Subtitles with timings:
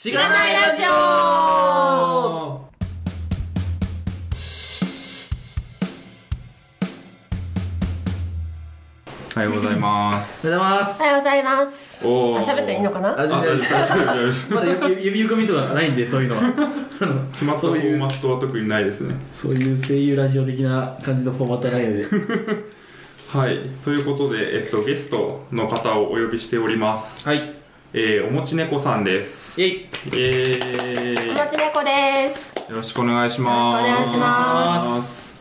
[0.00, 2.62] しがないラジオお
[9.34, 10.46] はようございます。
[10.46, 12.06] おはようございますおはようございます。
[12.06, 13.18] おあ喋っていいのかな？
[13.18, 16.46] あ全然あ大丈夫大丈夫大丈夫ですまだ指指込みとかないんでそういうのはあ
[17.04, 19.16] の決まったフォーマットは特にないですね。
[19.34, 22.06] そういう声優ラジオ的な感じのフォーマットはないので
[23.32, 23.68] はい。
[23.84, 27.28] ということで、えっと、ゲストの方をお呼びしております。
[27.28, 27.58] はい
[27.94, 29.62] えー、おもち猫さんです。
[29.62, 32.54] イェイえー、おもち猫です。
[32.68, 33.82] よろしくお願いします。。
[33.82, 35.40] よろしくお願いします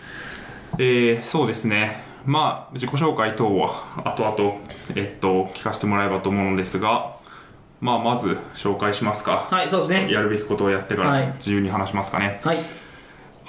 [0.79, 2.05] えー、そうですね。
[2.25, 4.61] まあ、自己紹介等は後々、
[4.95, 7.17] えっと、聞かせてもらえばと思うのですが、
[7.81, 9.45] まあ、まず紹介しますか。
[9.51, 12.39] はいそうですねやるべきことをやってかはいら自由に話しますかね。
[12.45, 12.59] はい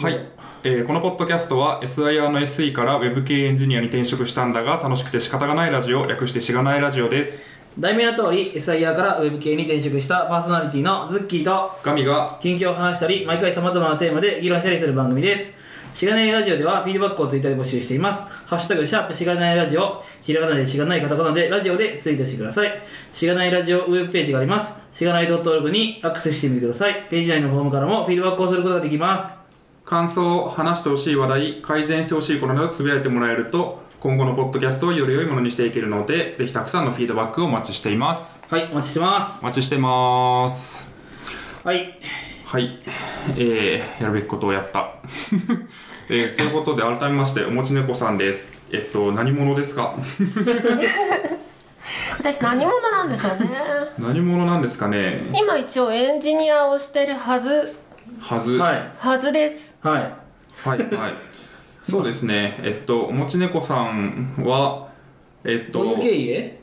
[0.01, 0.27] はい、
[0.65, 15.53] えーこのポッドキャストは SIR の SE から Web 系エンジニアに転職したんだが楽しくて仕方がないラジオ略してしがないラジオです題名の通り SIR から Web 系に転職したパーソナリティのズッキーとガミが近況を話したり毎回さまざまなテーマで議論したりする番組です。
[15.95, 18.25] しがないラジオではフィードバックをツイッターで募集しています。
[18.47, 20.03] ハッシュタグシャープしがないラジオ。
[20.23, 22.83] ひらがなでしがないカタカナでラジオでツイートしてください。
[23.13, 24.75] しがないラジオウェブページがあります。
[24.93, 27.07] しがない .org にアクセスしてみてください。
[27.09, 29.39] ページ内のフォームからもフィードバックをすることができます。
[29.85, 38.41] 感想話してほしい話題改善してほしいことなどつぶやいてもらえると今後のポッドキャストをより良いものにしていけるのでぜひたくさんのフィードバックをお待ちしています。
[38.49, 39.41] はいお待ちしてます。
[39.43, 40.87] お待ちしてます。
[41.65, 41.99] はい。
[42.45, 42.79] はい。
[43.37, 44.91] えー、やるべきことをやった。
[46.11, 48.63] えー、ということで改めましておもち猫さんです。
[48.73, 49.95] えっと何者ですか？
[52.19, 53.49] 私何者なんでしょうね。
[53.99, 55.29] 何者なんですかね？
[55.35, 57.75] 今一応エンジニアをしてるはず、
[58.21, 58.53] はず。
[58.53, 58.93] はい。
[58.99, 59.77] はずです。
[59.83, 60.03] はい。
[60.65, 61.15] はいはい
[61.91, 62.59] そうですね。
[62.63, 64.89] えっとおもち猫さんは
[65.45, 66.61] えっとどういう経緯で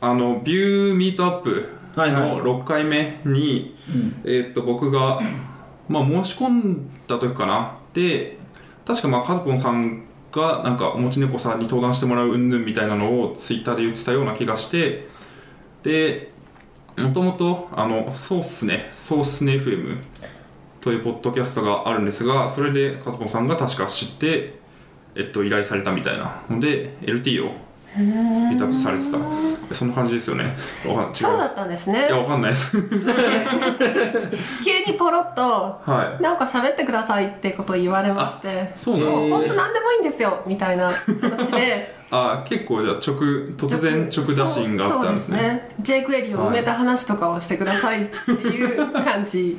[0.00, 4.22] あのビューミートアップの6回目に、うん。
[4.24, 5.20] えっと僕が、
[5.88, 7.78] まあ、申し込んだ時かな。
[7.94, 8.36] で
[8.84, 15.06] 確かまあカズポンさんがなんかおもち猫さんに登壇してもらう云々みたいなのをツイッターで言ってたような気がして
[15.82, 16.32] で
[16.98, 19.98] もともとあのそうっすねそうっすね FM
[20.84, 24.58] というポッドキャストがあるんですがそれでカズポンさんが確か知って、
[25.14, 27.52] えっと、依頼されたみたいなので LT を
[27.94, 30.54] ピートアップされてたそんな感じですよね
[30.86, 32.18] わかん違いそうだったんですねいや、。
[32.18, 32.76] わかんないです。
[34.62, 36.22] 急にポロッと、はい。
[36.22, 39.30] なんか喋ってくださいってことを言われまして、そうなんです。
[39.30, 42.03] もう本当何でもいいんですよ、みたいな話で。
[42.14, 43.16] あ、結構じゃあ直、
[43.56, 45.38] 突然直打診があったんですね。
[45.38, 49.58] そうですね J クエリを埋めた話とかをしてくださいっていう感じ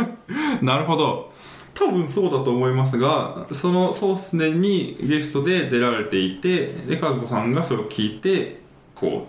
[0.62, 1.30] なるほど。
[1.74, 8.60] 多分そうだと思いますが、そのソースネにゲストで出られていて、で、カズコさんがそれを聞いて、
[8.94, 9.26] こ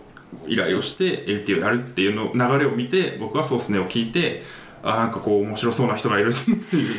[0.47, 4.43] う、依頼をして LT をやるっていうの流れを見て、僕はソースネを聞いて、
[4.83, 6.95] あ、なんかこう面白そうな人がいるっていう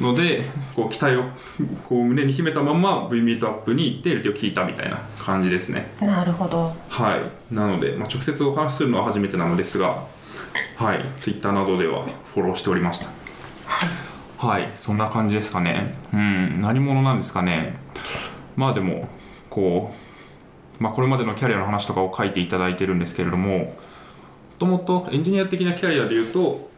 [0.00, 0.44] ので、
[0.74, 1.24] こう期待を
[1.84, 5.92] こう胸に秘めたまま V ミートアップに行って LT を聞いたみたいな感じですね。
[6.00, 10.04] なるほどはい、なので、まあ、直接お話しするのは初めてなのですが、
[10.76, 13.08] はい、ツイッターなどではフォローしておりました。
[14.38, 15.94] はい、そんな感じですかね。
[16.12, 17.76] うん、何者なんですかね。
[18.56, 19.08] まあでも、
[19.50, 19.92] こ
[20.80, 23.74] う、まあ、これまでのキャリアの話とかを書いていただいてるんですけれども、も
[24.58, 26.70] ともとエンジニア的なキャリアでいうと、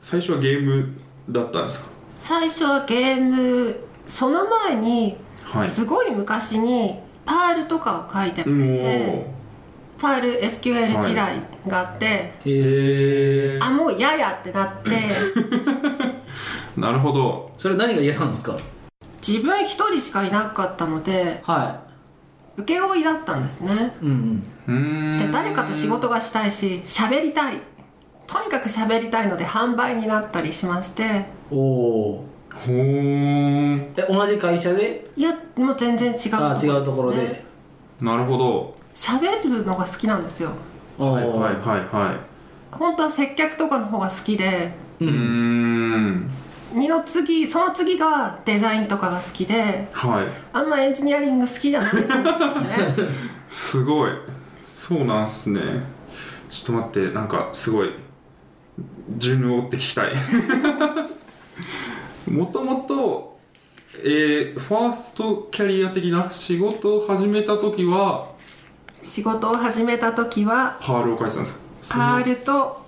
[0.00, 0.94] 最初はゲーム
[1.28, 1.90] だったんですか？
[2.20, 5.68] 最初はゲームその前にはい。
[5.68, 9.34] すごい昔にパールとかを書いてまして、も
[9.98, 14.90] パール SQL 時代があって、へう、へあもうややってなって。
[14.90, 17.50] ー、 なるほど。
[17.58, 18.56] それ何が嫌なんですか？
[19.26, 21.80] 自分一人しかいなかったのでは
[22.56, 23.72] 請負いだったんですね。
[24.02, 24.44] いうん。
[24.68, 25.18] うん。
[25.18, 27.60] で誰かと仕事がしたいし喋りたい
[28.30, 32.24] とにかく喋りたいので販売になったりしましておお
[32.54, 33.80] ほーん。
[33.96, 35.04] え同じ会社で？
[35.16, 37.44] いやもう全然違うところあです、ね、違うところで
[38.00, 38.74] なるほど。
[38.94, 40.52] 喋るのが好きなんですよ
[40.98, 41.54] はいはいはい
[41.86, 42.20] は
[42.70, 45.04] 本当は接客とかの方が好きでい。
[45.04, 46.30] うーん。
[46.72, 50.26] 二の次その次がデザインとかが好きではい。
[50.52, 53.08] あんまエンジニアリング好きじゃないんですね
[53.48, 54.12] すごい。
[54.64, 55.60] そうなんすね。
[56.48, 57.92] ちょっと待って、なんかすごい、
[59.18, 60.12] 順を追って聞きたい。
[62.30, 63.38] もともと、
[64.02, 68.28] えー、ファーストキャリア的な仕事を始めた時は、
[69.02, 71.60] 仕事を始めた時はパールを書いてたんですか？
[71.88, 72.84] パールと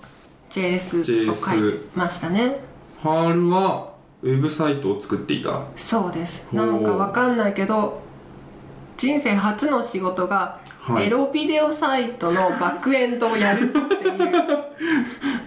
[0.51, 2.61] JS を書いてましたね
[3.03, 3.91] パールは
[4.23, 5.63] ウェブサイトを作っていた。
[5.75, 8.01] そうですなんかわかんないけど
[8.99, 11.07] 人生初の仕事がはい。
[11.07, 14.65] エロビデオサイトのバックエンドをやるっていう。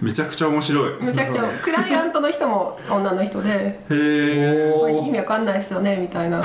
[0.00, 1.02] めちゃくちゃ面白い。
[1.02, 1.42] むちゃくちゃ。
[1.62, 6.40] クライアントの人も女の人でへえ「これおー意味わかんないですよね」みたいな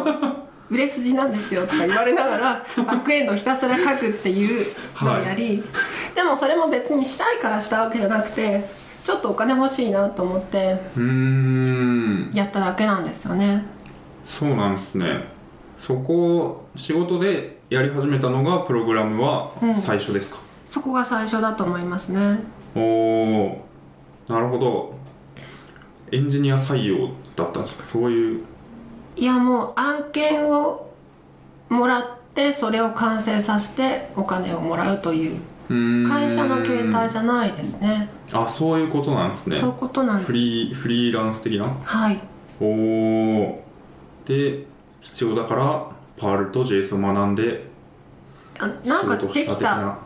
[0.70, 4.66] 「売れ筋なんですよ」とか言われながらバックエンドをひたすら書くっていう
[5.02, 5.62] のをやり、
[6.14, 8.64] でもそれも別にしたいからしたわけじゃなくて
[9.04, 12.30] ちょっとお金欲しいなと思ってうーん。
[12.32, 13.64] やっただけなんですよね。
[14.24, 15.28] そうなんですね。
[15.76, 19.74] そこ仕事でやり始めたのがプログラムはうん。
[19.76, 22.40] 最初ですか、そこが最初だと思いますね。
[22.76, 23.64] おお
[24.28, 24.94] なるほど。
[26.10, 27.84] エンジニア採用だったんですか？
[27.86, 28.44] そういう。
[29.16, 30.90] いやもう案件を
[31.70, 32.04] もらっ
[32.34, 35.40] てそれを完成させてお金をもらうという。
[36.06, 38.10] 会社の形態じゃないですね。
[38.34, 39.56] あそういうことなんですね。
[39.56, 40.26] そういうことなんです。
[40.26, 41.74] フリーフリーランス的な？
[41.82, 42.20] はい。
[42.60, 43.64] おお
[44.26, 44.66] で
[45.00, 45.86] 必要だから
[46.16, 47.64] パールと JS を学んで
[48.58, 49.98] あなんか仕事できたした的な。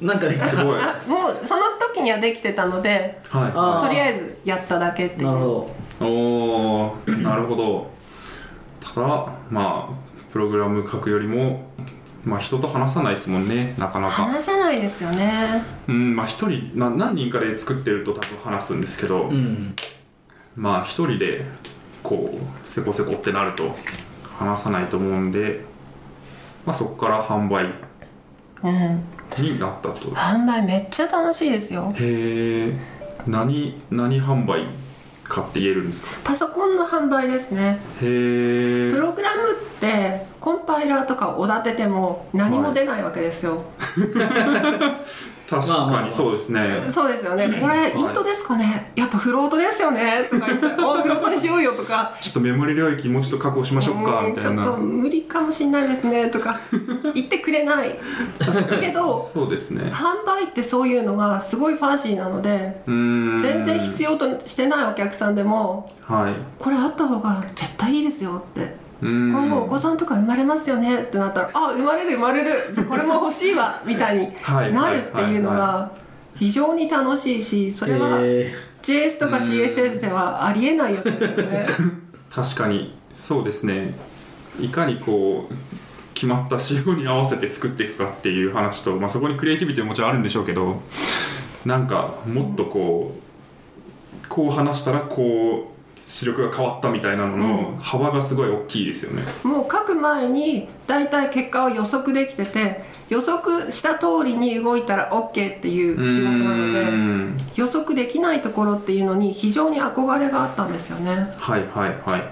[0.00, 0.80] なんかねすごい。
[0.80, 3.52] あ もうその時にはできてたのではい。
[3.82, 5.26] とりあえずやっただけっていう。
[5.26, 5.70] なるほ
[6.00, 7.90] おお なるほど。
[8.80, 9.06] ただ
[9.50, 9.94] まあ
[10.32, 11.70] プログラム書くよりも
[12.24, 14.12] まあ人と話さないですもんねなかなか。
[14.24, 15.62] 話せないですよね。
[15.88, 19.74] うんまあ一人、まあ、何人かで作ってると多分話すんですけど、どうん。
[20.56, 21.44] まあ一人で
[22.02, 23.76] こうせこせこってなると
[24.40, 25.60] 話さないと思うんで
[26.66, 27.66] まあそこから販売
[28.62, 29.02] うん。
[29.38, 30.08] になったと。
[30.10, 31.92] 販売めっちゃ楽しいですよ。
[31.96, 32.78] へえ
[33.26, 34.64] 何何販売
[35.24, 36.08] かって言えるんですか？
[36.24, 37.78] パソコンの販売ですね。
[38.02, 43.62] へえプログラムってコンパイラーとかおだてても何も出ないわけですよ、
[45.50, 46.00] 確まあまあまあ。
[46.02, 47.60] かにそうですね、そうですよね。
[47.60, 48.92] これイントですかね？
[48.94, 50.24] やっぱフロートですよね。
[50.30, 52.16] とか言って「おフロートにしようよ」とか。
[52.20, 54.32] ちょっとメモリ領域もうちょっと確保しましょうかうん。
[54.32, 54.62] みたいな。
[54.64, 56.28] ちょっと無理かもしれないですね。
[56.28, 56.58] とか
[57.14, 57.98] 言ってくれない。
[58.80, 59.90] けどそうですね。
[59.92, 66.34] 販売ってそういうのがすごいファジーなので全然必要としてないお客さんでもはい。
[66.58, 71.02] これあった方が絶対いいですよって今後お子さんとか生まれますよね？
[71.02, 72.52] ってなったらあ生まれる生まれる。
[72.74, 73.80] じゃあこれも欲しいわ。
[73.86, 74.72] みたいにはい。
[74.72, 75.90] なるっていうのが
[76.36, 78.52] 非常に楽しいしそれはえ
[78.82, 81.66] JS とか CSS ではありえないやつですよね。
[82.30, 82.98] 確かに。
[83.12, 83.94] そうですね。
[84.60, 85.54] いかにこう
[86.14, 90.78] 決まった仕様に合わせて作っていくかっていう話と、まあ、そこにクリエイティビティももちろんあるんでしょうけど
[91.64, 95.69] なんかもっとこうこう話したらこ
[96.10, 107.36] う視力が変わったみたいなのの幅がすごい大きいですよね、もう書く前に大体結果を予測できてて予測した通りに動いたら OK っていう仕事なのでん。
[107.56, 111.34] 予測できないところっていうのに非常に憧れがあったんですよね。
[111.36, 112.22] はいはいはい。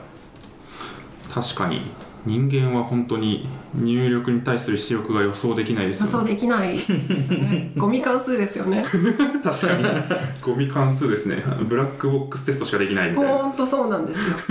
[1.29, 1.83] 確かに
[2.29, 6.21] 人間は本当に入力に対する出力が予想できないです予よね。
[6.21, 6.99] 想できないですよ
[7.39, 7.73] ね。
[7.77, 8.85] ゴミ関数ですよね。
[9.43, 9.85] 確かに。
[10.43, 11.43] ゴミ関数ですね。
[11.69, 13.31] ブラックボックステストしかできないみたいな。
[13.31, 14.37] ほんとそうなんですよ。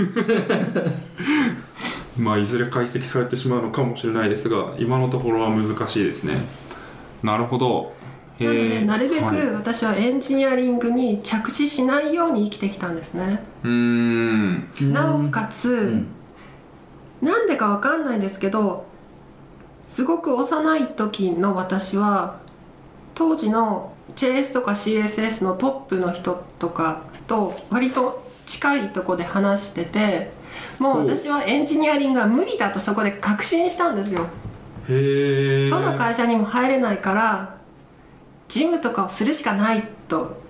[2.18, 6.38] まあいずれ解析されてしまうのかもしれないですが今のところは難しいですね。
[7.22, 7.92] なるほど。
[8.40, 9.36] なのでなるべはい。
[9.36, 13.42] く私はエンジニアリングに着地しないように生きてきたんですね。
[13.64, 14.68] うーん。
[14.76, 16.06] ーなおかつ、ん
[17.22, 18.86] なんでかわかんないんですけど
[19.82, 22.40] すごく幼い時の私は
[23.14, 30.30] 当時の JS とか CSS のトップの人とかと割と近いとこで話してて
[30.78, 34.26] もう私はエンジニアリングは無理だとそこで確信したんですよ。
[34.88, 37.58] へえどの会社にも入れないから
[38.48, 40.40] 事務とかをするしかないと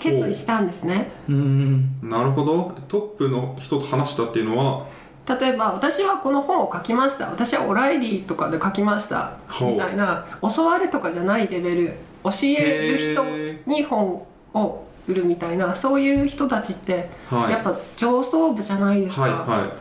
[0.00, 1.10] 決意したんですね。
[1.28, 1.98] うん。
[2.02, 2.74] なるほど。
[2.86, 4.86] トップの人と話したっていうのは
[5.28, 7.26] 例えば私はこの本を書きました。
[7.26, 9.32] 私はオライリーとかで書きました。
[9.60, 11.94] みたいな教わるとかじゃないレベル。
[12.24, 13.24] 教える人
[13.66, 14.22] に本
[14.54, 17.52] を売るみたいなそういう人たちってはい。
[17.52, 19.72] やっぱ上層部じゃないですか、はいは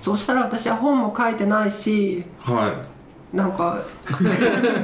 [0.00, 2.24] そうしたら私は本も書いてないしい。
[2.40, 2.82] は
[3.32, 3.78] なんか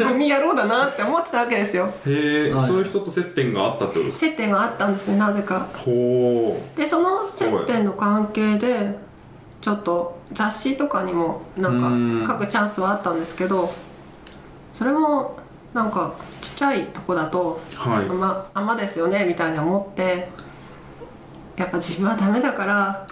[0.06, 1.86] ゴミ野郎だなって思ってたわけですよ。
[2.06, 2.66] いへえ、はい。
[2.66, 4.26] そういう人と接点があったってことですか？
[4.26, 5.66] 接点があったんですねなぜか。
[5.74, 8.98] ほでその接点の関係で
[9.64, 12.26] ちょっと雑誌とかにもなんうん。
[12.26, 13.72] か書くチャンスはあったんですけど
[14.74, 15.38] それも
[15.72, 20.28] なんかちっちゃいとこだとうはい「あまあまですよね」みたいに思って
[21.56, 23.06] やっぱ自分はダメだから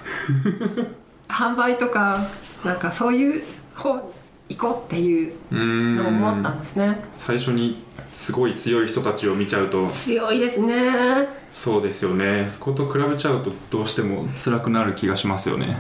[1.27, 2.27] 販売とか
[2.63, 3.43] なんかそういう
[3.75, 4.13] 方
[4.51, 7.03] 行こうっていうのを思ったんですね。
[7.15, 7.83] 最初に
[8.13, 9.87] すごい強い人たちを見ちゃうと。
[9.87, 11.27] 強いですね。
[11.51, 12.45] そうですよね。
[12.51, 15.79] そこと比べちゃうとどうしても辛くなる気がしますよね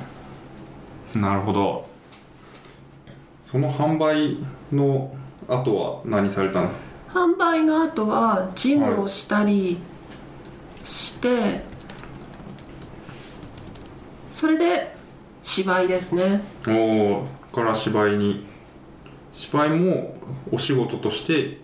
[1.14, 1.86] なるほど。
[3.42, 4.38] その販売
[4.72, 5.14] の
[5.48, 9.78] 後は何されたんですか販売の後はジムをしたり
[10.84, 11.62] して、
[14.30, 14.94] それで
[15.42, 16.40] 芝居ですね。
[16.66, 18.46] おおから芝居に
[19.30, 20.14] 芝居も
[20.50, 21.58] お仕事として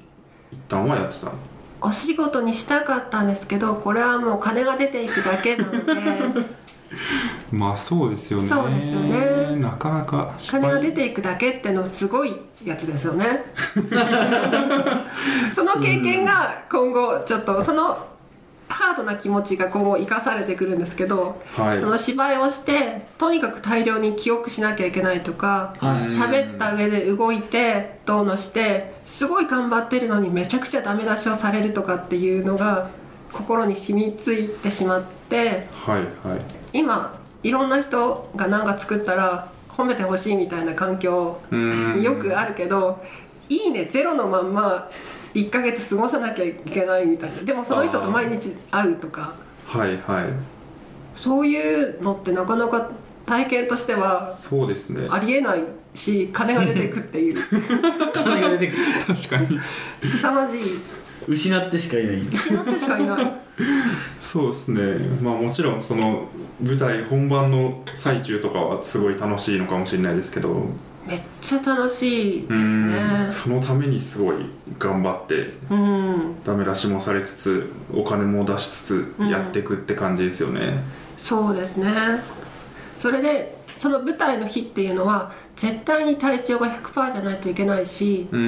[0.52, 1.33] 一旦はやってたの？
[1.81, 5.95] お仕事にしたかったんですけどこれはもう金が出ていくだけなので
[7.52, 8.47] まあそうですよね。
[8.47, 9.57] そうですよね。
[9.57, 13.45] なかなか金が出ていくだけってのすごいやつですよね。
[15.50, 18.07] その経験が今後ちょっとその
[18.69, 21.78] ハードな気持ちが今後生かされてくるんですけど、はい。
[21.81, 26.05] その芝居をしてとにかく大量に記憶しなきゃいけないとかはい。
[26.05, 32.90] 喋、った上で動いてどうのしてすごい頑張ってるのにめちゃくちゃダメ出しをされるとかっていうのが
[33.33, 36.09] 心に染みついてしまってはいはい。
[36.75, 41.38] 今いろんな人が何か作ったら褒めてほしいみたいな環境
[42.00, 43.00] よくあるけど
[43.49, 44.88] 「いいねゼロのまんま
[45.35, 47.42] 1ヶ月過ごさなきゃいけないみたいな。
[47.42, 49.35] でもその人と毎日会うとか。
[49.66, 50.25] はいはい。
[51.14, 52.90] そういうのってなかなか
[53.26, 55.07] 体験としてはそうですね。
[55.11, 55.62] ありえない
[55.95, 57.38] し金が出てくっていう。
[58.14, 58.83] 金が出てくる。
[59.07, 59.61] 確かに。
[60.02, 60.61] 凄まじい
[61.28, 62.23] 失ってしかいない。
[62.32, 63.32] 失ってしかいない。
[64.20, 64.80] そうですね。
[65.23, 66.28] まあもちろんその
[66.61, 70.66] 舞台本番の最中とかはすごい楽しいのかもしれないですけど。
[71.06, 72.92] めっちゃ楽しいですうん。
[72.92, 74.37] ねそのためにすごい
[74.78, 76.42] 頑張ってうん。
[76.44, 80.82] ダメ出しもされつつお金も出しつつやっていくって感じですよね、
[81.16, 81.88] そうですね。
[82.99, 88.40] それでその舞台の日っていうのは絶対に体調が100%じゃないといけないしうん。
[88.40, 88.44] う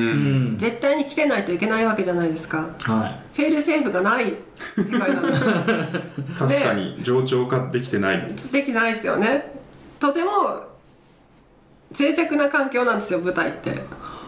[0.54, 2.58] ん絶対に来てないといけないわけじゃないですか。
[2.80, 4.34] はフェールセーフがない
[4.76, 5.44] 世界なん です
[6.36, 8.34] 確かに冗長化できてない。
[8.50, 9.54] できないですよね。
[10.00, 10.64] とても
[11.98, 13.72] 脆弱な環境なんですよ舞台って、い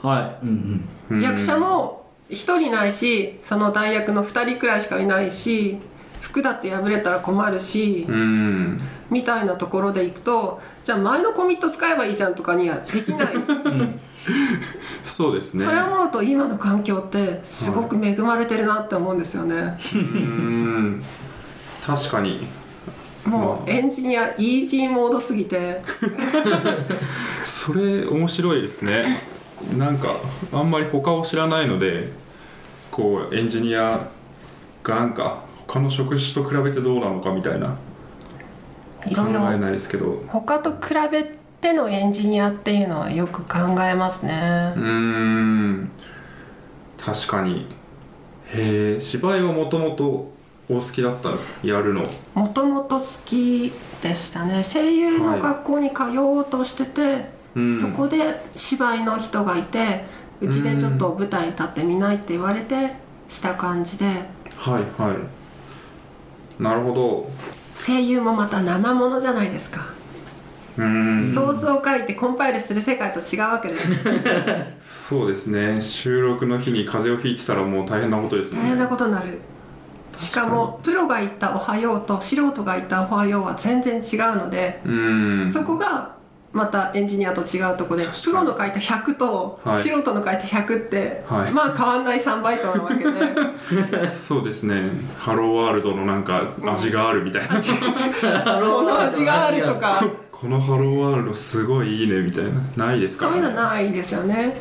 [0.03, 0.47] はい。
[0.47, 1.21] うんうん。
[1.21, 5.79] 役者も1人ないしその代役の2人くらいしかいないし
[6.23, 8.81] 服だって破れたら困るし、うん。
[9.11, 13.29] みたいなところでいくとじゃあ前のコミット使えばいいじゃんとかにはできない、
[15.05, 15.65] そうですね。
[15.65, 21.03] それを思うと今の環境ってすごく恵まれてるなって思うんですよね、うん。
[21.85, 22.47] 確かに。
[23.27, 25.83] もうエンジニアイージーモードすぎて。
[27.43, 29.23] それ面白いですね。
[29.77, 30.17] なんか
[30.53, 32.11] あんまり他を知らないので
[32.91, 34.09] こうエンジニア
[34.83, 37.79] がなんか他の職種と比べてどうなのかみたいな。
[39.07, 40.23] い考えないですけど。
[40.29, 41.25] 他と比べ
[41.63, 44.75] てのエンジニアっていうのはよく考えますね。
[44.77, 45.91] うーん。
[47.03, 47.69] 確かに。
[48.49, 50.31] へえ芝居はもともと
[50.69, 51.67] お好きだったんですか？
[51.67, 52.03] やるの。
[52.35, 54.63] もともと好きでしたね。
[54.63, 57.81] 声優の学校に通おうとしてて、うん。
[57.81, 60.05] そこで芝居の人がいて
[60.43, 62.93] うちでちょっと舞台立ってみないって言われて
[63.27, 64.05] した感じで。
[64.05, 64.13] は
[64.79, 65.42] いはい
[66.63, 67.31] なるほど。
[67.77, 69.87] 声優もまた生ものじゃないですか、
[70.79, 71.29] うーん。
[71.29, 74.05] ソースを書いてコンパイルする世界と違うわけです。
[75.11, 75.81] そうですね。
[75.81, 78.67] 収録の日に風邪をひいてたらもう大変なことですもんね。
[78.67, 79.41] 大変なことになる。
[80.17, 84.81] しかもプロが言った「おはよう」と素人が言った「おはよう」は全然違うので、
[85.49, 86.17] そこが
[86.53, 89.77] またエンジニアと違うところでプロの書いた100とはい。
[89.83, 91.53] 素人の書いた100って、はい。
[91.53, 94.09] まあ変わんない3倍となわけで。
[94.13, 94.91] そうですね。
[95.19, 97.49] ハローワールドのなんか味があるみたいな。
[97.49, 100.05] この味があるとか。
[100.31, 102.45] このハローワールドすごいいいねみたい
[102.77, 102.87] な。
[102.89, 104.61] ないですかそういうのねないですよね。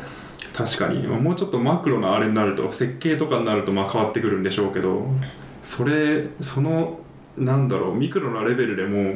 [0.56, 1.06] 確かに。
[1.06, 5.06] もうちょっとマクロなあれになると設計とかになるとまあ変わってくるんでしょうけど
[5.62, 7.00] それその
[7.36, 9.14] なんだろうミクロなレベルでも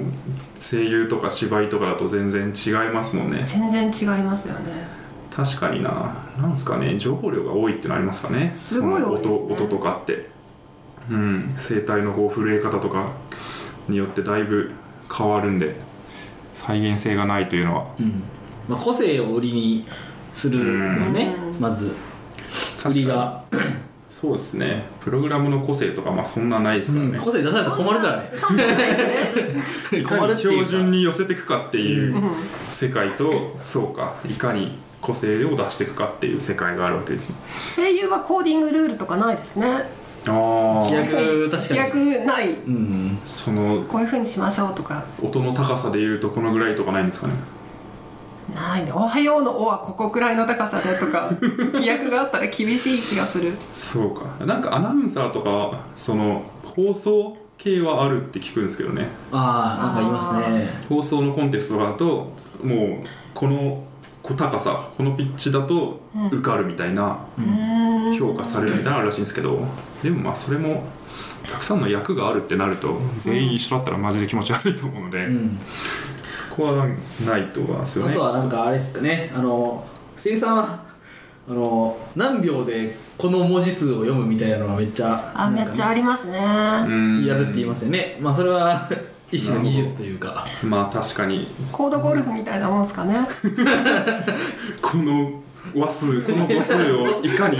[0.58, 3.42] 声優とか芝居とかだと全然違いますもんね。
[3.44, 4.88] 全然違いますよね。
[5.30, 6.24] 確かにな。
[6.40, 8.50] なんすかね情報量が多いってのありますかね。
[8.54, 9.28] すごい多いですね。
[9.28, 10.28] その音音とかって。
[11.10, 11.54] うん。
[11.56, 13.12] 声帯のこう震え方とか
[13.88, 14.72] によってだいぶ
[15.14, 15.76] 変わるんで
[16.52, 17.86] 再現性がないというのは。
[18.00, 18.22] うん。
[18.66, 19.86] まあ、個性を売りに
[20.32, 21.60] するのねうん。
[21.60, 21.92] まず。
[22.86, 23.44] 売りが、
[24.18, 24.84] そうですね。
[25.02, 27.18] プログラムの個性とかまあそんなないですからね、うん。
[27.20, 28.30] 個性出されたら困るからね。
[28.34, 29.02] そんなそうじゃないで
[29.84, 32.22] すねいかに標準に寄せていくかっていううん。
[32.72, 37.36] 世界とそうかいかに個性を出していくかっていう世界があるわけですね。
[37.76, 39.84] 声優はコーディングルールとかないですね。
[40.26, 41.80] あ飛あ躍確かに。
[41.92, 42.52] 飛躍ない。
[42.54, 43.18] うん。
[43.26, 45.04] そのこういうふうにしましょうとか。
[45.22, 47.34] 音の高さでいうとこのぐらいとかないんですかね
[48.56, 48.84] ない。
[48.84, 51.30] ね「おはよう」の「お」はここくらいの高さでとか
[51.78, 53.52] 飛躍があったら厳しい気がする。
[53.74, 54.44] そうか。
[54.44, 59.08] なんかアナウンサーとかその放送系はあるって聞くんですけどね。
[59.32, 60.68] ああなんか言いますね。
[60.88, 62.32] 放送のコンテストだと
[62.62, 63.82] もうこの
[64.36, 66.00] 高さこのピッチだと
[66.32, 67.86] 受かるみたいなうん。
[68.18, 69.66] 評価されるみたいなのあるらしいんですけど
[70.02, 70.84] でもまあそれも
[71.50, 75.58] たくさんの役があるってなると全員一緒だったらマジで気持ち悪いと思うので、うん。
[75.60, 76.05] そ
[76.56, 76.86] こは
[77.26, 78.10] ないと思いますよね。
[78.10, 79.30] あとはなんかあれですかね。
[79.34, 79.86] あの
[80.16, 80.84] 生産は
[81.48, 86.38] あの何秒でこの文字数を読むみたいなのがめっちゃあめっちゃありますね。
[86.88, 87.24] うん。
[87.24, 88.16] やるって言いますよね。
[88.20, 88.88] まあそれは
[89.30, 90.46] 一種の技術というか。
[90.62, 91.46] まあ確かに。
[91.72, 93.26] コードゴルフみたいなもんですかね。
[94.82, 95.42] この
[95.74, 97.58] 話数この語数をいかに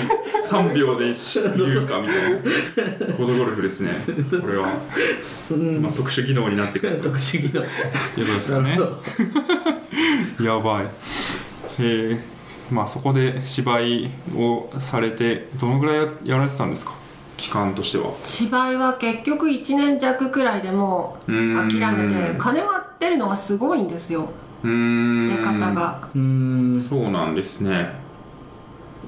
[0.49, 1.13] 3秒で
[1.57, 3.15] 言うかみたいな。
[3.15, 3.93] コードゴルフですね。
[4.41, 4.69] これは、
[5.51, 5.83] うん。
[5.83, 7.05] まあ、特殊技能になってくると。
[7.05, 7.61] 特殊技能。
[7.63, 7.69] いうこ
[8.17, 8.79] とですよね。
[10.43, 10.87] やばい。
[11.79, 12.21] えー、
[12.71, 16.95] まあそこで芝居をされてどのぐらいややられてたんですか？
[17.37, 18.15] 期間としては。
[18.19, 24.31] 芝居は結局1年弱くらいでもう諦めて金は出るのがすごいんですよ
[25.29, 26.83] 出方がうーん。
[26.89, 27.93] そうなんですね。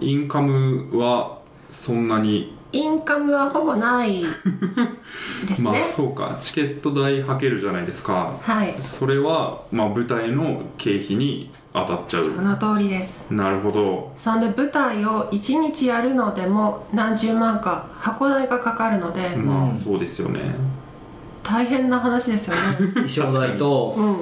[0.01, 1.39] インカムは
[1.69, 2.57] そんなに？
[2.71, 4.23] インカムはほぼない
[5.49, 6.37] です まあね、そうか。
[6.39, 8.33] チケット代はけるじゃないですか。
[8.43, 8.75] はい。
[8.79, 13.27] それは、まあ、舞台の経費に当たっちゃそうの通りです。
[13.31, 14.13] なるほど。
[14.17, 20.55] そんで舞台を1日やるのでも何十万か箱代がかかるので、うんまあそうですよね。
[21.43, 22.61] 大変な話ですよね。
[23.09, 24.17] 衣装代とうん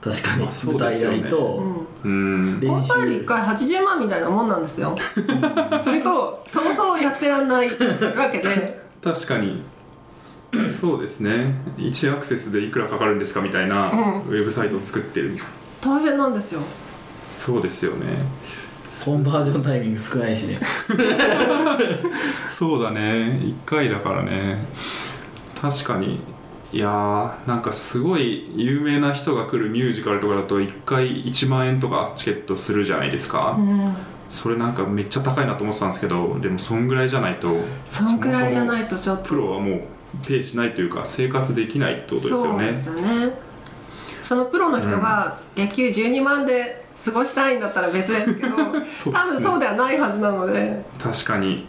[0.00, 0.42] 確かに。
[0.42, 1.20] まあそう舞ですよね。
[1.20, 1.86] 台代とうん。
[2.04, 4.96] うん練コンパイル1習回80万みたいなもんなんですよ。
[5.82, 7.74] それと想像やってらんないわ
[8.30, 8.82] けで。
[9.02, 9.62] 確かに。
[10.80, 11.54] そうですね。
[11.76, 14.20] 1アクセスでいくらかかるんですかみたいなうん。
[14.22, 15.36] ウェブサイトを作ってる。
[15.80, 16.60] 大変なんですよ。
[17.34, 18.18] そうですよね。
[19.04, 20.58] コンバージョンタイミング少ないしね。
[22.46, 23.38] そうだね。
[23.42, 24.64] 1回だからね。
[25.60, 26.20] 確かに
[26.72, 33.96] いやーなんかすごい有名な人が来るミュージカルとかだと1回1万円とかチケットするじゃないですか、うん。
[34.30, 37.54] それなんかめっちゃ高いなと思ってたんですけどでもそんぐらいじゃないと
[37.84, 39.80] そんくらいじゃないいとちょっとプロはもう
[40.26, 42.66] ペイしないというか生活できないってことですよね。
[42.66, 43.46] そうですよね。
[44.24, 48.56] そのプロの人が月給12万で過ごしたいんだったら別ですけど
[48.90, 49.12] すね。
[49.12, 50.84] 多分そうではないはずなので。
[51.00, 51.66] 確かに。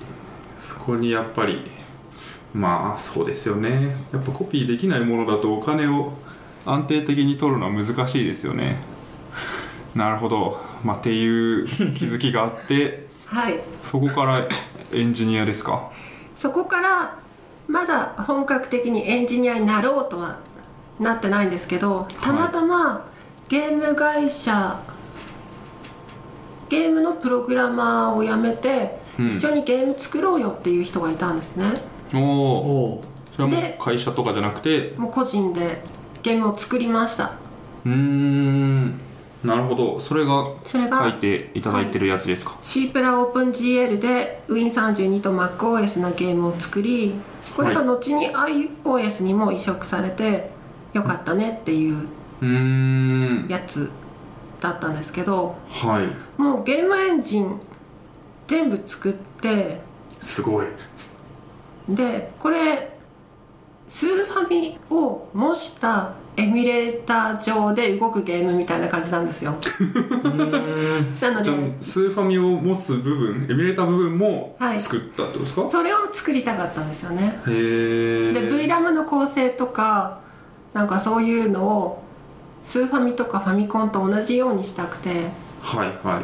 [0.57, 1.69] そこにやっぱり
[2.57, 3.95] まあそうですよね。
[4.11, 6.13] やっぱコピーできないものだとお金を
[6.65, 8.77] 安定的に取るのは難しいですよね。
[9.95, 13.59] なるほど、まあ、っていう気づきがあって はい。
[13.83, 14.47] そこから
[14.93, 15.91] エンジニアですか？
[16.35, 17.15] そこから
[17.67, 20.37] まだ本格的にエンジニアになろうとは
[20.99, 23.05] なってないんですけどたまたま
[23.49, 24.79] ゲーム会社、
[26.69, 29.27] ゲームのプログラマーを辞めて、うん。
[29.29, 31.65] 一緒にゲーム作ろうよっていう人がいたんですね
[32.13, 34.93] おおそれはもうで会社とかじゃなくて？
[34.97, 35.81] もう個人で
[36.23, 37.33] ゲームを作りました。
[37.85, 38.99] うーん。
[39.43, 39.99] なるほど。
[39.99, 47.13] それがそれが書いていただいてるやつですか、C プラオープン GL で Win32 と MacOS のゲームを作り
[47.55, 50.49] これが後に iOS にも移植されて
[50.93, 52.07] よかったねっていう
[53.47, 53.91] やつ
[54.59, 56.41] だったんですけどはい。
[56.41, 57.59] もうゲームエンジン
[58.47, 59.81] 全部作って
[60.19, 60.65] すごい
[61.89, 62.97] でこれ
[63.87, 69.55] スーファミを模したエミュレーター上で動くゲームみたいな感じなんですよ。
[71.21, 74.79] なのでスーファミを持つ部分エミュレーター部分もはい。
[74.79, 77.39] 作ったってことですか、それを作りたかったんですよね。
[77.47, 80.19] へえで VRAM の構成とか
[80.73, 82.03] なんかそういうのを
[82.61, 85.29] スーファミとかファミコンと同じようにしたくて。
[85.61, 86.23] はいはい。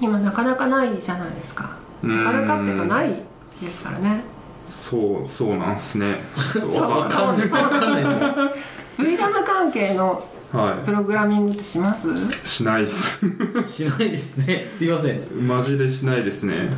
[0.00, 1.78] 今なかなかないじゃないですか。
[2.02, 3.22] なかなかっていうかない
[3.60, 4.24] ですからね
[4.64, 6.16] そうそうなんすね。
[6.52, 12.08] ちょっとそうわかそうです分かんないですよ VRAM 関係のはプログラミングってします？
[12.12, 13.20] いしないっす。
[13.66, 14.68] しないですね。
[14.70, 15.46] すいません。
[15.46, 16.70] マジでしないですね。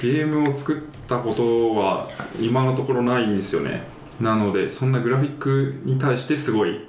[0.00, 2.08] ゲームを作ったことは
[2.40, 3.84] 今のところないんですよね。
[4.20, 6.86] なのでそんなグラフィックに対してすごい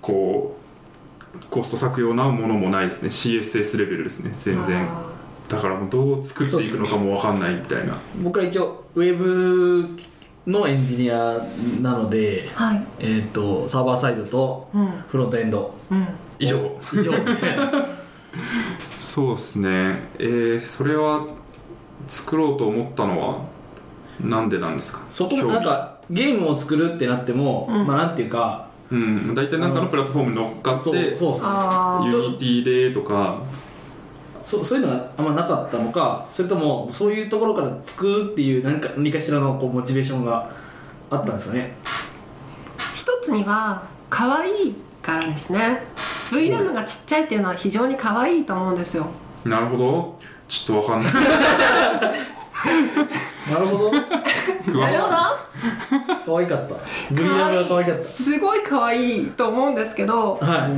[0.00, 0.56] こ
[1.34, 3.10] うコスト削用なものもないですね。
[3.10, 4.32] CSS レベルですね。
[4.34, 4.82] 全然。
[4.82, 5.06] あ
[5.48, 7.98] だからもうどう作っていくのかも分かんないみたいな。
[8.22, 9.88] 僕は一応ウェブ
[10.44, 11.38] のエンジニア
[11.80, 12.86] なのでーはい。
[12.98, 14.86] えっ、とサーバーサイドとうん。
[15.06, 15.72] フロントエンド。
[15.88, 16.08] うん。
[16.40, 16.56] 以上。
[16.92, 17.12] 以上。
[18.98, 19.68] そうですね。
[20.18, 21.26] えー、それは
[22.08, 23.44] 作ろうと思ったのは
[24.20, 25.02] なんでなんですか？
[25.10, 27.86] そこなんかゲームを作るってなっても、うん。
[27.86, 29.32] まあなんていうかうん。
[29.34, 31.46] 大体何かのプラットフォームに乗っかってそうそうっすね。
[31.48, 32.12] あー。
[32.12, 33.40] Unity でとか
[34.48, 40.50] そそういうのがあんまなかったのかそれともそういうところから作るっていう何か何かしらのこうモチベーションが
[41.10, 41.76] あったんですかね？
[42.94, 45.82] 一つには可愛いからですね。
[46.30, 49.06] VRAM がちっちゃいっていうのは非常に可愛いと思うんですよ。
[49.44, 50.16] なるほど。
[50.48, 51.12] ちょっとわかんない。
[53.52, 53.90] なるほど。
[53.90, 54.98] 詳しい。
[56.24, 56.74] 可愛かった。
[57.10, 60.72] ブリラムが可愛かっすごい可愛いと思うんですけどたはい。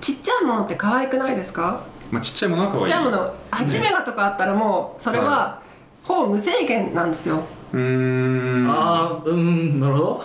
[0.00, 1.80] ちっちゃいものって可愛くないですか？
[2.12, 2.84] まあちっちゃいものは可愛い。
[2.84, 5.60] ちっちゃいもの8メガとかあったらもうそれは
[6.04, 7.42] ほぼ無制限なんですよ。
[7.72, 8.70] うーん。
[8.70, 10.22] ああうんなるほど。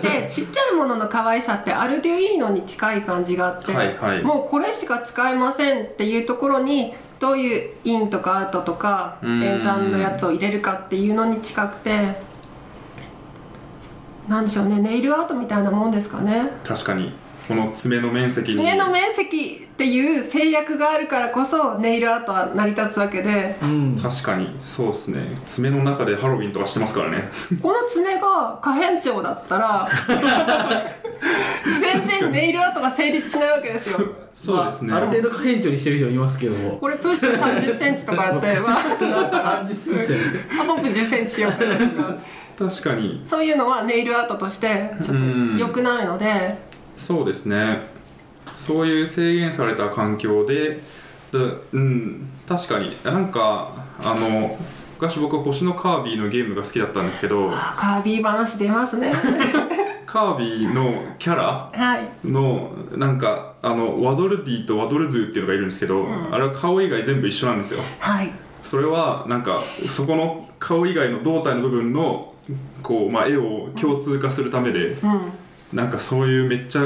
[0.00, 4.22] でちっちゃいものの可愛さってアルデュイーノに近い感じがあって、はいはい。
[4.22, 9.44] もうこれしか使えませんっていうところにどういうインとかアウトとかうん。
[9.44, 12.16] 演算のやつを入れるかっていうのに近くて
[14.26, 16.50] なんでしょうねネイルアートみたいなもんですかね。
[16.64, 17.12] 確かに
[17.50, 18.56] この爪の面積に。
[18.56, 23.56] 爪の面積っていう制約があるからこそネイルアートは成り立つわけで。
[23.60, 23.98] うん。
[24.00, 24.56] 確かに。
[24.62, 25.36] そうですね。
[25.46, 27.28] 爪の中でハロウィンとかしてますからね。
[27.60, 29.88] この爪が可変調だったら
[31.80, 33.98] 全然ネイルアートが成立しないわけですよ。
[34.32, 36.78] そうですね、まあ、ある程度可変調にしてる人いますけども。
[36.78, 40.12] これプッシュ3 0センチとかやってわーっとなって3 0センチ。
[40.60, 41.76] あ僕1 0センチしようかな。
[41.76, 42.16] とか
[42.70, 43.20] 確かに。
[43.24, 45.24] そういうのはネイルアートとしてちょっと
[45.58, 46.69] 良くないので
[47.00, 47.80] そうですね。
[48.56, 50.80] そういう制限された環境で
[51.32, 51.38] だ
[51.72, 52.94] うん確かに。
[53.02, 54.58] なんかあの
[54.96, 59.12] 昔僕星のカービィのゲームが好きだったんですけどあカービィ話出ますね。
[60.04, 62.30] カービィのキャラはい。
[62.30, 67.80] のなんかあのワドルディとワドルドゥっていうのがいるんですけど、あれは顔以外全部一緒なんですよ。
[67.98, 68.30] はい。
[68.62, 72.34] それはなんかそこの顔以外の胴体の部分の
[72.82, 75.20] こう、まあ、絵を共通化するためでうん
[75.72, 76.82] なんかそういうめっちゃ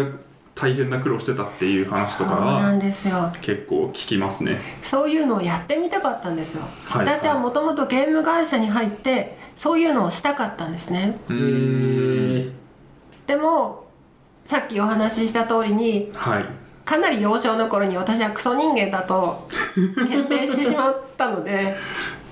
[0.55, 3.33] 大変な苦労してたっていう話とかはんですよ。
[3.41, 4.61] 結構聞きますね。
[4.83, 7.07] そういうのをやってみたかったんですよ、はい。
[7.07, 11.19] 私はもともとゲーム会社に入ってそういうのをしたかったんですね。
[13.27, 13.87] でも
[14.45, 16.47] さっきお話しした通りにはい。
[16.85, 19.49] かなり幼少の頃に私はクソ人間だと
[20.07, 21.75] 決定してしまったので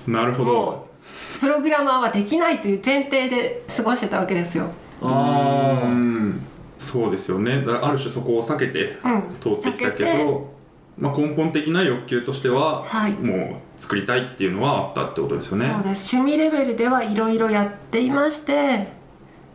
[0.07, 0.93] なるほど。
[1.39, 4.69] プログラマーはできないという前提で過ごしてたわけですよ
[5.01, 6.41] ああうん。
[6.77, 7.63] そうですよね。
[7.63, 9.23] だある種そこを避けてうん。
[9.39, 10.23] 通ってきたけ避けて。
[10.25, 10.53] ど、
[10.97, 13.13] まあ、根本的な欲求としては、はい。
[13.13, 15.71] もう作りたいっていうのはあったってことですよね。
[15.73, 16.15] そうです。
[16.15, 18.93] 趣味レベルではいろいろやっていまして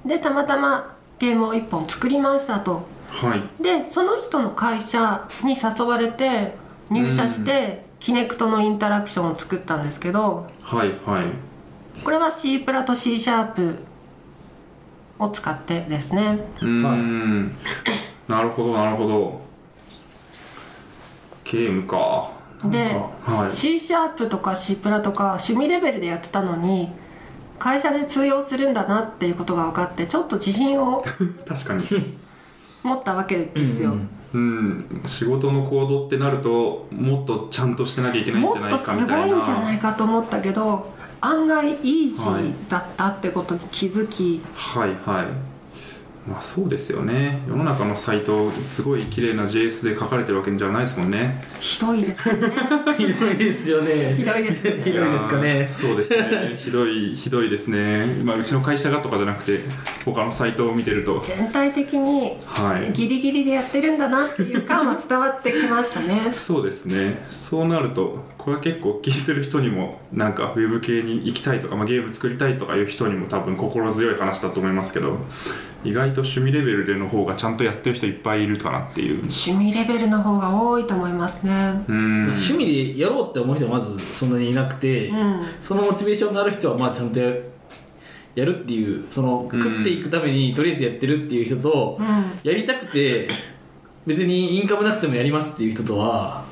[0.05, 2.87] でたまたまゲームを1本作りましたと。
[3.09, 3.63] はい。
[3.63, 6.55] でその人の会社に誘われて
[6.91, 12.05] 入社して、キネクトのインタラクションを作ったんですけどはいはい。
[12.05, 13.77] これは C プラと C シャープ
[15.19, 16.39] を使ってですね。
[16.61, 17.57] うーん
[18.29, 19.41] なるほどなるほど。
[21.45, 22.31] ゲームか。
[22.65, 22.79] で、
[23.25, 23.55] はい。
[23.55, 26.91] C シャープとか C プラとか趣味レベルでやってたのに
[27.59, 31.03] 会社で通用するんだなっていうことが分かってちょっと自信を
[31.47, 31.85] 確かに。
[32.83, 34.09] 持ったわけですよ、うん。
[34.33, 35.03] うん。
[35.05, 39.17] 仕事の行動ってなるともっとちゃんとしてなきゃいけないんもじゃないっとすかみたいな。
[39.27, 45.59] ごいんじゃないかと思ったけど案外イージーだったってことに気づき、はいはい。
[46.29, 47.41] まあそうですよね。
[47.49, 51.43] 世の中のサイトすごい綺麗な JS で書かれてるわけじゃないですもんね。
[51.59, 52.53] ひどいですね。
[52.99, 54.15] ひどいですよね。
[54.19, 54.83] ひどいですね。
[54.85, 55.69] ひどいですかね。
[55.71, 56.55] そうですね。
[56.57, 58.05] ひどいひどいですね。
[58.25, 59.65] まあうちの会社がとかじゃなくて
[60.05, 61.19] 他のサイトを見てると。
[61.21, 62.93] 全体的にはい。
[62.93, 66.29] ギリギリでやってるんだなっていう感は伝わってきましたね。
[66.33, 67.25] そうですね。
[67.31, 75.19] そうなるとこれは結構聞いてる人にもなんかウェブ系に行きたいとか、まあ、ゲーム作りたいとかいう人にも多分心強い話だと思いますけど
[75.85, 79.17] 意外と趣味レベルでの方がちゃんとやってる人いっぱいいるかなっていう。
[79.19, 81.53] 趣味レベルの方が多いと思いますね。
[81.89, 82.23] うん。
[82.29, 85.43] 趣味でやろうって思う人はまずそんなにいなくて、うん。
[85.63, 87.31] そのモチベーションがある人はまあちゃんとや
[88.35, 92.07] やるっていうそのうん食っていくためにとりあえずやってるっていう人と、うん。
[92.43, 93.29] やりたくて
[94.07, 96.45] 別にインカムなくてもやりますっていう人とは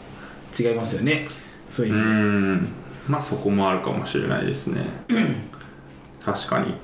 [0.57, 1.27] 違いますよね
[1.71, 2.07] そういうう意味。
[2.07, 2.69] でん。
[3.09, 4.87] まあそこもあるかもしれないですね。
[6.25, 6.75] 確かに。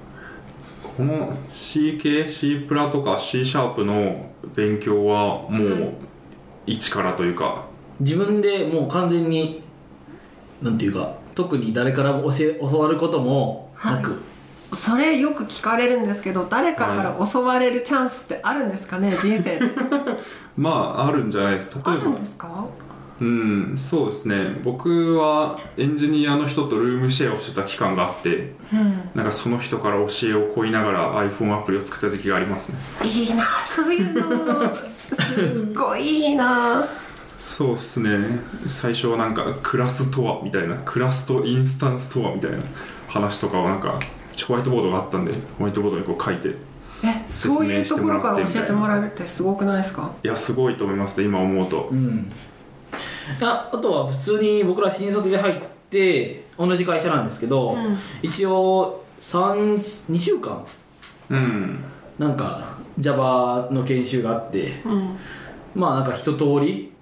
[0.96, 5.92] この CK、C プラとか C シャープの勉強はもう
[6.66, 7.64] 一からというか。
[8.00, 9.62] 自分でもう完全に
[10.60, 14.20] なんていうか特に誰からも教え教わることもなく、
[14.72, 19.60] それよく聞かれるんですけど誰かから襲われるチャンスってあるんですかね人生で。
[20.56, 21.70] まああるんんじゃないです。
[21.74, 22.66] 例あるんえばですか？
[23.22, 24.58] うんそうですね。
[24.64, 29.10] 僕はエンジニアの人とルームシェアをしてた期間があってうん。
[29.14, 32.78] なんかその人から教えを請いながら iPhone アプリを作った時期がありますね。
[33.04, 34.74] いいなそういうの。
[35.12, 36.86] すっごいいいな。
[37.38, 38.40] そうですね。
[38.68, 42.58] 最初はなんかクラスとはみたいなクラスとインスタンスとはみたいな
[43.08, 43.98] 話とかをなんか
[44.46, 46.56] ホワイトボードがあったんでホワイトボードにこう書いて
[47.04, 50.12] えそういうところから教えてもらえるってすごくないですか？
[50.22, 51.88] いやすごいと思いますね今思うと。
[51.90, 52.32] うん
[53.40, 57.98] ああとは普通に僕ら新卒で入って同じ会社なんですけど、うん。
[58.22, 60.64] 一応2週間
[61.30, 61.84] うん。
[62.18, 65.16] なんか Java の研修があってうん。
[65.74, 66.92] まあなんか一通り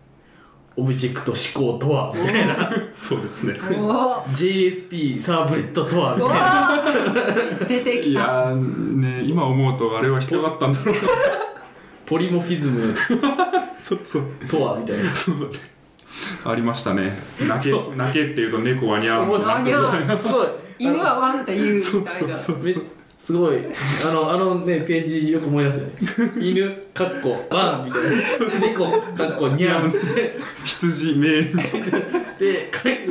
[0.77, 2.71] オブジェクト思考とはみたいな。
[2.97, 3.55] そうですね。
[3.55, 7.67] JSP サーブレットとはみうたいな。
[7.67, 8.21] 出ていきた。
[8.21, 11.01] やーね今思うとあれは必要だったんだろうな。
[12.07, 12.95] ポリモフィズム。
[13.83, 14.23] そうそう。
[14.49, 15.15] とはみたいな。
[15.15, 15.80] そうだね
[16.45, 17.19] ありましたね。
[17.41, 17.97] 泣けそう。
[17.97, 20.49] 泣けっていうと猫はにゃーすごい。
[20.79, 22.65] 犬はワンって言うみたそういなそうそう。
[22.65, 22.75] め
[23.21, 23.59] すごい。
[24.03, 25.93] あのあのねページよく思い出すよね。
[26.41, 28.67] 犬かっこワンみたいな。
[28.67, 29.93] 猫かっこニャン。
[30.65, 31.29] 羊目
[32.39, 32.71] で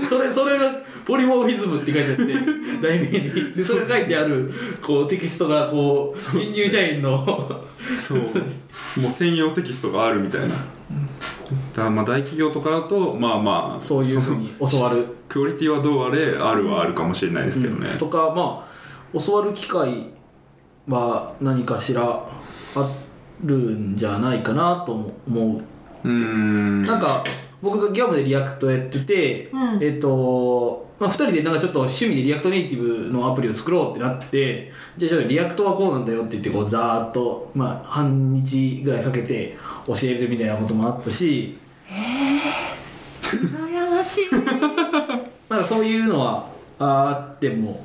[0.09, 2.33] それそれがポリモーフィズムって書いてあって
[2.81, 3.53] 題名に。
[3.55, 7.63] でそれ書いてあるこうテキストがこう新入社員の。
[7.95, 8.17] そう。
[8.99, 10.55] もう専用テキストがあるみたいな。
[11.75, 15.05] だまあ大企業とかだとまあまあそういうふうに教わる。
[15.29, 18.68] クオリティはどうあれあるはあるかもしれないですけどね、とかまあ
[19.13, 20.07] 教わる機会
[20.87, 22.27] は何かしら
[22.75, 22.95] あ
[23.43, 25.63] るんじゃないかなとも思う。
[26.03, 26.85] うーん。
[26.85, 27.23] なんか
[27.61, 29.83] 僕が業務で React やってて、うん。
[29.83, 41.57] えっ、と、まあ、2人でなんかちょっと趣味で React Native のアプリを作ろうってなってじゃあじゃあ React はこうなんだよって言ってこうざーっと、まあ、半日ぐらいかけて教えるみたいなこともあったし
[43.21, 44.25] 羨ましい。
[45.49, 47.75] なんかそういうのはあっても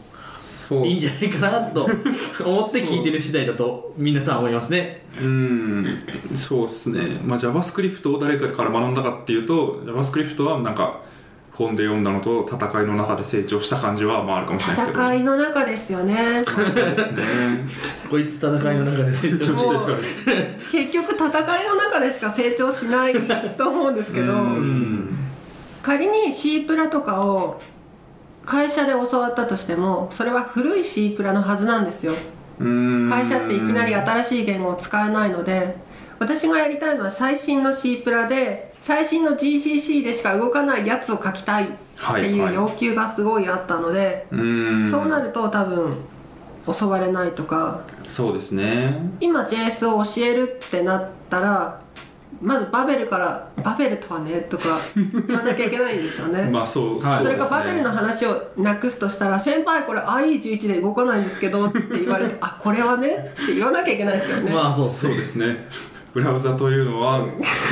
[0.85, 1.89] いいんじゃないかなと
[2.45, 5.05] 思って聞いてる次第だと皆さん思いますね。
[5.21, 5.99] うん。
[6.35, 11.01] そうですね、まあ、JavaScript を誰かから学んだかっていうと JavaScript はなんか
[11.53, 15.05] 本で読んだのと戦いの中で成長した感じはまああるかもしれないですけど。
[15.05, 16.45] 戦いの中ですよね。
[18.11, 19.99] こいつ戦いの中で成長してるから。
[20.73, 23.15] 結局戦いの中でしか成長しない
[23.57, 25.17] と思うんですけどうん。
[25.81, 27.61] 仮に C プラとかを
[28.45, 32.15] 会社で教わったとしてもそれは古い C プラのはずなんですよ。
[32.59, 33.09] うん。
[33.09, 35.77] 会社っていきなり新しい言語を使えないので
[36.19, 41.67] 私がやりたいのは最新の C プラで最新の GCC でしか動かないやつを書きたいっ
[42.15, 44.89] ていう要求がすごいあったので、うん。
[44.89, 45.97] そうなると多分
[46.67, 47.83] 教われないとか。
[48.07, 49.01] そうですね。
[49.21, 51.81] 今 JS を教えるってなったら
[52.41, 65.69] まずバベルから「バベルとはね」とか 言わなきゃいけないんですよね、まあそう、はいそれかバベルの話をなくすとしたら「先輩これ IE11 で動かないんですけど」って言われて「あこれはね」って言わなきゃいけないですよね、まあそうそうですね。
[66.13, 67.23] ブラウザというのは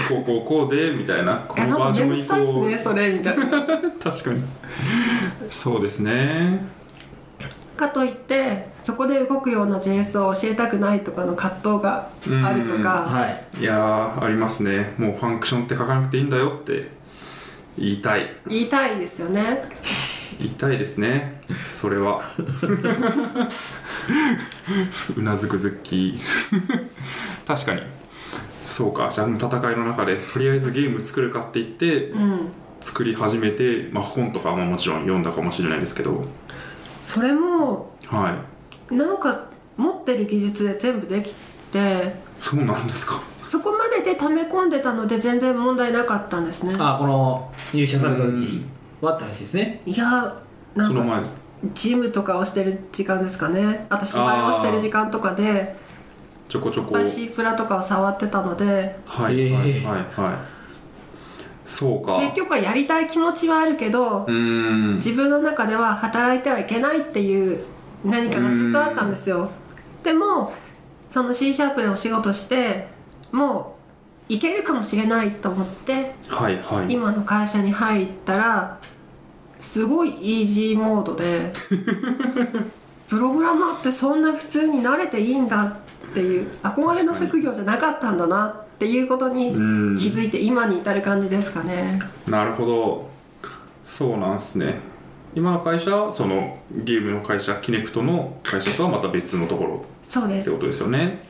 [0.08, 1.44] こうこうこうでみたいな。
[1.46, 3.44] このバージョン以なんかめんどくさいっす降ねそれみたいな。
[4.02, 4.42] 確かに。
[5.48, 6.81] そうですね
[7.76, 12.10] かといってそこで動くような JS を教えたくないとかの葛藤が
[12.46, 13.02] あるとか。
[13.02, 13.60] はい。
[13.60, 14.94] いやーありますね。
[14.98, 16.90] もうファンクションって書かなくていいんだよって
[17.78, 18.26] 言いたい。
[18.46, 19.64] 言いたいですよね。
[20.38, 21.40] 言いたいですね。
[21.68, 22.22] それは。
[25.16, 26.86] うなずくズッキー。
[27.46, 27.82] 確かに。
[28.66, 29.10] そうか。
[29.12, 32.52] じゃあ戦いの中でとりあえずゲーム作るかって言ってうん。
[32.82, 36.26] 作り始めて、まあ、本とかももちろん読んだかもしれないですけど
[37.04, 38.42] それもは
[38.90, 38.94] い。
[38.94, 41.34] なんか持ってる技術で全部でき
[41.72, 43.22] てそうなんですか。
[43.44, 46.74] そこまでで溜め込んでたので全然問題なかったんですね。
[46.78, 48.64] あこの入社された時。
[49.00, 49.82] はって話ですね。
[49.84, 50.04] いや
[50.74, 51.36] なんかその前です。
[51.74, 53.86] ジムとかをしてる時間ですかね。
[53.88, 55.76] あと芝居をしてる時間とかで
[56.48, 56.88] ちょこちょこ。
[56.98, 58.98] いっぱい C プラとかを触ってたので。
[59.06, 60.51] はいはいはいはい
[61.64, 62.18] そうか。
[62.18, 67.64] 結局はやりたい気持ちはあるけど自分の中では働いてはいけないっていう
[68.04, 69.50] 何かがずっとあったんですよ。
[70.02, 70.52] でも
[71.10, 72.88] その C シャープでお仕事して
[73.30, 73.76] も
[74.28, 76.92] ういけるかもしれないと思ってはいはい。
[76.92, 78.78] 今の会社に入ったら
[79.60, 81.52] すごいイージーモードで
[83.08, 89.60] プログラマーってそんな普通に慣れていいんだっていう憧れの職業じゃなかったんだなっていうことにう
[89.92, 89.96] ん。
[89.96, 92.00] 気づいて今に至る感じですかね。
[92.26, 93.10] なるほど。
[93.84, 94.80] そうなんですね。
[95.36, 100.48] 今の会社はそのゲームの会社キネクトの会社とはまた別のところそうです。
[100.48, 101.22] ってことですよね。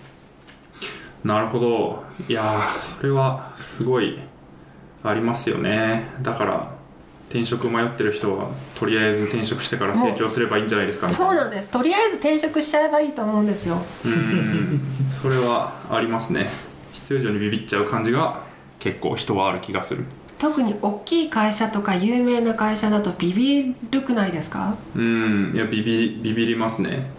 [1.25, 2.05] なるほど。
[2.27, 4.19] いやーそれはすごい
[5.05, 6.07] ありますよね。
[6.23, 6.73] だから
[7.29, 11.69] 転職迷ってる人はとりあえず転職してから成長すればいいんじゃないですかそうなんです。
[11.69, 13.77] とりあえず転職しちゃえばいいと思うんですよ。
[14.07, 14.81] うん。
[15.11, 16.72] それはありますね
[17.03, 18.43] 必要以上にビビっちゃう感じが
[18.79, 20.05] 結構人はある気がする。
[20.39, 24.75] 特に大きい会社とか有名な会社だとビビるくないですか？
[24.97, 27.11] うんいやビビビビりますね。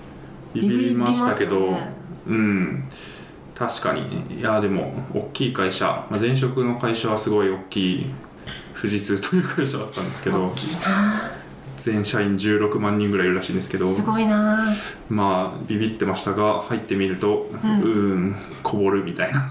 [0.54, 1.94] ビビりましたけどね
[2.28, 2.90] うん
[3.56, 4.40] 確かに。
[4.40, 8.06] いやでも大きい会社、まあ、前職の会社はすごい大きい
[8.76, 10.48] 富士通という会社だったんですけど。
[10.48, 11.43] 大きいな
[11.84, 14.66] 全社員16万人ぐらいいるらしいんですけどすごいな。
[15.10, 17.82] まあビビってましたが入ってみるとううん。
[17.82, 17.86] ー
[18.30, 19.50] んこぼるみたいな。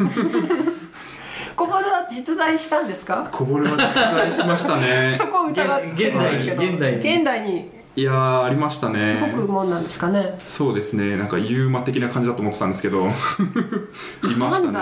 [1.54, 3.28] 小ボルは実在したんですか？
[3.30, 5.12] こぼるは実在しましたね。
[5.16, 6.10] そこを疑って。
[6.10, 6.98] るんですけど現代に。
[6.98, 7.70] 現代に。
[7.94, 9.30] いやーありましたね。
[9.36, 10.38] 動くもんなんですかね。
[10.46, 11.18] そうですね。
[11.18, 13.04] なんかユーマ的な感じだと思ってたんですけど。
[14.24, 14.78] いましたね。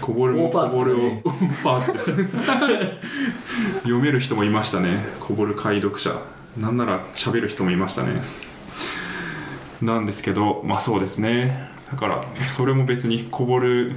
[0.00, 1.22] こぼるもこぼるをね
[1.62, 2.16] パーツです。
[3.84, 5.04] 読める人もいましたね。
[5.20, 6.16] こぼる解読者
[6.56, 8.22] なんなら喋る人もいましたね。
[9.80, 11.68] なんですけどまあそうですね。
[11.90, 13.92] だからそれも別にこぼる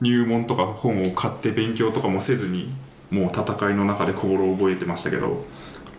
[0.00, 2.72] 入門とか本を買って勉強とかもせずに
[3.10, 5.44] もう戦いの中でこぼるを覚えてましたけど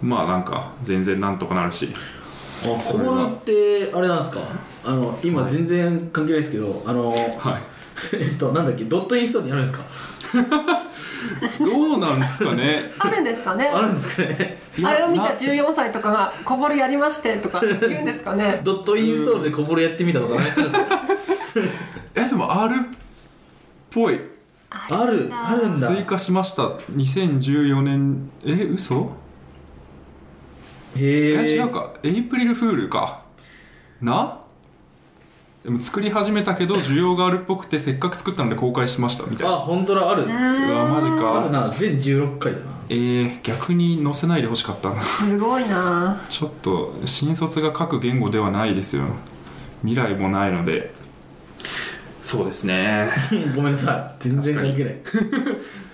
[0.02, 1.90] まあなんか全然なんとかなるし。
[2.64, 4.42] あこぼるってあれなんですか？
[4.86, 7.62] あの今全然関係ないですけどあのはい。
[8.14, 8.84] えっとなんだっけ？
[8.86, 9.86] ドットインストールにあるんですか？
[11.60, 12.92] どうなんですかね？
[13.00, 13.66] あるんですかね？
[13.74, 14.60] あるんですかね。
[14.84, 18.62] あれを見たな14歳とかが「こぼれやりまして」とか言うんですかね？
[18.66, 20.42] ドットインストールでこぼれやってみたとかね
[22.16, 22.78] えでもあるっ
[23.92, 24.20] ぽい。
[24.70, 25.88] あるあるんだ。
[25.88, 26.64] 追加しました。
[26.96, 29.12] 2014年え嘘？
[30.98, 31.94] へええ違うか。
[32.04, 33.22] エイプリルフールか。
[34.02, 34.40] な？
[35.66, 40.26] でも作り始めたけど需要があるっぽくてせっかく作ったので公開しましたみたいあな本当だある。
[40.26, 42.66] うわマジあるかな全16回だな。
[42.88, 46.22] えー、逆に載せないでほしかったなすごいな。
[46.30, 49.06] ちょっと新卒が書く言語ではないですよ。
[49.82, 50.94] 未来もないので。
[52.22, 53.10] そうですね。
[53.56, 54.24] ごめんなさい。
[54.24, 54.96] 全然関係ない。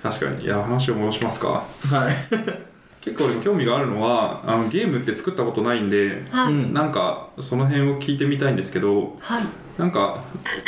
[0.04, 0.44] 確かに。
[0.44, 1.48] いや話を戻しますか。
[1.48, 2.71] はい
[3.02, 6.74] 結構興味があるのはあのゲームって作ったことないんではい、うん。
[6.74, 9.44] なんかその辺を聞いてみたいんですけどはい。
[9.78, 10.24] なんか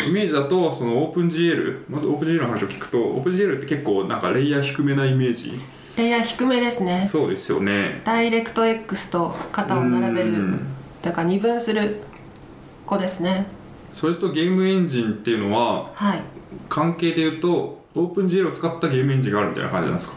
[0.07, 5.59] イメージだとその OpenGL まず OpenGL の話を聞くと OpenGL って結構なんかレイヤー低めなイメージ。
[5.95, 7.01] レイヤー低めですね。
[7.01, 8.01] そうですよね。
[8.03, 10.29] ダイレクト X と肩を並べる。
[10.31, 10.59] うん。
[11.03, 11.97] というか二分する
[12.87, 13.45] 子ですね。
[13.93, 16.19] それとゲームエンジンっていうのははい。
[16.67, 20.15] 関係で言うと OpenGL を使ったゲームエンジンがあるみたいな感じなんですか？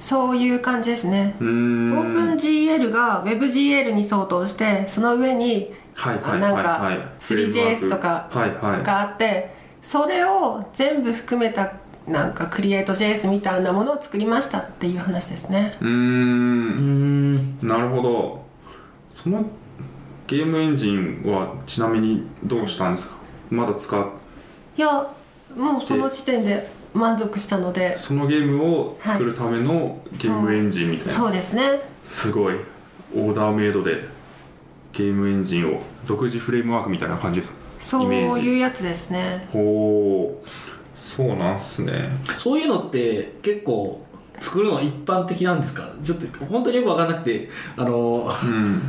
[0.00, 1.34] そういう感じですね。
[1.40, 1.92] うーん。
[2.36, 8.82] OpenGL が WebGL に相当してその上にはいはいはいなんかはい 3JS とかはいはい。
[8.82, 11.74] があってそれを全部含めた
[12.06, 15.76] なんかクリエイト JS みたいなものを作りましたっていう話ですね。
[15.80, 17.58] うんん。
[17.66, 18.44] なるほど。
[19.10, 19.44] その
[20.26, 23.14] ゲームエンジンはちなみにどうしたんですか？
[23.50, 24.04] まだ使っ
[24.76, 25.06] いや
[25.56, 27.98] もうその時点で満足したので。
[27.98, 31.62] そのゲームを作るためのゲームエンジンみたいな、そうですね。
[32.02, 32.54] すごい。
[33.14, 34.08] オーダーメイドで。
[34.92, 35.82] ゲームエンジンを。
[36.06, 37.52] 独自フレームワークみたいな感じです。
[37.78, 38.46] そうイメージ。
[38.46, 39.46] いうやつですね。
[39.52, 40.46] ほう。
[40.94, 42.10] そうなんすね。
[42.38, 44.04] そういうのって結構
[44.38, 45.92] 作るの一般的なんですか？
[46.02, 48.82] ちょっと本当によく分かんなくてあのうん。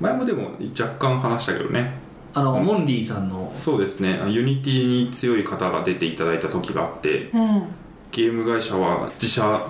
[0.00, 1.94] 前もでも若干話したけどね
[2.36, 3.50] あの、うんモンリーさんの。
[3.54, 4.20] そうですね。
[4.28, 7.62] Unity に強い方が出ていただいた時があってうん。
[8.12, 9.66] ゲーム会社は自社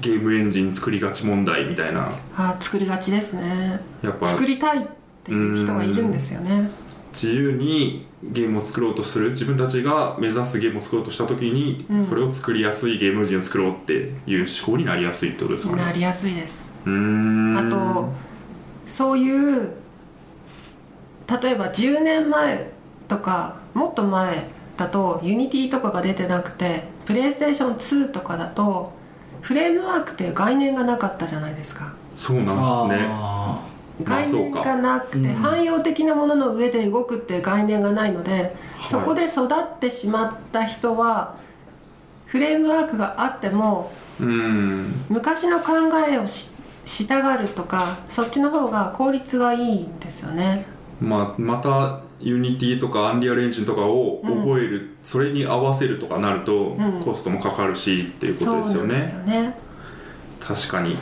[0.00, 2.10] ゲームエンジン作りがち問題みたいな。
[2.34, 3.80] あ作りがちですね。
[4.02, 4.86] やっぱ作りたいっ
[5.22, 6.70] ていう人がいるんですよね。
[7.12, 9.32] 自由にゲームを作ろうとする。
[9.32, 12.06] 自分たちが目指すゲームを作ろうとした時に、うん。
[12.06, 15.82] それを作りやすいゲームエンジンを作ろうっていう思考になりやすいってことですかね。
[15.82, 16.72] なりやすいです。
[16.86, 17.58] うーん。
[17.58, 18.08] あと
[18.86, 19.72] そういう
[21.28, 22.70] 例えば10年前
[23.06, 28.92] とかもっと前だと Unity とかが出てなくてプレイステーション2とかだと
[29.42, 31.94] フレームワークっていう概念がなかったじゃないですか。
[32.16, 33.08] そうなんですね。
[34.02, 38.88] 概念がなくて、汎用的なものの上で動くっていう概念がないので、はい。
[38.88, 41.36] そこで育ってしまった人は
[42.26, 45.04] フレームワークがあってもうーん。
[45.08, 45.72] 昔の考
[46.08, 50.64] えをし従うとかそっちの方が効率がいいんですよね
[51.00, 57.00] まあ、また Unity とか Unreal Engine とかを覚える、それに合わせるとかなると、うん。
[57.02, 58.94] コストもかかるしっていうことですよね。
[58.96, 59.00] よ
[59.42, 59.58] ね。
[60.40, 60.96] 確かに。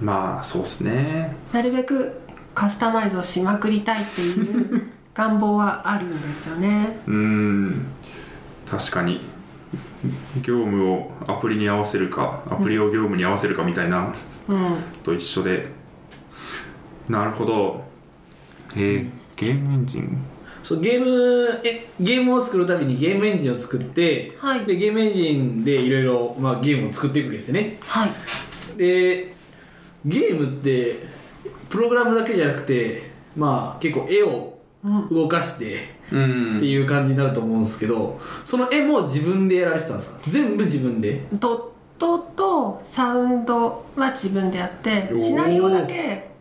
[0.00, 1.36] まあそうですね。
[1.52, 2.20] なるべく
[2.54, 7.00] カスタマイズをしまくりたいっていう 願望はあるんですよね。
[7.06, 7.86] うーん。
[8.68, 9.20] 確かに。
[10.42, 14.12] 業務をアプリに合わせるかアプリを業務に合わせるかみたいな
[14.48, 14.76] うん。
[15.02, 15.68] と一緒で。
[17.08, 17.84] なるほど。
[18.76, 20.02] えー、ゲームエンジン？
[20.02, 20.06] ー
[20.64, 24.64] そうゲームえゲームを作るためにゲームエンジンを作って、はい。
[24.64, 27.78] でゲームエンジンでいろいろまあゲームを作っていくわけですよね。
[27.86, 28.10] はい。
[28.78, 29.34] で
[30.06, 31.06] ゲームって
[31.68, 35.08] プログラムだけじゃなくてまあ結構絵をうん。
[35.08, 35.78] 動かして
[36.12, 36.56] うん。
[36.56, 40.18] っていう感じになると思うんですけどその絵も自分でやられてたんですか？
[40.28, 41.22] 全部自分で？
[41.32, 41.62] ドッ
[41.98, 45.18] トとサウンドは自分でやっておー。
[45.18, 46.33] シナリオだけ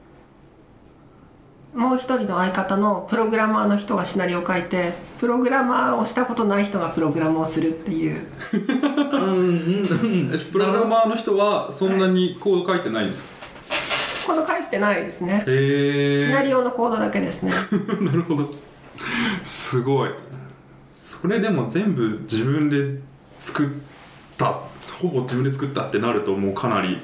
[1.73, 8.27] もう一人の相方のプログラマーの人がシナリオを書いてプログラマーをしたことない人がプログラムをするっていう。
[8.51, 13.29] うんうんプログラマーの人はそんなにコード書いてないんですか、
[14.27, 15.43] コード書いてないですね。
[15.45, 17.51] シナリオのコードだけですね。
[18.01, 18.51] なるほど。
[19.43, 20.11] すごい。
[20.93, 22.99] それでも全部自分で
[23.39, 23.69] 作っ
[24.37, 24.59] た
[25.01, 26.99] ほぼ自分で作ったってなるともうかなり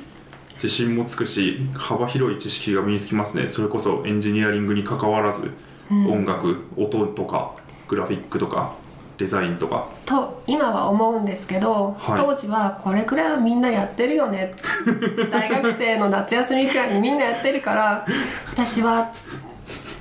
[0.61, 3.47] 自信もつくし幅広い知識が身につきますね。
[3.47, 5.51] それこそエンジニアリングに関わらず、
[5.89, 7.55] 音楽音とか
[7.87, 8.75] グラフィックとか
[9.17, 9.87] デザインとか。
[10.05, 12.17] と今は思うんですけど、はい。
[12.17, 14.53] 当時はこれくらいはみんなやってるよね。
[15.31, 18.05] 大学生の夏休みくらいにみんなやってるから
[18.51, 19.13] 私は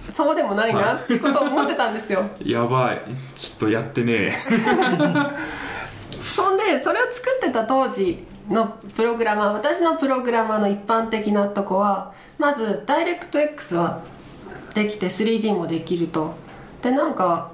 [0.09, 2.29] そうでもないなっていうことを思ってたんですよ。
[2.45, 3.03] やばい。
[3.37, 4.33] ちょっとやってねえ。
[6.35, 14.03] そんでそれを作ってた当時のプログラマー私のプログラマーの一般的なとこはまずダイレクト X は
[14.75, 16.35] できて 3D もできると。
[16.83, 17.51] でなんか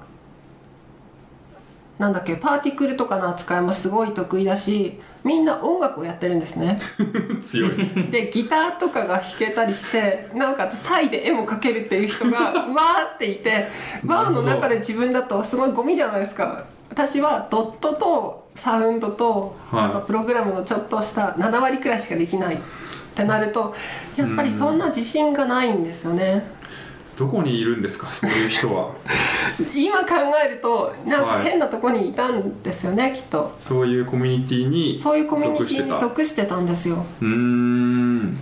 [1.98, 6.78] なんだっけパーティクルとかの扱いもすごい得意だしみんな音楽をやってるんですね。
[7.42, 8.10] 強い。
[8.10, 13.68] でギターとかが弾けたりしてなおかつサイで絵も描けるっていう人がう わーっていて
[14.04, 16.64] バーの中で自分だとすごいゴミじゃないですか
[16.94, 19.82] 私はドットとサウンドとはい。
[19.82, 22.58] なんかプログラムのちょっとした7割くらいしかできないっ
[23.14, 23.74] てなると
[24.16, 26.44] やっぱりそんな自信がないんですよね。
[27.16, 28.10] どこにいるんですか？
[28.10, 28.90] そういう人は。
[29.74, 30.06] 今考
[30.44, 31.44] えるとなんかはい。
[31.44, 33.54] 変なとこにいたんですよねきっと。
[33.58, 37.04] そういうコミュニティにそういうコミュニティに属してたんですよ。
[37.20, 38.36] うーん。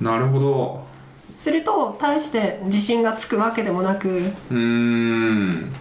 [0.00, 0.86] なるほど。
[1.34, 4.08] すると大して自信がつくわけでもなく。
[4.08, 5.72] うーん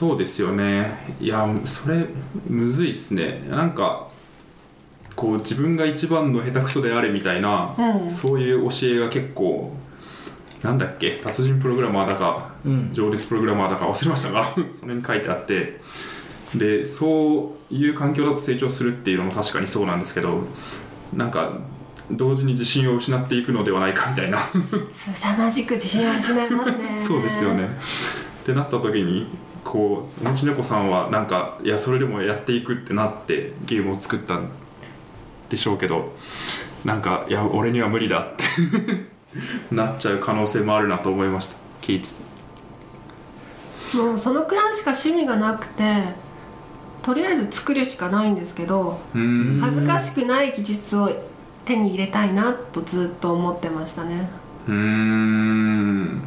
[0.00, 0.96] そうですよね。
[1.20, 2.06] いやそれ
[2.48, 3.46] むずいっすね。
[3.50, 4.08] なんか
[5.14, 8.10] こう自分が一番の下手くそであれみたいな、うん。
[8.10, 9.76] そういう教えが結構
[10.62, 12.88] なんだっけ達人プログラマーだかうん。
[12.94, 15.78] 上列プログラマーだか忘れましたが それに書いてあって。
[16.54, 20.44] でそういう環境だと成長するっていうのも確かにそうなんですけど
[21.14, 21.58] なんか
[22.10, 24.38] 同時に自信を失っていくのではないかみたいな。
[24.90, 26.96] 凄まじく自信を失いますね。
[26.96, 27.68] そうですよね。
[28.40, 29.26] ってなった時に
[29.70, 34.50] こうおもち猫さんはなんかいやそれでもやっていくってなってゲームを作ったん
[35.48, 36.12] でしょうけど
[36.84, 38.44] なんかいや俺には無理だって
[39.72, 41.56] なっちゃう可能性もあるなと思いました。
[41.82, 42.14] 聞いてて。
[43.96, 45.84] もうそのくらいしか趣味がなくて
[47.02, 49.00] とりあえず作るしかないんですけど
[49.60, 51.10] 恥ずかしくない技術を
[51.64, 54.28] 手に入れたいなとずっと思ってましたね。
[54.66, 56.22] うーん。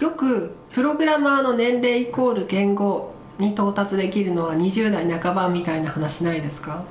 [0.00, 6.84] よくプログラマーの年齢イコール言語に到達できるのは20代半ばみたいな話ないですか？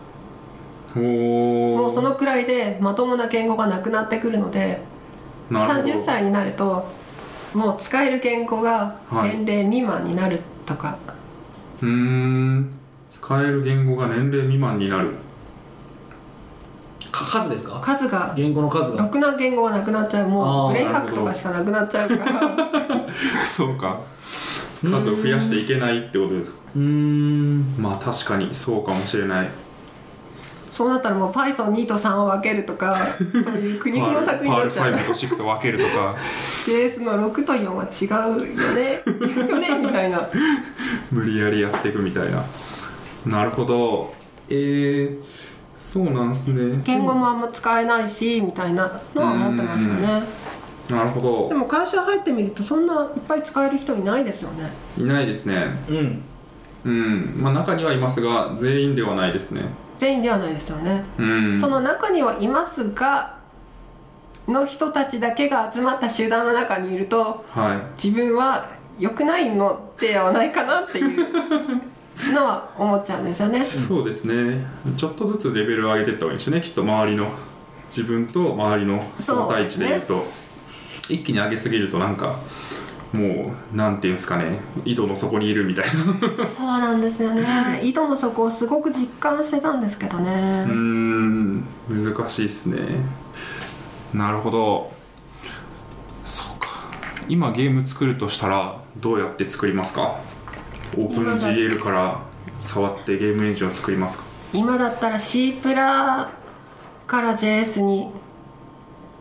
[0.93, 4.81] もうそのくらいでまともな言語がなくなってくるので
[5.49, 5.93] なるほど。
[5.93, 6.85] 30歳になると
[7.53, 9.37] もう使える言語がはい。
[9.37, 10.97] 年齢未満になるとか、
[11.81, 12.69] うーん。
[13.07, 15.11] 使える言語が年齢未満になる。
[15.11, 15.15] か
[17.11, 17.79] 数ですか？
[17.81, 18.33] 数が。
[18.35, 19.03] 言語の数が。
[19.03, 20.27] ろくな言語がなくなっちゃう。
[20.29, 22.41] もあーうブレインファックとかしかなくなっちゃうから。
[23.45, 23.99] そうか。
[24.83, 26.57] 数を増やしていけないってことですか？
[26.75, 27.75] うーん。
[27.77, 29.49] まあ確かにそうかもしれない。
[30.71, 32.95] そうなったらもう Python2 と3を分けるとか
[33.43, 34.91] そういう苦肉の策になっちゃう。
[34.91, 36.15] パール5と6を分けるとか。
[36.65, 38.45] JS の6と4は違うよ
[38.75, 39.47] ね。
[39.49, 39.77] よね？
[39.79, 40.21] みたいな。
[41.11, 42.43] 無理やりやっていくみたいな。
[43.25, 44.13] なるほど。
[44.49, 45.17] えー、
[45.87, 46.81] そうなんすね。
[46.83, 50.23] 言語もあんま使えないしみたいなのは思ってましたね。
[50.89, 54.69] なるほでも会社入ってみるとそんないっぱい使える人いないですよね。
[54.97, 55.67] どいないですね。
[55.89, 56.23] うん。
[56.85, 57.35] うん。
[57.37, 59.63] まあ中にはいますが全員ではないですね。
[59.97, 61.59] 全員ではないですよね、うん。
[61.59, 63.37] その中にはいますが
[64.47, 68.69] の人たちだけが集まった集団の中にいるとは自分は
[68.99, 71.27] 良くないのではないかなっていう
[72.33, 73.61] のは思っちゃうんですよね。
[73.61, 74.65] いそうですね。
[74.95, 76.61] ちょっとずつレベルを上げていった方がいいですよね。
[76.61, 77.31] きっと周りの
[77.89, 80.25] 自分と周りの相対値でいうと。
[81.09, 82.37] 一気に上げすぎるとなんか
[83.13, 84.59] もうなんていうんですかね。
[84.83, 85.85] 井戸の底にいるみたい
[86.37, 86.45] な。
[86.45, 87.79] そうなんですよね。
[87.81, 92.79] 井戸の底をすごく実感してたんですけどね、うーん難しいっすね。
[94.13, 94.91] なるほど。
[96.25, 96.67] そうか。
[97.29, 100.19] 今ゲーム作るとしたらどうやって作りますか？
[100.95, 102.21] オープン GL から
[102.61, 104.23] 触ってゲームエンジンを作りますか？
[104.53, 106.31] 今だったら C プラ
[107.05, 108.09] から JS に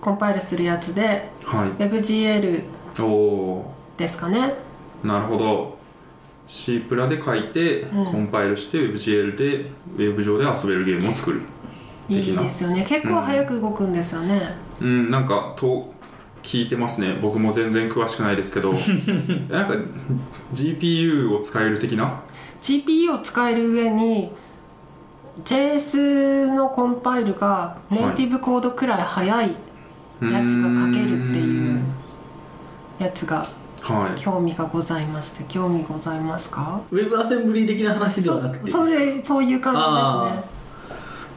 [0.01, 1.71] コンパイルするやつではい。
[1.83, 2.63] WebGL
[3.97, 4.55] ですかね。
[5.03, 5.77] なるほど。
[6.47, 8.05] C プラで書いて、うん。
[8.07, 11.43] コンパイルして WebGL でウェブ上で遊べるゲームを作る。
[12.09, 12.87] いいですよね。
[12.89, 14.41] 結構早く動くんですよね、
[14.81, 15.11] うん。
[15.11, 15.93] なんかと
[16.47, 17.19] 聞いてますね。
[17.21, 18.73] 僕も全然詳しくないですけど。
[19.51, 19.75] なんか
[20.55, 22.21] GPU を使える的な
[22.63, 24.31] ？GPU を使える上に
[25.45, 29.57] JS のコンパイルがネイティブコードくらい早いや
[30.21, 31.81] つが書けるっていう
[32.99, 33.47] やつが
[33.83, 34.19] はい。
[34.21, 35.45] 興味がございまして。
[35.49, 36.81] 興味ございますか？
[36.91, 40.56] ウェブアセンブリー的な話ではなくてそそれそういう感あじですね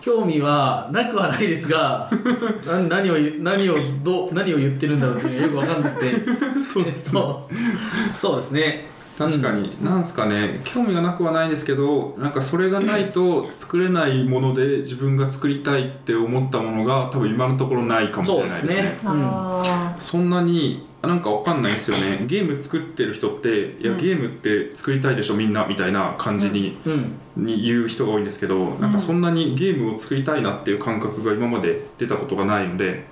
[0.02, 2.10] 興味はなくはないですが
[2.66, 6.62] な何を言何をどう何を言ってるんだろうっていうのがよく分かんなくて。
[6.62, 7.12] そうですね。
[7.12, 10.62] そうそうですね確かに、なんすかね。
[10.64, 18.70] 興味がなくはないですけどなんかそれがないと作れないもので自分が作りたいって思ったものが多分今のところないかもしれないですね。
[18.70, 19.04] そうですね。
[19.04, 22.24] あそんなになんかわかんないですよね。
[22.28, 23.98] ゲーム作ってる人っていや、うん。
[23.98, 27.12] ゲームって作りたいでしょみんなみたいな感じに,、うん。
[27.36, 33.06] に言う人が多いんですけどなんかそんなにゲームを作りたいなっていう感覚が今まで出たことがないので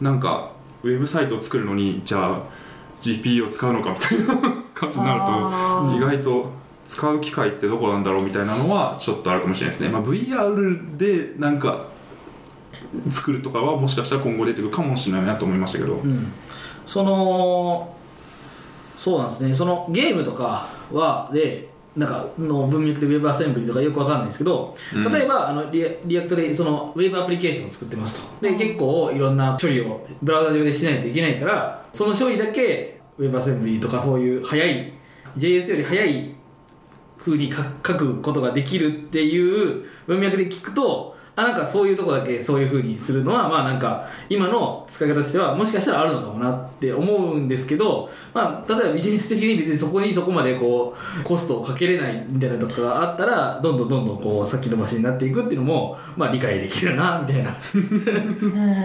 [0.00, 2.42] なんかウェブサイトを作るのにじゃあ
[3.00, 6.50] GPU を使うのかみたいな感じになると意外と
[6.86, 11.86] 使う機会ってどこなんだろうみたいなのはちょっとあるかもしれないですね、まあ、VR でなんか
[13.10, 16.32] 作るとかはもしかしたら今後出てくるかもしれないなと思いましたけど、うん、
[16.84, 17.94] その
[18.96, 19.54] そうなんですね。
[19.54, 25.10] そのゲームとかはでなんかの文脈で WebAssembly とかよくわかんないんですけど、うん。
[25.10, 28.46] 例えばあのリア React でそのウェブアプリケーションを作ってますと。
[28.46, 34.92] で結構いろんな処理をブラウザ上でしないといけないからその処理だけウェブアセンブリとかそういう早い
[35.36, 36.34] JS より早い
[37.18, 57.52] 風に書書くことができるっていう文脈で聞くとあなんかそういうとこだけそういう風にするのはまあなんか今の使い方としてはもしかしたらあるのかもなって思うんですけど、まあ、例えばビジネス的に別にそこにそこまでこうコストをかけれないみたいなとこがあったらどんどんどんどんこう先延ばしになっていくっていうのもまあ理解できるなみたいな。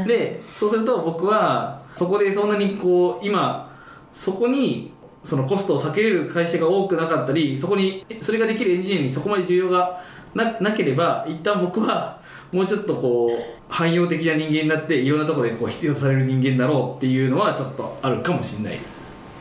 [0.08, 3.69] でそうすると僕はそこでそんなにこう今
[4.12, 4.92] そこに
[5.24, 10.02] そのコストを避けれる会社が多くなかったりそこにそれができるエンジニアにそこまで需要が
[10.34, 12.20] ななければ一旦僕は
[12.52, 18.80] もうちょっとこう汎用的な人間になっていろんなところでこう必要とされる人間だろうっていうのはちょっとあるかもしれない。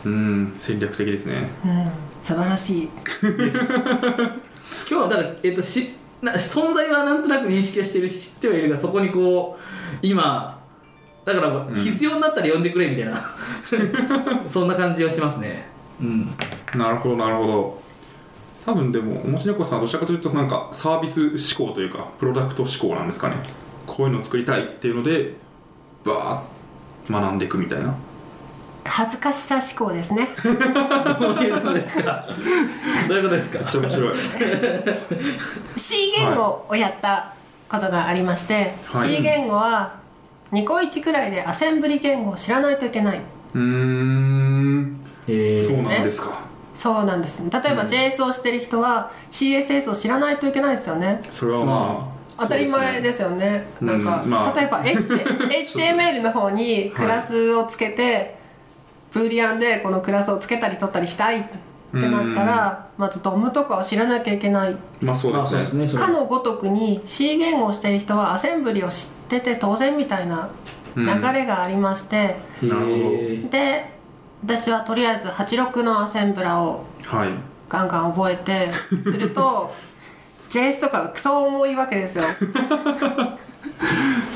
[0.04, 1.48] うん戦略的ですね。
[1.64, 1.90] うん
[2.20, 2.88] 素晴らしい。
[4.88, 10.57] 今日はだから、えっと、しな存在はなんとなく認識はしてるし知ってはいるがそこにこう今
[11.28, 13.16] だから必要になったら呼んでくれみたいな、
[14.46, 15.66] そんな感じはしますね。
[16.00, 16.30] うん。
[16.74, 17.82] なるほどなるほど。
[18.66, 21.22] 多分でもおもち猫さんはどちらかというとなんかサービス
[21.56, 23.36] 思考というかプロダクト思考なんですかね。
[23.86, 25.34] こういうのを作りたいっていうので
[26.04, 27.94] バーッ学んでいくみたいな。
[28.84, 30.28] 恥ずかしさ思考ですね。
[30.44, 30.50] ど
[31.30, 32.26] ういうことですか？
[33.08, 33.58] どういうことですか？
[33.58, 34.14] めっちゃ面白い。
[35.76, 37.32] C 言語をやった
[37.70, 39.16] ことがありまして、はい。
[39.16, 39.97] C 言語は
[40.52, 43.20] 2個1くらいでアセンブリ言語を知らないといけない。
[43.54, 45.00] うーん。
[45.26, 46.48] えそうー、なんですか。
[46.74, 47.42] そうなんです。
[47.42, 51.20] 例えば JS をしてる人は CSS を知らないといけないですよね。
[51.30, 53.66] それはまあ、当たり前ですすよね。
[53.80, 54.58] なんか、うんまあ。
[54.58, 58.38] 例えば HT HTML の方にクラスをつけて、
[59.12, 61.48] ブーリアンでこのクラスをつけたり取ったりしたい
[61.96, 64.76] ってなったら、まず DOM とかを知らなきゃいけない。
[65.00, 70.50] まあそうですすねかのごとくに C 言語をしてる人はアセンブリを知ってて当然みたいな
[70.96, 72.94] 流れがありまして、へなるほど。
[72.94, 73.98] ーで
[74.44, 77.30] 私はとりあえず86のアセンブラをはい。
[77.68, 79.74] ガンガン覚えてすると
[80.48, 82.24] JS とかクソ重いわけですよ。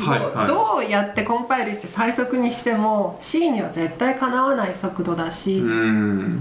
[0.00, 0.46] はいはい。
[0.46, 6.40] どうやってコンパイルして最速にしても C には絶対かなわない速度だし、うーん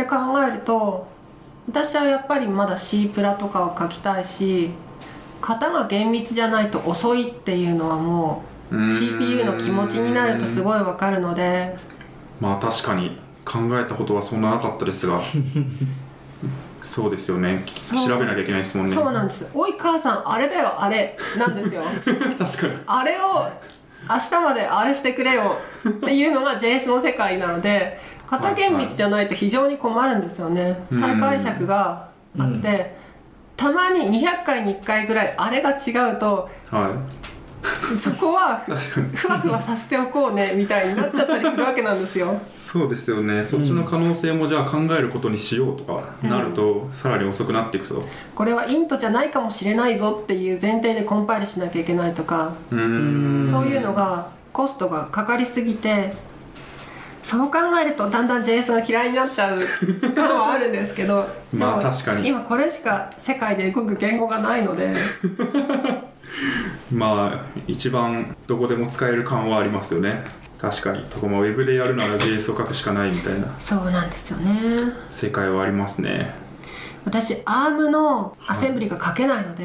[0.00, 1.06] って考えると
[1.68, 4.70] 私はやっぱりまだ C プラとかを書きたいし
[5.40, 11.76] 型が厳密じゃないと遅いっていうのはもう CPU の気持ちになるとすごいわかるので
[12.40, 15.20] まあ確かに考えたことはそんななかったですが。
[16.82, 17.58] そうですよね。
[18.06, 18.92] 調べなきゃいけないですもんね。
[18.92, 21.82] そうなんです「おい母さんあれだよあれ」なんですよ。
[22.38, 22.78] 確かに。
[22.86, 23.46] あれを
[24.08, 25.42] 明日まであれしてくれよ
[25.86, 28.00] っていうのが JS の世界なので
[28.30, 30.84] 型厳密じゃないと非常に困るんですよね。
[30.90, 32.08] うん再解釈が
[32.38, 32.96] あって、
[33.56, 37.20] たまに200回に1回ぐらいあれが違うとはい。
[37.94, 42.40] そこはふわふわさせておこうねみたいになっちゃったりするわけなんですよ。
[42.58, 43.44] そうですよね。
[43.44, 48.00] そっちの可能性もじゃあ考えることにしようとかなると、さらに遅くなっていくと。
[48.34, 52.54] これはイントじゃないかもしれないぞっていう前提でコンパイルしなきゃいけないとか。
[52.70, 56.14] そういうのがコストがかかりすぎて
[57.22, 59.58] そう考えるとだんだん JS が嫌いになっちゃう
[60.14, 62.28] 感はあるんですけど まあ確かに。
[62.28, 64.92] 今これしか世界で動く言語がないので。
[66.92, 70.24] まあ一番どこでも使える感はありますよね。
[70.60, 71.02] 確かに。
[71.04, 73.46] とかまあウェブでやるなら JS を書くしかないみたいな。
[73.58, 74.92] そうなんですよね。
[75.10, 76.34] 世界はありますね。
[77.04, 79.64] 私 ARM のアセンブリが書けないので、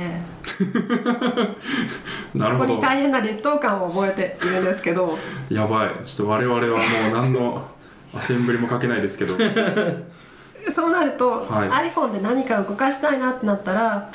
[2.33, 2.73] なるほど。
[2.73, 5.17] そこに大変な劣等感を覚えているんですけど。
[5.49, 5.89] やばい。
[6.03, 6.77] ちょっと我々はもう
[7.13, 7.67] 何の
[8.13, 9.35] アセンブリも書けないですけど。
[10.69, 11.91] そうなると、はい。
[11.91, 14.09] iPhone で何か動かしたいなってなったら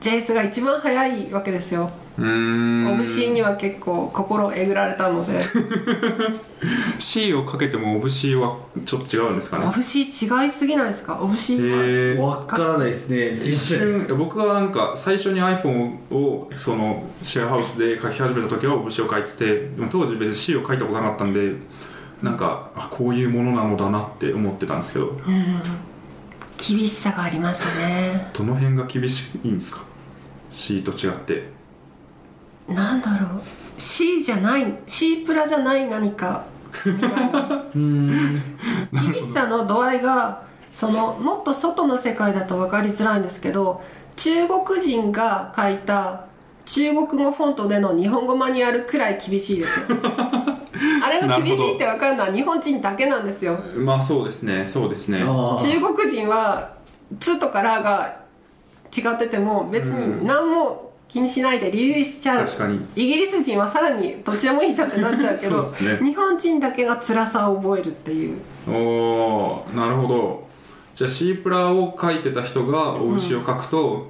[0.00, 1.90] JS が一番早いわけですよ、
[2.22, 5.38] オブシーには結構心をえぐられたので。
[6.98, 9.66] C をかけてもオブ C はちょっと違うんですかね。
[9.66, 11.18] オブシー違いすぎないですか？
[11.20, 11.76] オブシー。
[11.78, 13.30] はへえわからないですね。
[13.30, 21.54] 一瞬僕はなんか最初に iPhone をそのシェアハウスで書き始めた時はオブ C を書いててでも当時別に C を書いたことなかったんで
[22.22, 25.18] なんかあこういうものなのだなって思ってたんですけど。
[26.58, 28.28] 厳しさがありましたね。
[28.34, 29.82] どの辺が厳しいんですか
[30.50, 31.48] ？C と違って
[32.74, 33.42] なんだろう。
[33.78, 36.44] C じゃない C プラじゃない何か。
[36.86, 38.10] みたいなうーん
[38.92, 40.42] 厳しさの度合いが
[40.72, 43.82] そのもっと外の世界だと分かりづらいんですけど
[44.16, 46.26] 中国人が書いた
[46.64, 49.98] 中国語フォントでの日本語マニュアルくらい厳しいですよ。
[51.02, 53.58] あれが厳しいって分かるのは日本人だけなんですよ。
[53.76, 55.20] まあそうですねそうですね。
[55.20, 56.70] 中国人は
[57.18, 58.20] 「つ」とか「ら」が
[58.96, 62.80] 違ってても別に何も気にしないで理由しちゃう、確かに。
[62.94, 65.98] イギリス人はさらにどっちでもいいじゃんってなっちゃうけど ね。
[66.02, 68.38] 日本人だけが辛さを覚えるっていう。
[68.68, 70.48] おーなるほど。
[70.94, 74.06] じゃあ C プラを書いてた人がオブ C を書くと、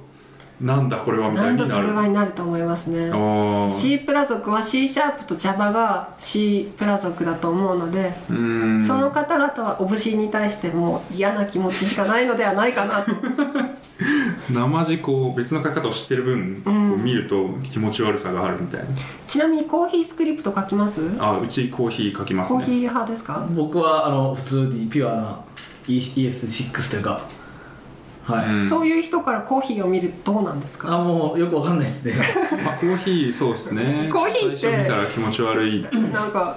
[0.61, 3.09] なんだこれはみたないんだこになるれはになると思いますね。
[3.11, 3.71] おー。
[3.71, 8.33] C プラ族は C シャープと Java が C プラ族だと思うので、そ
[8.97, 13.01] の方々はオブ C に対してもう嫌な気持ちしかないのではないかな。
[13.01, 13.11] と
[14.53, 18.85] 生地こう別の書き方を知ってる分、こう見ると気持ち悪さがあるみたいな。
[19.27, 21.01] ちなみにコーヒースクリプト書きます？
[21.19, 22.59] あうちコーヒー書きますね。
[22.59, 23.47] コーヒー派ですか？
[23.51, 25.39] 僕はあの普通にピュアな
[25.87, 27.21] E- ES6 というか
[28.23, 28.69] はい、うん。
[28.69, 30.93] そういう人からコーヒーを見るとどうなんですか？
[30.93, 32.13] あもうよくわかんないですね。
[32.63, 34.09] まあ、コーヒーそうですね。
[34.11, 35.81] コーヒーって最初見たら気持ち悪い。
[35.83, 36.55] でなんか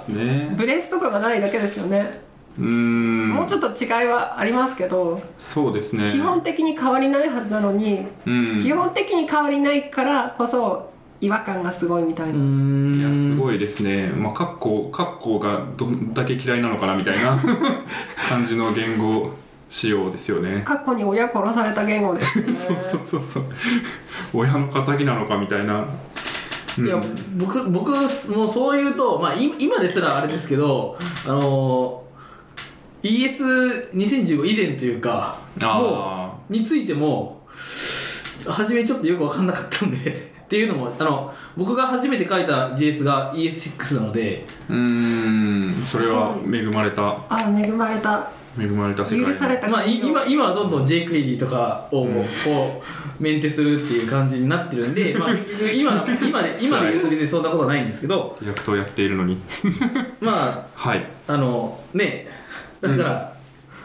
[0.56, 2.20] ブレスとかがないだけですよね、
[2.58, 3.30] うーん。
[3.30, 6.04] もうちょっと違いはありますけど、そうですね。
[6.04, 8.58] 基本的に変わりないはずなのに、うん。
[8.62, 10.90] 基本的に変わりないからこそ
[11.20, 14.08] 違和感がすごいみたいうな、いやすごいですね。
[14.08, 17.38] まあカッコカッコがどんだけ嫌いなのかなみたいな
[18.28, 19.30] 感じの言語
[19.68, 20.62] 仕様ですよね。
[20.64, 22.52] 過去に親殺された言語ですよね。
[22.54, 23.44] そうそうそうそう。
[24.34, 25.84] 親の敵なのかみたいな、
[26.78, 26.86] うん。
[26.86, 27.00] いや
[27.36, 32.02] 僕僕もうそう言うと、まあ、い今ですらあれですけどあの
[33.02, 37.42] ES2015 以前というかもうについても
[38.46, 40.12] 初めちょっとよく分かんなかったんで
[40.44, 45.72] っていうのもあの僕が初めて書いた JS が ES6 なのでうーん。
[45.72, 47.18] それは恵まれた。
[47.28, 52.82] あ恵まれた恵まれた世界許されたまあ、い今今はどんどん JQuery とかをこ
[53.18, 59.40] うメンテするっていう感じになってるんで、 まあ、結局今今で今で言うと別にそんなことはないんですけど役とやっているのに。
[60.20, 61.06] ま はい。
[61.26, 62.28] ああのね
[62.80, 63.34] だから、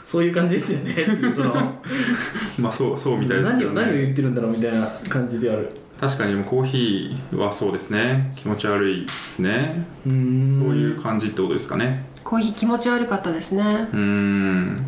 [0.06, 0.92] そういう感じですよね。
[0.92, 1.54] っていうその
[2.60, 3.86] まあそうそうみたいですけ何をどね。
[3.86, 5.70] 何を言ってるんだろうみたいな感じである。
[6.00, 8.34] 確かにコーヒーはそうですね。
[8.36, 9.86] 気持ち悪いですね。
[10.06, 10.60] うーん。
[10.60, 13.88] そういう感じってことですかねコーヒー気持ち悪かったですね。
[13.92, 14.86] うん。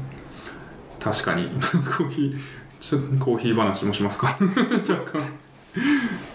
[1.00, 1.48] 確かに。
[1.98, 2.38] コーヒー
[2.80, 4.38] ちょっとコーヒー話もしますか？
[4.38, 5.24] 若干。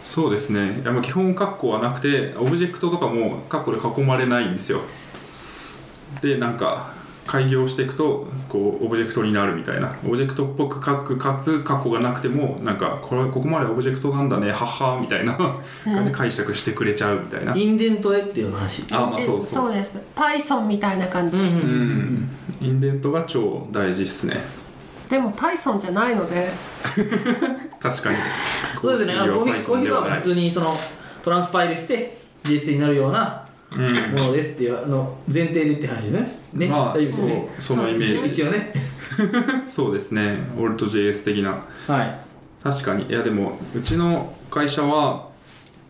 [0.02, 0.80] そうですね。
[0.82, 4.80] いやもう基本カッコはなくてオブジェクトとかもカッコで囲まれないんですよ。
[6.22, 6.88] でなんか
[7.26, 9.96] 改行していくとこうオブジェクトになるみたいな。
[10.04, 15.36] オブジェクトっぽく書くかつカッコがなくてもなんかこれここまでオブジェクトなんだねはっはみたいな。
[15.84, 18.84] 感じで解釈してくれちゃうみたいな、インデントでっていう話。
[18.92, 19.64] あまあそうそう。
[19.64, 19.98] そうです。
[20.14, 21.36] Python みたいな感じ。
[21.36, 22.28] です、うんうん。
[22.60, 24.36] インデントが超大事っすね。
[25.08, 26.48] でも Python じゃないので。
[27.80, 28.18] 確かに。
[28.80, 29.14] そうですね。
[29.14, 30.76] あのコーヒーコーヒーでは普通にその
[31.22, 33.94] トランスパイルして JS になるようなうん。
[34.12, 37.48] ものですっていうあの前提でって話ですねね、まあ大丈夫ですよね。
[37.58, 38.28] そうそのイメージ。
[38.28, 38.72] 一応ね。
[39.66, 41.64] そうですね オルト JS 的な。
[41.86, 42.18] はい。
[42.62, 43.06] 確かに。
[43.06, 45.28] いやでもうちの会社は、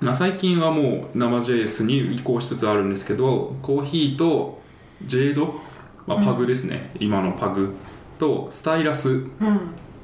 [0.01, 4.61] まあ、最近はもう生 JS に移行しつつあるんですけどコーヒーと
[5.07, 5.47] JADE、
[6.07, 7.75] まあ、パグですね、今のパグ。
[8.19, 9.29] とスタイラスうん。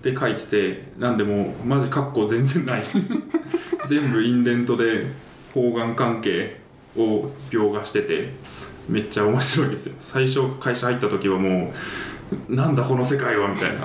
[0.02, 2.82] で書いててなんでもうマジカッコ全然ない。
[3.88, 5.06] 全部インデントで
[5.54, 6.60] 方眼関係
[6.96, 8.32] を描画してて
[8.88, 9.94] めっちゃ面白いですよ。
[9.98, 11.72] 最初会社入った時はも
[12.48, 13.80] うなんだこの世界はみたいな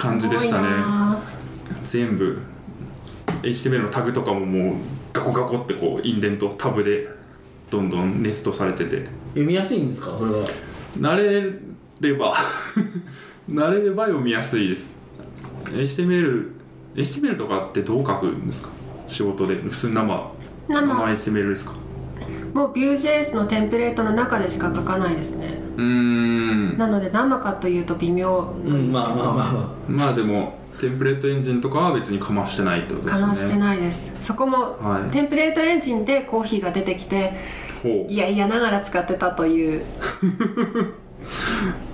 [0.00, 0.68] 感じでしたね。
[1.84, 2.38] 全部
[3.42, 4.76] HTML のタグとかももう
[5.12, 7.08] ガコガコってこうインデントタブで
[7.70, 9.06] どんどんネストされてて。
[9.30, 10.16] 読みやすいんですか？
[10.16, 10.46] それは。
[10.98, 11.52] 慣れ
[12.00, 12.34] れば。
[13.50, 14.96] 慣れれば読みやすいです。
[15.72, 16.50] HTML
[16.94, 18.68] HTML とかってどう書くんですか？
[19.08, 19.56] 仕事で。
[19.56, 20.30] 普通に生。
[20.68, 20.80] 生。
[20.86, 21.74] 生 HTML ですか？
[22.54, 25.58] もう Vue.js のテンプレートの中でしか書かないですね。
[25.76, 26.76] うーん。
[26.76, 29.52] なので生かというと微妙うなんですけど、んまあまあまあ。
[29.52, 33.22] ままあでもテンプレートエンジンとかは別にかましてないってことですよね。
[33.22, 34.12] かましてないです。
[34.20, 35.12] そこも、はい。
[35.12, 37.32] テンプレートエンジンでコーヒーが出てきて
[37.82, 39.84] ほいやいやながら使ってたという。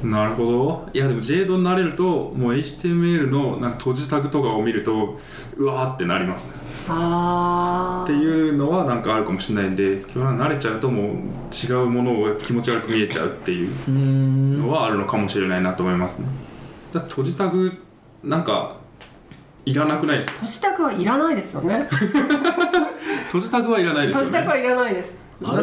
[0.03, 0.89] う なるほど。
[0.93, 5.19] いやでも JADE になれるともう HTML のなんか閉じタグとかを見ると
[5.57, 6.55] うわーってなりますね。
[6.55, 6.68] あ
[8.05, 11.16] っていうのはなんかあるかもしれないんで今日は慣れちゃうともう
[11.53, 16.26] 違うものが気持ち悪く見えちゃうっていうのはあるのかもしれないなと思いますね。
[16.93, 17.72] だ閉じタグ
[18.24, 18.76] なんか
[19.66, 20.34] いらなくないですか？
[20.39, 21.86] 閉じタグはいらないですよね。
[23.28, 24.24] 閉じタグはいらないですよね。
[24.24, 25.28] 閉じタグはいらないです。
[25.43, 25.62] なんか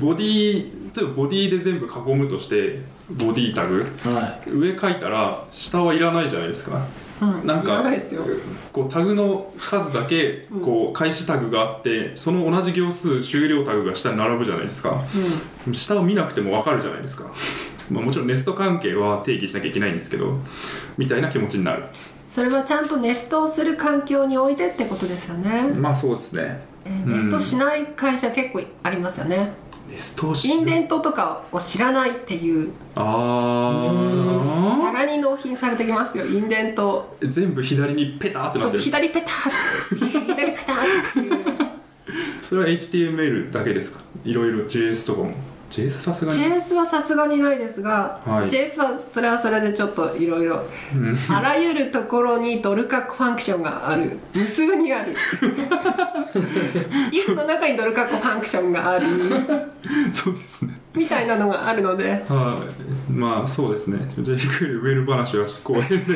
[0.00, 0.64] ボディ
[0.96, 2.80] 例えばボディで全部囲むとして
[3.10, 3.86] ボディタグ。
[4.04, 6.80] は上書いたら下はいらないじゃないですか
[7.20, 7.82] なんか
[8.72, 15.02] こうタグの数だけこう開始タグがあってその同じ行数終了タグが下に並ぶじゃないですか。
[15.72, 17.24] 下を見なくても分かるじゃないですか。
[17.90, 20.38] まあもちろんネスト関係は定義しなきゃいけないんですけど
[20.98, 21.84] みたいな気持ちになる。
[22.28, 26.60] それはちゃんとネストをする環境においてってことですよね、まあそうですね。
[26.84, 29.52] えーネストしない会社結構ありますよね、
[29.88, 32.72] インデントとかを知らないっていう。
[32.94, 36.26] あざらに納品されてきますよ。
[36.26, 37.16] インデント。
[37.22, 38.84] あ全部左にペターってなそうってる。
[38.84, 39.30] 左ペタっ
[39.98, 40.06] て。
[40.06, 40.76] 左ペタっ
[41.12, 41.44] ていう。
[42.42, 44.00] それは HTML だけですか？
[44.24, 45.34] いろいろ JS とかも
[45.70, 46.42] JS さすがに。
[46.42, 48.46] JS はさすがにないですが、はい。
[48.46, 50.62] JS はそれはそれでちょっといろいろ
[50.94, 51.16] うん。
[51.28, 54.18] あらゆるところにドル格ファンクションがある。
[54.34, 55.14] 無数にある。
[57.12, 59.06] if の中にドル格ファンクションがある。
[60.12, 60.78] そうですね。
[60.94, 62.24] みたいなのがあるので。
[62.28, 62.56] は
[63.08, 63.12] い。
[63.12, 63.98] まあそうですね。
[64.16, 66.14] JQL ウェル話は後編で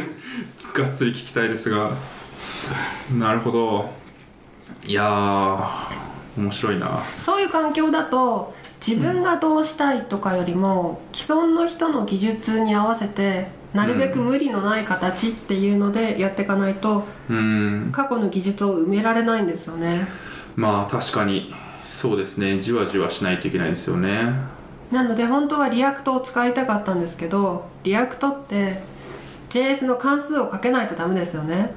[0.74, 1.90] がっつり聞きたいですが。
[3.18, 3.90] なるほど。
[4.86, 7.02] いやー面白いな。
[7.20, 8.54] そういう環境だと
[8.86, 17.90] 自分がどうしたいとかよりも既存の人の技術に合わせてなるべく無理のない形っていうのでやっていかないとうん。
[17.92, 20.08] 過去の技術を埋められないんですよね。
[20.56, 21.54] まあ確かに。
[21.88, 22.60] そうですね。
[22.60, 24.32] じわじわしないといけないですよね。
[24.90, 28.82] なので本当は React を使いたかったんですけど React って
[29.50, 31.74] JS の関数をかけないとダメですよね。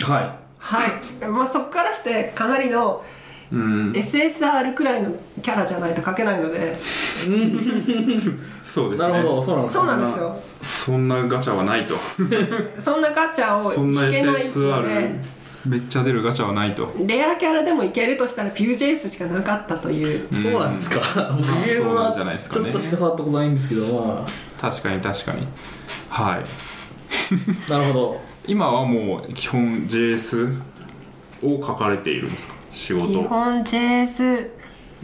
[0.00, 0.90] ははい、
[1.28, 3.04] まあ、そこからしてかなりの
[3.52, 3.92] うん。
[3.92, 5.10] SSR くらいの
[5.42, 6.76] キャラじゃないと書けないので。
[8.64, 9.08] そうですね。
[9.08, 10.36] いなるほどそうなんですそうなんですよ。
[10.68, 11.96] そんなガチャはないと。
[12.78, 15.20] そんなガチャをそんな引けないの SSR で
[15.66, 16.92] めっちゃ出るガチャはないと。
[17.06, 20.26] レアキャラでもいけるとしたら Vue.js しかなかったという。
[20.30, 21.00] いそうなんですか。
[21.36, 22.64] 僕ゲームそうなはんじゃないですかね。
[22.64, 23.84] ちょっとしか触ったことないんですけど。
[24.04, 24.26] ま
[24.70, 25.46] 確かに確かに。
[26.08, 26.44] はい。
[27.68, 28.20] あ なるほど。
[28.46, 30.54] 今はもう基本 JS
[31.42, 32.54] を書かれているんですか？
[32.74, 33.06] 仕事。
[33.08, 34.50] 基本 JS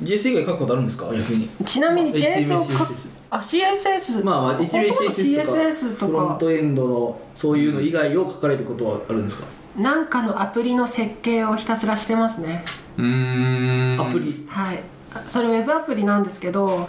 [0.02, 1.06] JS 以外書くことあるんですか？
[1.06, 1.48] 逆に。
[1.64, 2.94] ちなみに JS を書 HTML く
[3.30, 9.44] あ CSS まあまあほとんど HTML CSS とフロンかトエンドのそういうの以外を書かれることはあるんですか？
[9.76, 12.64] なんかのアプリの設計をひたすらしてますね。
[12.98, 14.00] うーん。
[14.00, 14.46] アプリ？
[14.48, 14.82] はい。
[15.14, 16.88] あそれウェブアプリなんですけど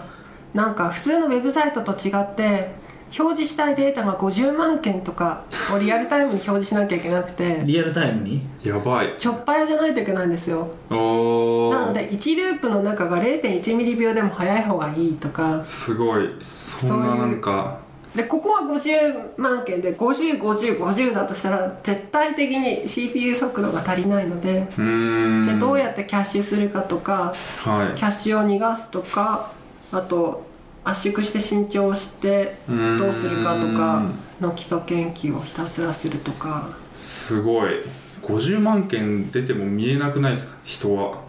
[0.53, 2.71] なんか普通のウェブサイトと違って
[3.17, 5.43] 表示したいデータが50万件とか
[5.75, 7.61] をリアルタイムに表示しなきゃいけなくて。
[7.65, 8.41] リアルタイムに？
[8.63, 9.15] やばい。
[9.17, 10.69] ちょっぱやじゃないといけないんですよ。
[10.89, 15.63] なので1ループの中が0.1ミリ秒でも速い方がいいとか。
[15.63, 16.37] すごい。
[16.41, 17.79] そんななんか。
[18.15, 27.97] でここは50万件で505050だとしたら絶対的に CPU 速度が足りないのでじゃあどうやってキャッシュするかとかはい。
[27.97, 29.53] キャッシュを逃がすとか
[29.93, 30.45] あと
[30.83, 34.03] 圧縮して新調してどうするかとか
[34.39, 36.69] の基礎研究をひたすらするとか。
[36.95, 37.81] すごい。
[38.23, 40.57] 50万件出ても見えなくないですか？
[40.63, 41.21] 人は。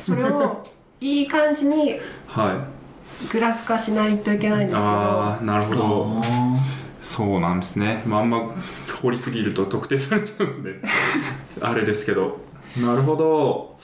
[0.00, 0.62] それを
[1.00, 1.96] いい感じに
[2.26, 2.66] は
[3.24, 3.30] い。
[3.32, 4.86] グラフ化しないといけないんですけど。
[4.86, 6.20] ああなるほど。
[6.22, 6.56] あ
[7.02, 8.42] そうなんですね、まあ、あんま
[9.02, 10.74] 掘りすぎると特定されちゃうんで。
[11.62, 12.38] あれですけど。
[12.78, 13.78] なるほど。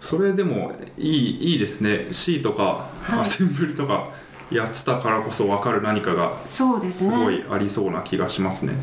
[0.00, 2.08] それでもいいいいですね。
[2.10, 3.20] C とかはい。
[3.20, 4.08] アセンブリとか
[4.54, 8.74] やってたからこそ分かる何かがそうですごいありそうな気がしますね。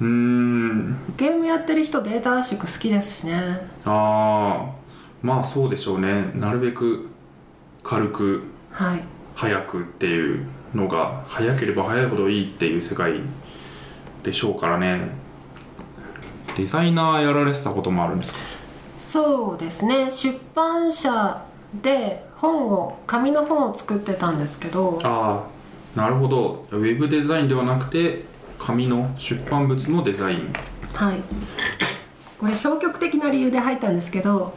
[0.00, 0.96] うーん。
[1.16, 3.68] ゲームやってる人データ圧縮好きですしね。
[3.84, 4.72] ああ
[5.22, 6.30] まあそうでしょうね。
[6.34, 7.08] なるべく
[7.82, 9.02] 軽くはい。
[9.34, 13.20] 早くっていうのが早ければ早いほどいいっていう世界
[14.22, 15.10] でしょうからね。
[16.56, 18.38] デザイナーやられてたこともあるんですか？
[18.98, 20.10] そうですね。
[20.10, 21.42] 出版社
[21.82, 25.44] で本を紙の本を作ってたんですけどあ
[25.96, 26.66] あなるほど。
[26.72, 28.24] ウェブデザインではなくて
[28.58, 30.52] 紙の出版物のデザイン。
[30.92, 31.16] はい。
[32.38, 34.52] これ消極的な理由で入ったんですけど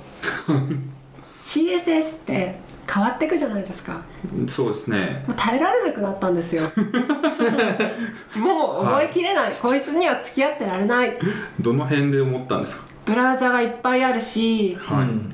[1.45, 2.59] CSS って
[2.91, 4.01] 変わっていくじゃないですか。
[4.47, 5.23] そうですね。
[5.27, 6.63] もう耐えられなくなったんですよ。
[8.37, 11.17] もう覚えきれない、こいつには付き合ってられない。
[11.59, 12.83] どの辺で思ったんですか？
[13.05, 15.29] ブラウザがいっぱいあるしはい、うん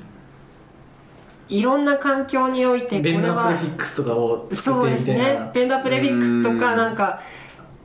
[1.48, 5.46] いろんな環境においてこれベンダープレはフィックスとかを作そうですってみたいな。
[5.46, 5.52] ね。
[5.54, 6.78] ベンダープレフィックスとかうん。
[6.78, 7.22] なんか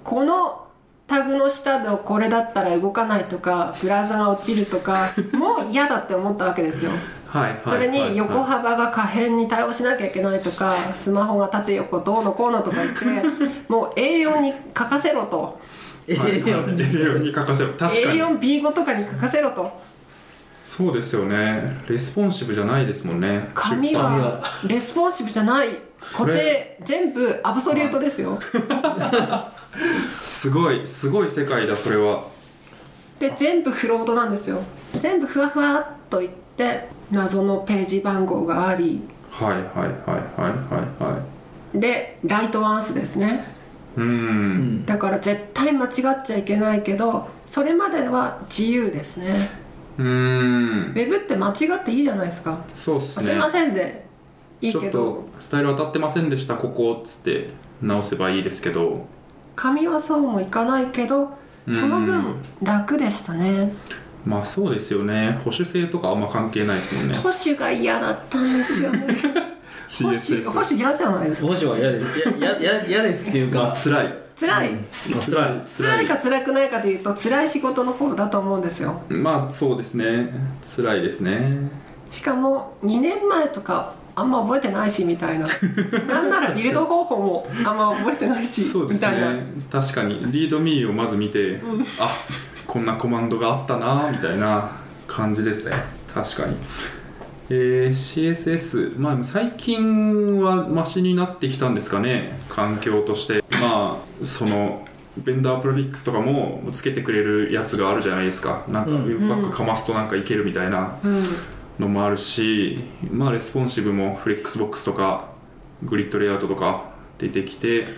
[0.02, 0.66] この
[1.06, 6.90] タグの下でこれだったら動かないとかブラウザが落ちるとか もう嫌だって思ったわけですよ。
[6.90, 7.00] はい
[7.32, 13.04] はいそれに横は幅が可変に対応しなきゃいけないとかスマホが縦横どうのこうのとか言って
[13.72, 15.60] もう A4 に書かせろと。
[16.08, 16.42] いはいはい。
[16.42, 17.72] A4 に書かせろ。
[17.74, 18.20] 確かに。
[18.20, 19.70] A4B5 とかに書かせろと
[20.70, 21.82] そうですよね。
[21.88, 23.50] レスポンシブじゃないですもんね。
[23.54, 25.70] 紙紙ははレスポンシブじゃない。
[26.00, 28.38] 固定全部 absolute ですよ。
[30.12, 30.86] すごい。
[30.86, 32.24] すごい世界だそれは。
[33.18, 34.62] で全部フロートなんですよ。
[35.00, 39.02] 全部ふわふわっといって謎のページ番号があり。
[39.28, 41.20] はいはいはいはいはいは
[41.74, 41.80] い。
[41.80, 43.44] でライトワンスですね。
[43.96, 44.86] うんん。
[44.86, 49.59] だから絶対間違っちゃいけないけどそれまでは自由ですね
[50.02, 53.24] ウェブって間違っていいじゃないですか、そうっすね。
[53.26, 54.08] すいませんで。
[54.62, 59.06] いいちょっけどとスタイル当たってませんでしたここっつって直せばいいですけど。
[59.56, 61.30] 紙はそうもいかないけど
[61.68, 63.72] そのうん分楽でしたね。
[64.24, 65.38] まあそうですよね。
[65.44, 67.14] 保守性とかあんま関係ないですもんね。
[67.14, 69.06] 保守が嫌だったんですよね。
[70.02, 71.48] 保守保守嫌じゃないですか。
[71.48, 72.28] 保守は嫌です。
[72.28, 73.74] いややや嫌ですっていうか。
[73.82, 74.84] 辛い辛い、うん。
[75.18, 75.66] 辛い。
[75.76, 79.02] 辛いか辛くないかというと辛い仕事の方だと思うんですよ。
[79.10, 80.30] まあそうですね。
[80.76, 81.70] 辛いですね。
[82.10, 85.46] しかも2年前とかあんま覚えてないしみたいな。
[86.08, 89.44] なんならビルド方法もあんま覚えてないしそうですね。
[89.70, 90.32] 確かに。
[90.32, 91.60] リードミーをまず見て、
[91.98, 92.10] あ
[92.66, 94.70] こんなコマンドがあったなみたいな
[95.06, 95.74] 感じですね。
[96.12, 96.56] 確かに
[97.52, 103.42] えー CSS まあ最近はマシになってきたんですかね環境として。
[103.50, 104.86] まあその
[105.18, 108.64] ベンダープロフィックスとかもつけてくれるやつがあるじゃないですか。
[108.68, 109.04] なんかウうん。
[109.06, 111.24] ェブパックかますとなんかいけるみたいなうん。
[111.80, 115.30] のもあるし、まあレスポンシブも Flexbox とか
[115.82, 116.84] Grid Layout とか
[117.18, 117.88] 出てきて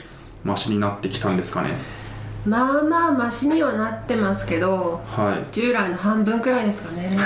[0.45, 1.71] マシになってきたんですかね
[2.45, 7.17] まあまあマシにはなってますけどは従来の半分くらいですかね。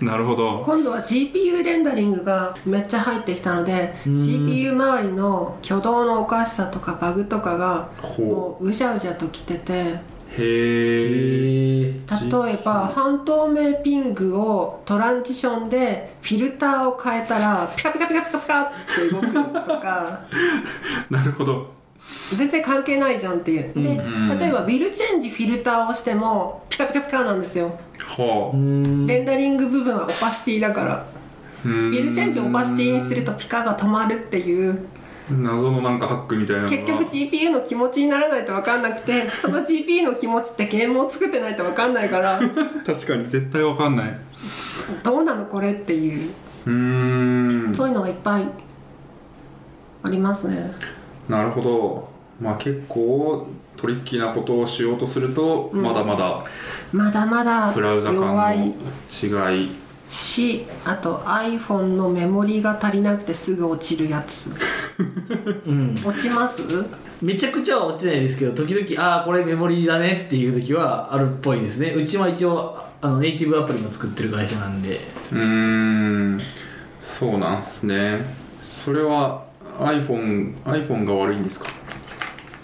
[0.00, 0.62] い なるほど。
[0.64, 4.12] 今度は GPU レンダリングがめっちゃ入ってきたのでうん。
[4.14, 9.94] GPU 周りの挙動のおかしさとかバグとかがほもううじゃうじゃときててへ
[10.38, 20.20] え例えば半透明 PNG を transition でフィルターを変えたらピカピカピカピカピカって動くとか。
[21.10, 21.83] なるほど
[22.36, 24.02] 全然関係ないじゃんっていうでう
[24.34, 24.38] ん。
[24.38, 27.78] 例えば will-change フィルターをしてもピカピカピカなんですよ。
[27.98, 28.56] はう。
[28.56, 29.06] ーん。
[29.06, 30.94] レンダリング部分はオパシティだから。
[30.94, 31.06] あ
[31.64, 34.86] ビ will-change を opacity にするとピカが止まるっていう。
[35.30, 42.38] 謎のなんかハックみたいな結局 GPU の気持ちにならないと分かんなくて その GPU の気持ちってゲームを作ってないと分かんないから。
[42.84, 44.08] 確かに絶対わかんない。
[44.10, 44.14] う
[45.02, 47.74] どうなのこれっていうーん。
[47.74, 48.44] そういうのがいっぱい
[50.02, 50.72] ありますね
[51.28, 52.08] なるほど。
[52.40, 53.46] まあ結構
[53.76, 56.44] トリッキーなことをしようとすると、まだまだ
[56.92, 58.54] まだまだブラウザ間の
[59.54, 59.70] 違い。
[60.08, 64.50] しあと iPhone のメモリが足りなくてすぐ落ちるやつ。
[65.66, 65.94] うん。
[66.04, 66.62] 落ちます？
[67.22, 71.90] めちゃくちゃは落ちないですけど時々ああこれメモリーだねっていう時はあるっぽいですね。
[71.96, 75.00] うちは一応あのネイティブアプリも作ってる会社なんで。
[75.32, 76.40] うーん。
[77.00, 78.24] そうなんすね。
[78.62, 79.43] それは
[79.78, 81.66] iPhone, iPhone が悪いんですか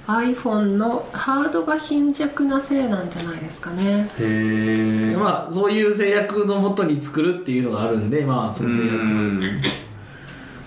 [0.07, 4.09] ？iPhone のハードが貧弱なせいなんじゃないですかね。
[4.19, 8.99] へえまあそういう制約のもとに作るっていうのがあるんでまあその制約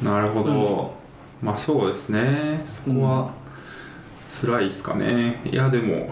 [0.01, 0.93] なるほど、
[1.41, 2.61] まあそうですね。
[2.65, 3.31] そこは
[4.27, 6.09] 辛いですかね、いやでも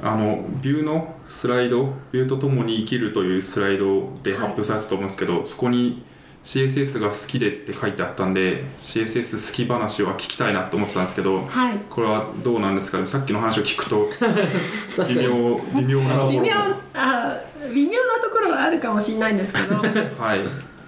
[0.00, 6.04] あのビューのスライドビューとともに生きるというスライドで発表されてたと思うんですけど、そこに
[6.44, 11.78] CSS が好きでって書いてあったんで CSS 好き話は聞きたいなと思ってたんですけどはい。
[11.88, 12.98] これはどうなんですか？
[12.98, 14.08] ねさっきの話を聞くと
[15.08, 16.30] 微妙微妙なところ。
[16.32, 16.54] 微妙
[16.94, 17.36] あ
[17.72, 19.76] 微妙なところはああるかもしれないんですけど
[20.18, 20.40] はい。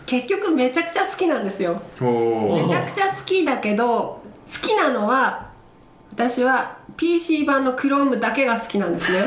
[0.06, 1.80] 結局めちゃくちゃ好きなんですよ。
[2.00, 3.84] めちゃくちゃ好きだけど
[4.46, 5.46] 好きなのは
[6.12, 9.24] 私は PC 版の Chrome だけが好きなんですね。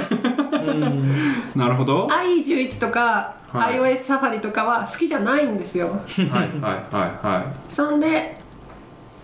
[0.53, 1.13] うん。
[1.55, 2.07] なるほど。
[2.07, 3.80] は IE11 とか、はい。
[3.80, 5.88] iOS サファリとかは好きじゃないんですよ。
[6.18, 8.36] いはいはいはそんで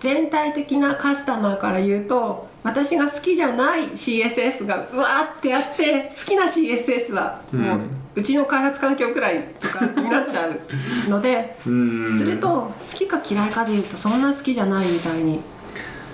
[0.00, 7.80] 全体的なカスタマーから言うと私が好きじゃない CSS がうわーってあって好きな CSS はもう、
[8.14, 10.60] うちの開発環境くらいとかになっちゃう
[11.08, 15.40] のですると好きか嫌いかで言うとそんな好きじゃないみたいに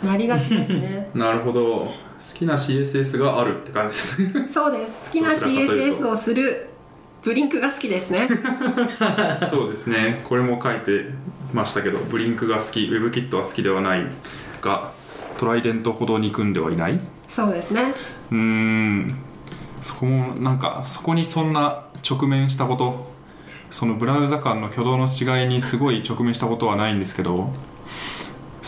[0.04, 1.10] なりがちですね。
[1.14, 4.48] なるほど好きな CSS があるって感じですね。
[4.48, 5.06] そうです。
[5.06, 6.68] 好きな CSS をする
[7.22, 8.28] ブリンクが好きですね。
[9.50, 10.22] そうですね。
[10.28, 11.06] これも書いて
[11.52, 12.80] ましたけどブリンクが好き。
[12.80, 14.06] WebKit は好きではない
[14.60, 14.92] が
[15.38, 16.92] トライデントほど憎んではいない。
[16.92, 17.94] うそうですね。
[18.30, 19.08] ーん。
[19.80, 23.10] そこもなんかそこにそんな直面したこと
[23.70, 27.50] そのブラウザ間の挙動の違いにすごい直面したことはないんですけど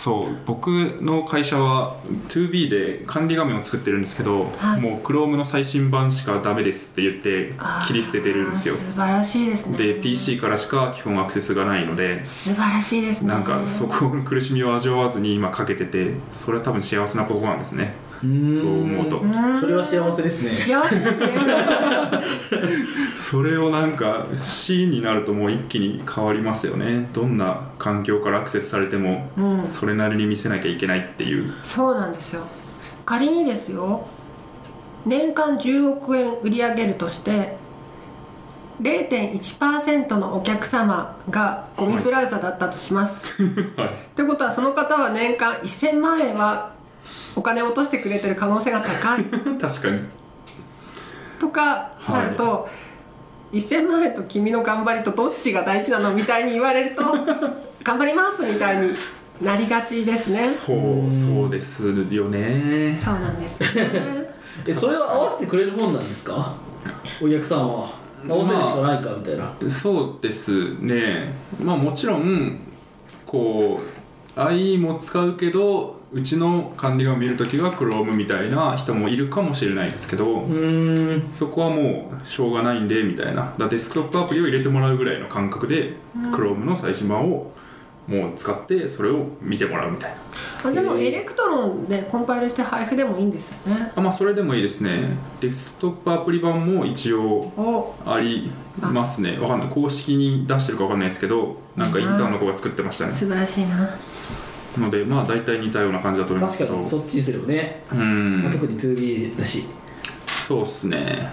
[0.03, 0.69] そう僕
[1.01, 1.95] の会社は
[2.29, 4.81] 2B で管理画面を作ってるんですけど、はい。
[4.81, 7.55] もう Chrome の最新版しかダメですって言って
[7.87, 8.75] 切り捨ててるんですよ。
[8.75, 9.79] 素晴らしいですね。
[9.79, 13.29] で PC からしか基本アクセスがないので素晴らしいですね。
[13.29, 17.95] なんかそこの苦しみを味わわずに今かけててそれは多分幸せなことなんですね。
[18.02, 19.19] うんそう思うと。
[19.19, 19.57] うん。
[19.57, 20.55] それは幸せですね。
[20.55, 21.29] 幸せですね。
[23.17, 27.09] それをなんか C になるともう一気に変わりますよね。
[27.13, 29.65] どんな環境からアクセスされてもうん。
[29.69, 31.53] それなりに見せなきゃいけないっていう。
[31.65, 32.43] そうなんですよ。
[33.05, 34.07] 仮にですよ
[35.05, 37.57] 年間10億円売り上げるとして
[38.81, 43.43] 0.1%のお客様がゴミブラウザだったとします、
[43.77, 43.89] はい。
[43.89, 46.72] ってことはその方は年間1000万円は
[47.35, 49.25] お金を落としてくれてる可能性が高い。
[49.61, 50.01] 確かに。
[51.39, 52.69] とかなると、
[53.53, 57.03] 1000万円と君の頑張りとどっちが大事なのみたいに言われると
[57.85, 58.95] 頑張りますみたいに
[59.43, 60.49] なりがちですね。
[60.49, 62.97] そうそうですよね。
[62.99, 63.63] そうなんです。
[63.63, 64.31] よ ね
[64.67, 66.55] えそれは合わせてくれるもんなんですか？
[67.21, 67.91] お客さんは。
[68.29, 71.35] 合わせるしかないかみたいな、そうですね。
[71.61, 72.57] まあもちろん
[73.27, 73.81] こ
[74.37, 80.47] う IE も使うけどうちの管理画面見るときは Chrome みたいな人もいるかもしれないですけど、
[81.33, 83.55] そこはもうしょうがないんでみたいな。
[83.57, 87.53] だデスクトップアプリを入れてもらうぐらいの感覚で、Chrome の最新版を
[88.07, 90.11] もう使ってそれを見てもらうみたい
[90.65, 90.71] な。
[90.71, 93.93] あでも Electron でコンパイルして配布でもいいんですよね。
[93.95, 95.17] あまあそれでもいいですね。
[95.41, 97.25] デスクトップアプリ版も一応
[97.57, 97.95] お。
[98.05, 99.39] ありますね。
[99.39, 99.69] わかんない。
[99.69, 103.13] 公式に出してるかわかんないですけどなんかインターンの子が作ってましたね。
[103.13, 103.89] 素晴らしいな
[104.81, 106.71] のでまあ大体似たような感じだと思いますけど。
[106.71, 108.49] 確かにそっちにすればね、うん。
[108.51, 109.65] 特に 2B だし。
[110.47, 111.31] そうっすね。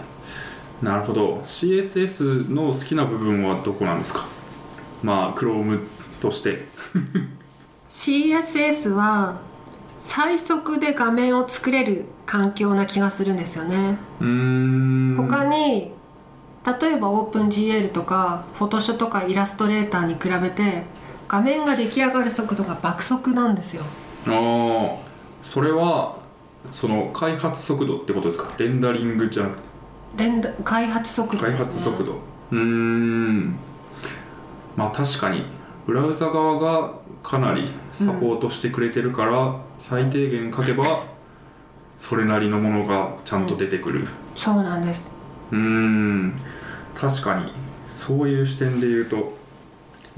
[0.81, 1.41] なるほど。
[1.45, 4.27] CSS の好きな部分はどこなんですか？
[5.03, 5.85] まあ Chrome
[6.21, 6.67] として。
[7.89, 9.39] CSS は
[9.99, 13.97] 最速で画面を作れる環境な気がするんですよね。
[14.21, 15.15] うーん。
[15.17, 15.91] 他に
[16.81, 20.83] 例えば OpenGL とか Photoshop とかイラストレーターに比べて
[21.29, 23.83] 画面が出来上がる速度が爆速なんですよ。
[24.27, 24.97] ああ
[25.43, 26.17] それは
[26.73, 28.51] その開発速度ってことですか？
[28.57, 29.61] レンダリングじゃなくて
[30.17, 32.15] 連打開発速度です、ね、開発速度。
[32.51, 33.55] うーん。
[34.75, 35.45] まあ確かに
[35.85, 41.05] ブラウザ側がかなりサポートしてくれてるから、最低限書けば
[41.97, 44.07] それなりのものがちゃんと出てくる。
[44.35, 45.11] そうなんです。
[45.51, 46.33] うーん。
[46.95, 47.53] 確かに
[47.87, 49.37] そういう視点で言うと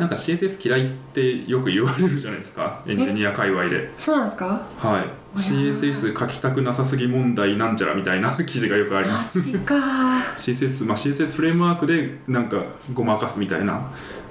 [0.02, 2.82] なんか CSS 嫌いってよく言われるじゃないですか。
[2.88, 3.90] エンジニア界隈で。
[3.98, 4.62] そうなんですか？
[4.80, 5.38] はい。
[5.40, 9.76] CSS 書きたくなさすぎ問題なんちゃらみたいな 記事がよくありまマすジか
[10.38, 12.58] CSS まあ CSS フレームワークでなんか
[12.94, 13.74] ごまかすみたいな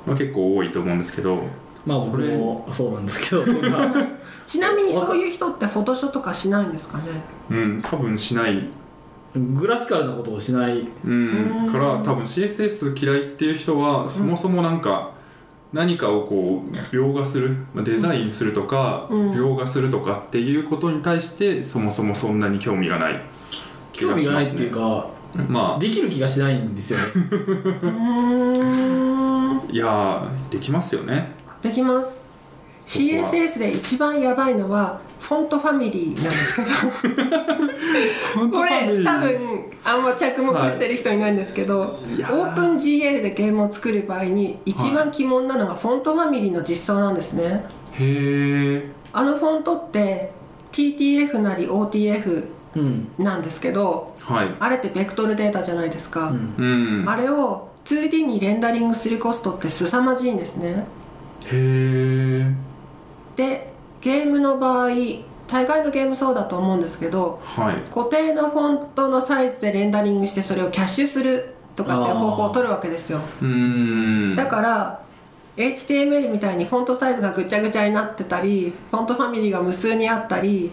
[0.07, 1.43] まあ結構多いと思うんですけど。
[1.87, 3.45] まあそれ僕もそうなんですけど。
[4.47, 7.05] ちなみにそういう人ってフォトショーとかしないんですかね？
[7.51, 8.69] うん多分しない。
[9.35, 10.87] グラフィカルなことをしない。
[11.07, 11.65] うん。
[11.67, 15.13] うんから多分 CSS 嫌いっていう人はそもそもなんか
[15.73, 19.33] 何かをこう描画するまあデザインするとかうん。
[19.33, 23.21] 描画するとかっていうことに対してそもそもそんなに興味がない
[23.93, 25.09] 気興味がないっていうか
[25.49, 25.79] まあ。
[25.79, 27.05] できる気がしないんですよね。
[29.71, 31.33] いやーできますよね。
[31.63, 32.21] できます。
[32.83, 38.51] CSS で一番やばいのはフォントファミリーなんですけど。
[38.51, 42.55] これ多分あんま着目してる人いないんですけど、いやー。
[42.55, 47.65] OpenGL でゲームを作る場合に一番鬼門なのがフォントファミリーの実装なんですね。
[47.93, 50.33] へえあのフォントって
[50.73, 52.45] TTF なり OTF
[52.77, 53.09] うん。
[53.19, 54.55] なんですけどはい。
[54.61, 56.55] あれってベクトルデータじゃないですか、うん。
[56.57, 60.87] うんあれを 2D にレンダリングするコストって凄まじいんですね。
[61.47, 62.53] へえ
[63.37, 63.70] で
[64.01, 64.89] ゲームの場合
[65.47, 67.77] 大概のゲームそうだと思うんですけどはい。
[67.93, 73.21] 固定のフォントのサイズでレンダリングしてそれをキャッシュするとかっていう方法を取るわけですよ。
[73.43, 74.37] うーん。
[74.37, 75.03] だから
[75.57, 80.71] HTML みたいにフォントサイズがぐちゃぐちゃになってたりフォントファミリーが無数にあったり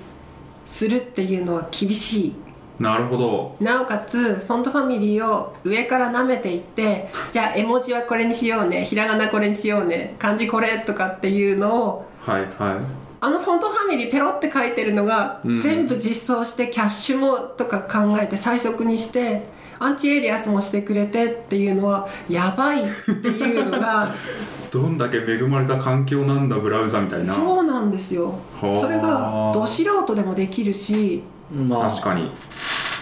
[0.65, 2.35] するっていうのは厳しい。
[2.79, 3.55] なるほど。
[3.59, 15.61] なおかつフォントファミリーを上から舐めていって じゃあ絵文字はこれにしようねひらがなこれにしようね漢字これとかっていうのをはいはいあのフォントファミリーペロって書いてるのが、うん。
[15.61, 19.43] 全部実装してキャッシュもとか考えて最速にして
[19.79, 24.11] アンチエリアスもしてくれてっていうのはやばいっていうのが
[24.71, 27.25] どんだけ恵まれた環境なんだブラウザみたいな。
[27.25, 28.39] そうなんですよ。
[28.61, 28.75] はあ。
[28.75, 31.89] それがど素人でもできるしまあ。
[31.89, 32.31] 確かに。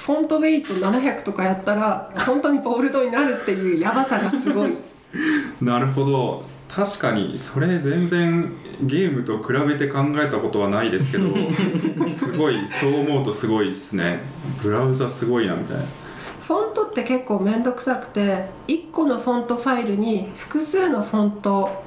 [0.05, 4.77] フォントウェイト700とかやったら本当にボールドになるっていうやばさがすごい。
[5.61, 8.51] なるほど確かにそれ全然
[8.81, 11.29] ゲームと比べて考えたことはないですけど
[12.05, 14.19] すごいそう思うとすごいですね。
[14.61, 15.83] ブラウザすごいなみたいな。
[16.45, 21.83] フォントって結構面倒くさくて1個のフォントファイルに複数のフォント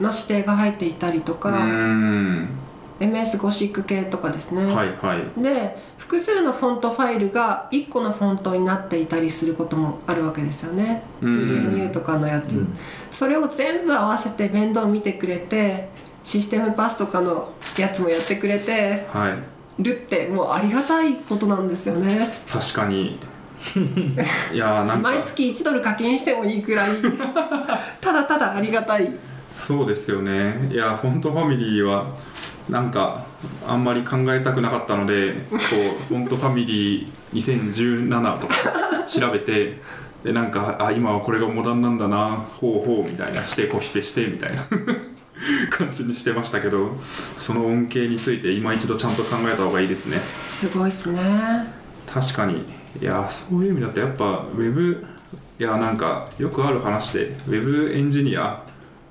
[0.00, 2.48] の指定が入っていたりとか、ん
[3.00, 5.42] MS ゴシック系とかですね、はいはい。
[5.42, 11.02] で複数のフォントファイルが1個のフォントになっていたりすることもあるわけですよね。
[11.22, 11.48] うん。
[11.72, 12.76] PDNU とかのやつ、うん。
[13.10, 15.88] それを全部合わせて面倒見てくれて
[16.24, 19.82] システムパスとかのやつもやってくれてはい。
[19.82, 22.28] るってもうありがたいことなんですよね。
[22.50, 23.18] 確かに。
[24.52, 25.10] いやーなんか。
[25.10, 26.90] 毎月1ドル課金してもいいくらい。
[28.00, 29.12] ただただありがたい。
[29.50, 30.68] そうですよね。
[30.70, 32.06] いやフォントファミリーは
[32.68, 33.24] なんか
[33.66, 35.58] あんまり考えたくなかったのでこう
[36.08, 38.54] フォントファミリー2017とか
[39.08, 39.80] 調べて
[40.22, 44.64] でなんかあ今はこれがモダンなんだなほうほうみたいなしてコピペしてみたいな
[45.70, 46.96] 感じにしてましたけど
[47.36, 50.20] その恩恵について今一度ちゃんと考えた方がいいですね。
[50.42, 51.20] すごいっすね。
[52.06, 52.64] 確かに。
[53.00, 55.06] いやそういう意味だとやっぱウェブ
[55.60, 58.62] いやなんかよくある話でウェブエンジニア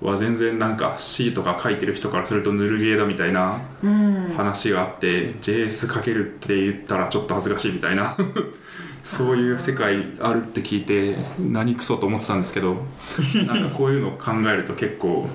[0.01, 4.33] は全然なんか C とか書いてる人からするとぬるゲーだみたいなうん。
[4.35, 8.15] 話があって JS 書けるって言ったらちょっと恥ずかしいみたいな。
[9.03, 12.85] そういう世界あるって聞いて何クソと思ってたんですけど
[13.47, 15.29] なんかこういうのを考えると結構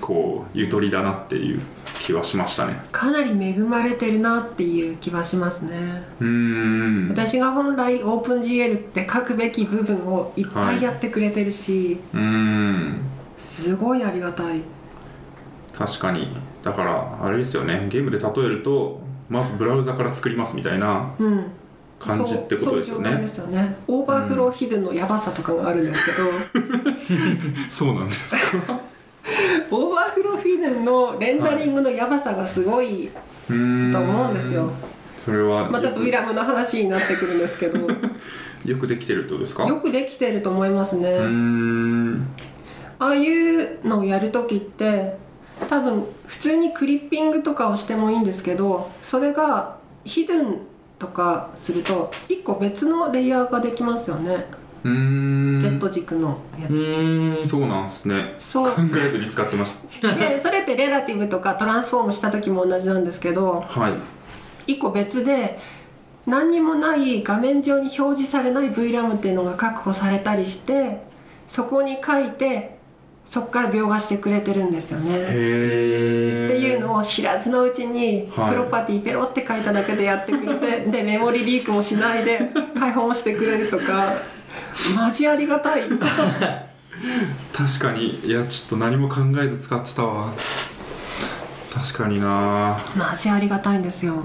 [0.00, 1.60] こうゆとりだなっていう
[2.00, 2.80] 気はしましたね。
[2.92, 6.02] かなり恵まれてるなっていう気はしますね。
[6.20, 7.08] うーん。
[7.08, 13.00] 私が本来 OpenGL って書くべき部分をいっぱいやってくれてるし、うーん
[13.38, 14.62] すごいありがたい。
[15.72, 16.36] 確かに。
[16.62, 17.86] だからあれですよね。
[17.90, 21.46] ゲームで例えるとまずブラウザから作りますみたいなうん。
[22.00, 23.10] 感じってことですよね。
[23.10, 23.76] そうそういう状態ですよね。
[23.88, 26.28] オーバーフローヒドゥンのヤバさとかがあるんですけど、
[27.68, 28.80] そうなんですか
[29.72, 33.10] オーバーフローヒドゥンのレンダリングのヤバさがすごい、
[33.48, 34.70] と思うんですよ。
[35.16, 37.80] それはまたよく VRAM の話になってくるんですけど。
[38.64, 39.66] よくできてるってことですか？
[39.66, 42.26] よくできてると思いますね、うーん
[42.98, 45.16] ああいうのをやるときって
[45.68, 50.58] 多分普通にクリッピングとかをしてもいいんですけどそれがヒドゥン
[50.98, 54.46] とかすると1個別のレイヤーができますよね、
[54.84, 55.60] うーん。
[55.60, 58.34] Z 軸のやうーんそうなんですね。
[58.40, 58.70] そう。
[58.70, 64.72] 考えずに使ってましでそれってレラティブとかトランスフォームした時も同じなんですけどたはい。
[64.72, 65.58] 1個別で
[66.26, 71.00] 何にもない画面上に表示されない VRAM っていうのが確保されたりして
[71.46, 72.77] そこに書いて
[73.28, 75.10] そこから描画してくれてるんですよね。
[75.12, 75.18] へ
[76.44, 78.50] えっていうのを知らずのうちにはい。
[78.52, 84.14] プロパティペロって書いただけでやってくれて、 でメモリリークもしないで開放もしてくれるとか
[84.96, 85.82] マジありがたい。
[87.52, 88.18] 確かに。
[88.24, 90.32] いやちょっと何も考えず使ってたわ。
[91.70, 92.78] 確かにな。
[92.96, 94.24] マジありがたいんですよ。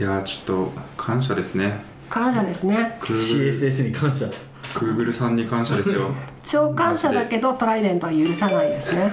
[0.00, 1.84] いやちょっと感謝ですね。
[2.08, 2.98] 感謝ですね。
[3.02, 4.24] CSS に感謝
[4.74, 6.10] Google さんに感謝ですよ。
[6.44, 9.12] 超感謝だけどトライデントは許さないですね。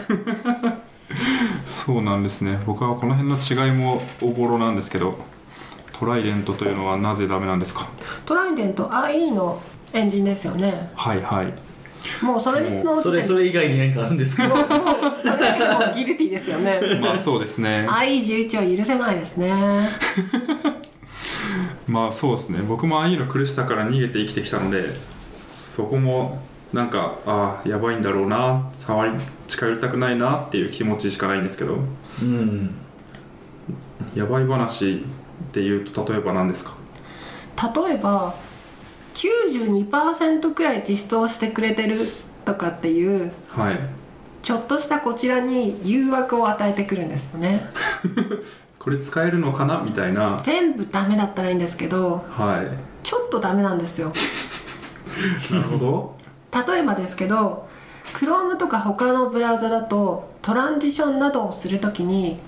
[1.65, 2.59] そうなんですね。
[2.65, 5.17] 僕はこの辺の違いもおぼろなんですけど
[5.93, 7.87] トライデントというのはなぜダメなんですか？
[8.25, 9.61] トライデント IE の
[9.93, 10.91] エンジンですよね。
[10.95, 11.53] はいはい。
[12.23, 14.47] もうそれのそれそれ以外に何かあるんですか？
[14.47, 14.67] もうもう
[15.21, 16.79] それだけでもうギルティですよね。
[17.01, 17.85] まあそうですね。
[17.89, 19.51] IE11 は許せないですね。
[21.87, 22.59] まあそうですね。
[22.67, 24.85] 僕もああいうの苦しさから逃げて生きてきたので
[25.79, 26.39] そこも
[26.73, 29.13] なんかああやばいんだろうな触り
[29.47, 31.77] 近寄りたくないなっていう気持ちしかないんですけど。
[32.21, 32.75] うん。
[34.13, 36.73] やばい話っていうと例えば何ですか？
[37.87, 38.35] 例えば
[39.13, 42.11] 92%くらい実装してくれてる
[42.43, 43.79] とかっていうはい。
[44.41, 47.69] ちょっとしたこちらに誘惑を与えてくるんですよね。
[48.79, 49.79] これ使えるのかな？
[49.79, 50.37] みたいな。
[50.43, 52.67] 全部ダメだったらいいんですけどはい。
[53.01, 54.11] ちょっとダメなんですよ
[55.51, 56.15] なるほど。
[56.67, 57.67] 例えばですけど
[58.13, 62.39] Chrome とか他のブラウザだとトランジションなどをするときに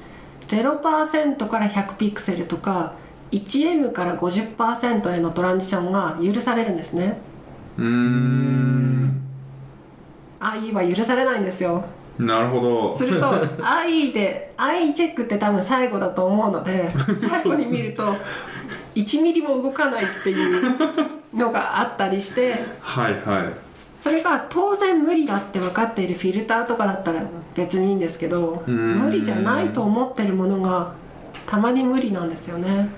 [0.48, 2.94] 0%から100ピクセルとか
[3.32, 7.18] 1M から50%へのトランジションが許されるんですね。
[7.78, 9.22] うーん。
[10.40, 11.86] IE は許されないんですよ。
[12.18, 12.98] なるほど。
[12.98, 16.90] すると IE で IE チェックって多分最後だと思うので
[17.30, 18.16] 最後に見ると
[18.96, 23.54] 1ミリも動かないっていうのがあったりしてはいはい。
[24.00, 27.22] それが当然無理だって分かっているフィルターとかだったら
[27.56, 30.94] 別にいいんですけど無理じゃないと思ってるものが
[31.46, 32.90] たまに無理なんですよね。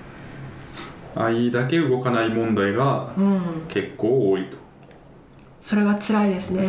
[1.14, 3.40] IE だけ動かない問題がうん。
[3.68, 4.56] 結構多いと。
[5.60, 6.68] それが辛いですね。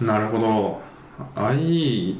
[0.00, 0.80] なるほど。
[1.36, 2.18] IE っ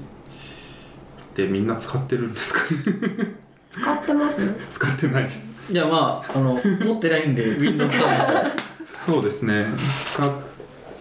[1.34, 3.34] てみんな使ってるんですかね？
[3.68, 4.40] 使ってます？
[4.72, 9.66] 使ってないですいやまああの持ってないんで Windows 使うんですよそうですね。
[10.14, 10.32] 使っ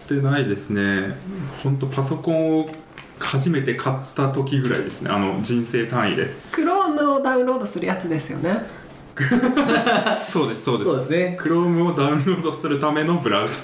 [0.08, 1.14] てないですね。
[1.62, 2.70] 本当パソコンを
[3.18, 5.10] 初めて買った時ぐらいですね。
[5.10, 6.26] あの人生単位で。
[6.52, 8.82] Chrome をダウンロードするやつですよね。
[10.28, 10.90] そうですそうです。
[10.90, 11.38] そうですね。
[11.40, 13.54] Chrome をダウンロードするためのブラウザ。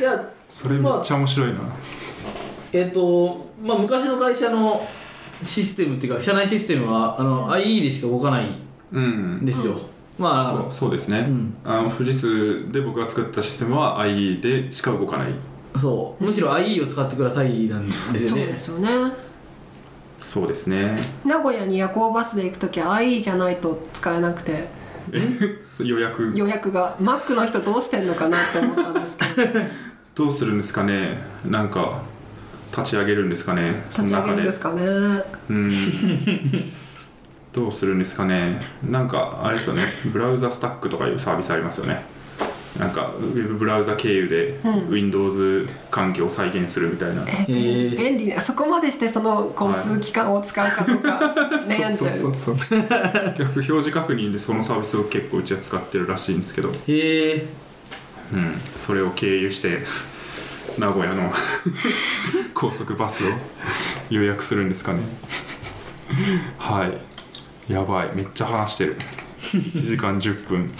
[0.00, 1.58] いやそれめっちゃ面白いな、
[2.72, 4.86] えっ、とまあ昔の会社の
[5.42, 8.63] システムっていうか社内システムはあの IE でしか動かない
[9.44, 9.80] ですよ、
[10.18, 11.56] まあそうですね、うん。
[11.64, 15.28] あの富士通で僕が作ったシステムは IE でしか動かない。
[15.76, 16.24] そう。
[16.24, 18.88] むしろ IE を使ってくださいなんですよそうねですよね。
[20.20, 21.02] そうですね。
[21.24, 24.68] 名古屋に夜行バスで行く時は IE じゃないと使えなくて。
[25.12, 25.20] え？
[25.84, 26.32] 予約。
[26.34, 29.60] 予約が Mac の人どうしてんのかなって思ったんですけど。
[30.14, 31.18] どうするんですかね？
[31.44, 32.02] なんか
[32.70, 33.82] 立ち上げるんですかね？
[33.90, 34.82] そ立ち上げるんですかね。
[35.50, 35.70] うん
[37.54, 38.60] どうするんですかね。
[38.82, 39.92] なんかあれですよね。
[40.06, 42.02] ブラウザスタックとかいうサービスありますよね。
[42.78, 44.90] なんかウェブブラウザ経由でうん。
[44.90, 47.96] Windows 環境を再現するみたいな、えへー。
[47.96, 48.26] 便利。
[48.26, 52.16] ねそこまでしてその交通機関を使うかとか 悩んじゃう。
[52.16, 52.80] そうそうそう
[53.38, 57.46] 逆表示確認でそのサービスを結構うちは使ってるらしいんですけど、へえ
[58.32, 59.84] うん、それを経由して
[60.76, 61.32] 名古屋の
[62.52, 63.28] 高速バスを
[64.10, 64.98] 予約するんですかね。
[66.58, 67.13] はい
[67.68, 68.10] やばい。
[68.14, 68.96] めっちゃ話してる。
[69.52, 70.72] 1時間10分。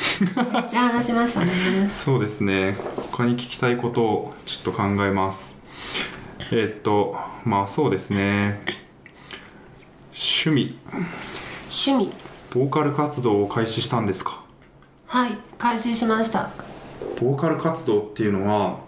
[0.69, 1.89] じゃあ話しましたね。
[1.91, 2.77] そうですね。
[3.11, 5.59] 他に聞きたいことをちょっと考えます。
[6.51, 8.61] えーっとまあそうですね。
[10.13, 10.79] 趣味。
[11.69, 12.13] 趣味。
[12.53, 14.43] ボーカル活動を開始したんですか？
[15.07, 16.51] はい開始しました。
[17.21, 18.79] ボーカル活動っていうのは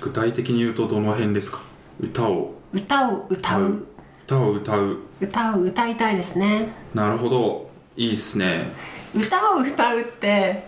[0.00, 1.60] 具体的に言うとどの辺ですか？
[2.00, 2.54] 歌を。
[2.72, 3.86] 歌を歌う
[4.28, 4.98] 歌を歌う。
[5.22, 6.68] 歌を歌いたいですね。
[6.92, 7.70] なるほど。
[7.96, 8.70] いいっすね。
[9.14, 10.64] 歌を歌うって。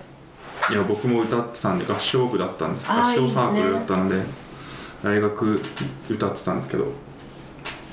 [0.71, 2.87] いや僕も歌ってたんで合唱部だったんです。
[2.89, 4.17] 合唱サークルだったんで
[5.05, 5.61] 大学
[6.09, 6.87] 歌ってたんですけど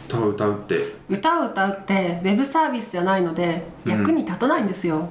[0.07, 0.95] 歌を歌うって。
[1.09, 3.91] 歌を歌うってウェブサービスじゃないのでうん。
[3.91, 5.09] 役に立たないんですよ、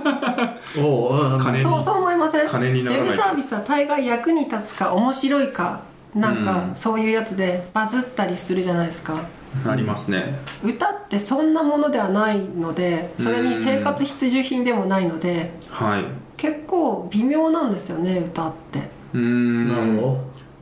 [0.80, 1.38] おおうん。
[1.38, 1.62] 金に。
[1.62, 2.46] そうそう思いません？
[2.46, 5.80] ウ金にならないェブサービスは大概役に立つか面白いか
[6.14, 6.76] なんかうん。
[6.76, 9.20] そういうやつでバズったりするじゃないですか。
[9.66, 10.38] ありますね。
[10.62, 16.04] 歌ってそんなものではないのでそれに生活必需品でもないのではい。
[16.36, 18.80] 結構微妙なんですよね歌って。
[19.12, 19.68] うーん。
[19.68, 20.18] なるほ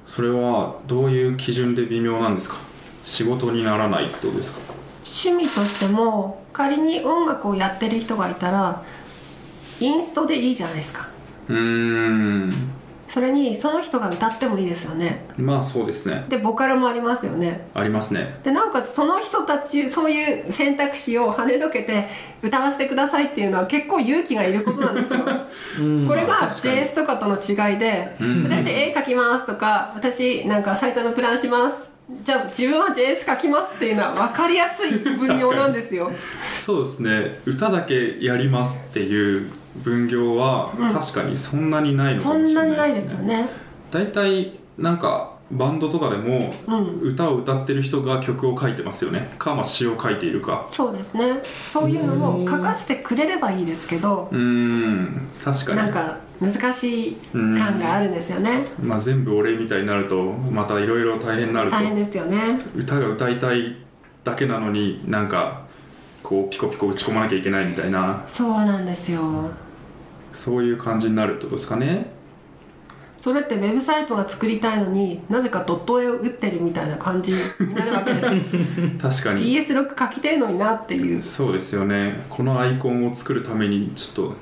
[0.06, 2.56] それはどういう基準で微妙なんですか？
[3.04, 4.58] 仕事にならないってことですか？
[5.04, 8.82] 趣味としても仮に音楽をやってる人がいたら
[9.80, 11.08] インストでいいじゃないですか。
[11.48, 12.52] うーん
[13.12, 15.26] それにその人が歌ってもいいですよね。
[15.36, 16.24] まあそうですね。
[16.30, 17.68] でボカルもありますよね。
[17.74, 18.40] ありますね。
[18.42, 22.08] でなおかつその人たちそういう選択肢を跳ねのけて
[22.40, 25.20] 歌わせてくださいっていうのは結構勇気がいることなんですよ。
[26.08, 28.44] これが JS とかとの違いでうん。
[28.44, 31.92] 私絵描きますとか私なんかサイトのプランします。
[32.22, 36.10] じゃあ自分は JS 書きますっていうのは分かりやすい分業なんですよ。
[36.50, 37.40] そうですね。
[37.44, 40.92] 歌だけやりますっていう分業はうん。
[40.92, 43.48] 確かにそんなにないのかそんもしれななにないいでねですすよね。
[43.90, 47.00] 大体なんかバンドとかでもうん。
[47.02, 49.30] 歌を歌ってる人が曲を書いてますよね。
[49.38, 50.68] かまあ詩を書いているか。
[50.72, 51.42] そうですね。
[51.64, 55.28] そういうのも書かせてくれればいいですけどうーん。
[55.44, 55.78] 確かに。
[55.78, 58.66] なんか難しい感があるんですよね。
[58.82, 62.60] まあ、全部俺みたいになるとまたいろいろ大変になると大変ですよね。
[62.74, 63.76] 歌が歌いたい
[64.24, 65.62] だけなのになんか
[66.32, 68.24] こうピコピコ打ち込まなきゃいけないみたいな。
[68.26, 69.50] そうなんですよ。
[70.32, 72.06] そういう感じになるってことですかね。
[73.20, 78.26] それってウェブサイトが作りたいのになぜかドット絵を打ってるみたいな感じになるわけです。
[78.98, 79.54] 確かに。
[79.54, 81.22] ES6 書きたいのになっていう。
[81.22, 82.24] そうですよね。
[82.30, 84.36] このアイコンを作るためにちょっと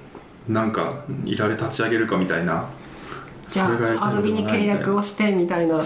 [0.48, 0.94] なんか
[1.24, 2.66] いられ立ち上げるかみたいな
[3.50, 3.66] じゃ
[4.00, 5.80] あアドビに契約をしてみたいな。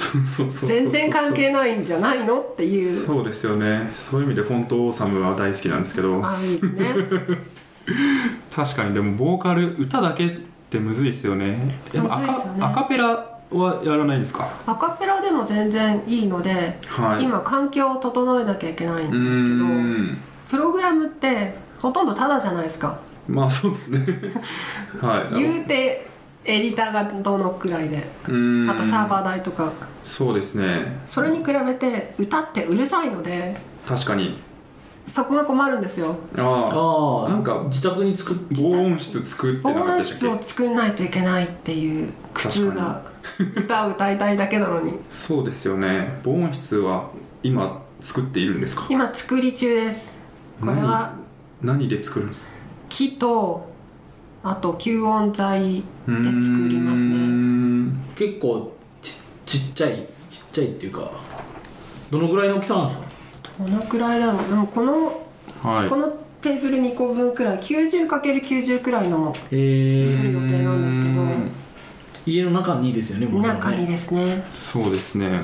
[0.67, 3.07] 全然関係ないんじゃないのっていう。
[3.07, 3.91] そうですよね。
[3.97, 6.21] そういう意味でフォントオーサムは大好きなんですけど。
[6.25, 6.95] あいいですね。
[8.55, 8.95] 確かに。
[8.95, 10.31] でもボーカル歌だけっ
[10.71, 11.79] てむずいですよね。
[11.93, 12.61] でもアむずいですよね。
[12.61, 13.07] カアカペラ
[13.51, 14.49] はやらないんですか？
[14.67, 17.25] アカペラでも全然いいので、はい。
[17.25, 20.19] 今環境を整えなきゃいけないんですけどん。
[20.51, 22.99] プログラムってほとんどタダじゃないですか。
[23.27, 24.07] まあそうですね。
[25.01, 25.35] はい。
[25.35, 26.07] 言うて
[26.45, 28.07] エディターがどのくらいで？
[28.29, 28.71] うーん。
[28.71, 29.73] あとサーバー代とか。
[30.05, 31.01] そうですね。
[31.07, 33.57] それに比べて歌ってうるさいので。
[33.87, 34.39] 確かに。
[35.07, 36.17] そこが困るんですよ。
[36.39, 37.27] ああ。
[37.27, 43.03] あなんか自宅に作っあ防音室作って防なかった音室を作んないといけないっていう苦痛確が
[43.57, 44.93] 歌を歌いたいだけなのに。
[45.09, 46.21] そうですよね。
[46.23, 47.11] 防音室は
[47.43, 48.87] 今作っているんですか？
[48.91, 50.17] 今作り中です。
[50.61, 51.15] これは
[51.63, 52.47] 何何で作るんです？
[52.47, 52.53] か
[52.89, 53.74] 木と
[54.47, 57.17] あと吸音材で作りますね。
[57.17, 58.05] ん。
[58.15, 61.11] 結構ちちっちゃいちっちゃいっていうか
[62.11, 63.07] どのぐらいの大きさなんですか？
[63.67, 64.49] どのくらいだろう？
[64.49, 65.23] でもこの
[65.63, 65.89] はい。
[65.89, 66.09] この
[66.43, 71.25] テーブル2個分くらい 90×90 くらいの作る予定なんですけど。
[72.27, 73.43] 家の中にですよねもう。
[73.43, 74.45] ね中にですね。
[74.55, 75.41] そうですね。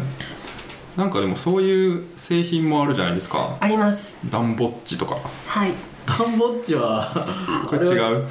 [0.97, 3.57] なんかでもそういう製品もあるじゃないですか。
[3.61, 4.17] あります。
[4.29, 5.17] ダンボッチとか。
[5.47, 5.73] はい。
[6.07, 7.27] ダンボッチは
[7.69, 8.27] これ違う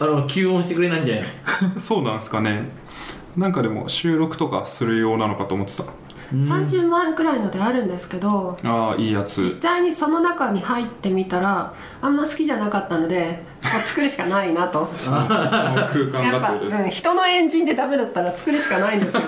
[0.00, 1.24] あの吸音してくれないんじゃない
[1.74, 1.78] の？
[1.80, 2.70] そうなんですかね。
[3.36, 5.84] なんかでも収録とかするようなのかと思ってた。
[6.30, 9.44] 30万円くらいのであるんですけどああいいやつ。
[9.44, 11.72] 実際にその中に入ってみたら
[12.02, 14.90] あんま好きじゃなかったのでもう作るしかないなと。
[14.94, 16.82] そのその空間やってことです。
[16.82, 19.22] うん、人のエンジンでダメだったら作るしかないんですよ。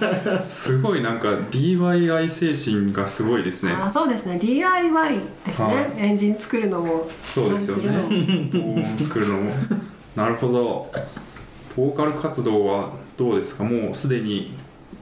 [0.40, 3.74] すごいなんか DIY 精神がすごいですね。
[3.78, 4.38] あそうですね。
[4.38, 5.90] DIY ですね、はい。
[5.98, 8.50] エンジン作るのもそうですよね。
[9.02, 9.50] 作るのも
[10.16, 10.90] なるほど。
[11.76, 13.64] ボーカル活動はどうですか？
[13.64, 14.54] もうすでに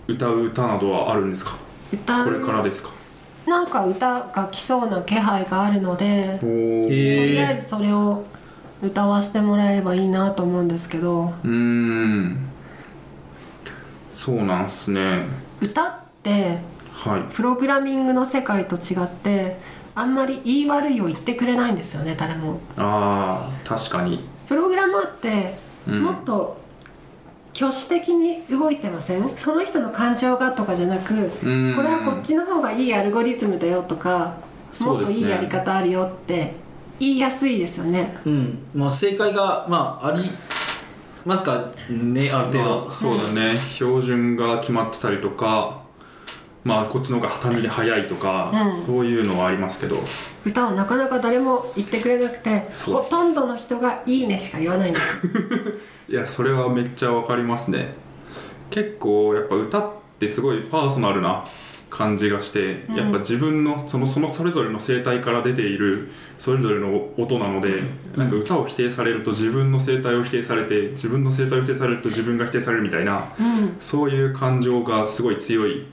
[0.08, 1.56] 歌う歌などはあるんですか？
[1.92, 2.90] 歌これからですか？
[3.46, 8.24] なんか歌が来そうな気配があるのでとえりあえずそれを
[8.82, 11.26] 歌わせてもらえればいいなと思うんですけど。
[11.26, 12.48] うーん。
[14.12, 15.26] そうなんすね。
[15.60, 16.58] 歌って
[16.92, 17.22] はい。
[17.32, 19.58] プログラミングの世界と違って
[19.94, 22.58] あんまり言い悪いを言ってくれないんですよね誰も。
[22.76, 25.56] ああ確かにプログラマーって
[25.88, 26.62] うんもっと
[27.56, 29.36] 挙手的に動いてません？
[29.36, 31.74] その人の感情がとかじゃなくうん。
[31.76, 34.36] これはこっちの方がいいアルゴリズムだよとか
[34.80, 36.54] もっといいやり方あるよって
[36.98, 38.16] 言いやすいですよね。
[38.26, 38.58] うん。
[38.74, 40.32] まあ正解がまああり
[41.24, 42.30] ますかね？
[42.32, 43.56] ある程度、まあ、そうだね。
[43.56, 45.83] 標準が決まってたりとか
[46.64, 48.86] まあこっちの方が単純に早いとか、うん。
[48.86, 49.98] そういうのはありますけど。
[50.44, 55.26] 歌をなかなか誰も言ってくれなくてほとんどの人が「いいね」しか言わないんです。
[56.08, 57.94] いやそれはめっちゃわかりますね。
[58.70, 61.44] 結構やっぱ歌ってすごいパーソナルな
[61.88, 62.96] 感じがして、うん。
[62.96, 67.82] やっぱ自分のそのそのそれぞれの声帯から出ているそれぞれの音なので、
[68.16, 73.76] なんか歌を否定されると自分の声帯を否定されて自分の声帯を否定されると自分が否定されるみたいなうん。
[73.78, 75.86] そういう感情がすごい強い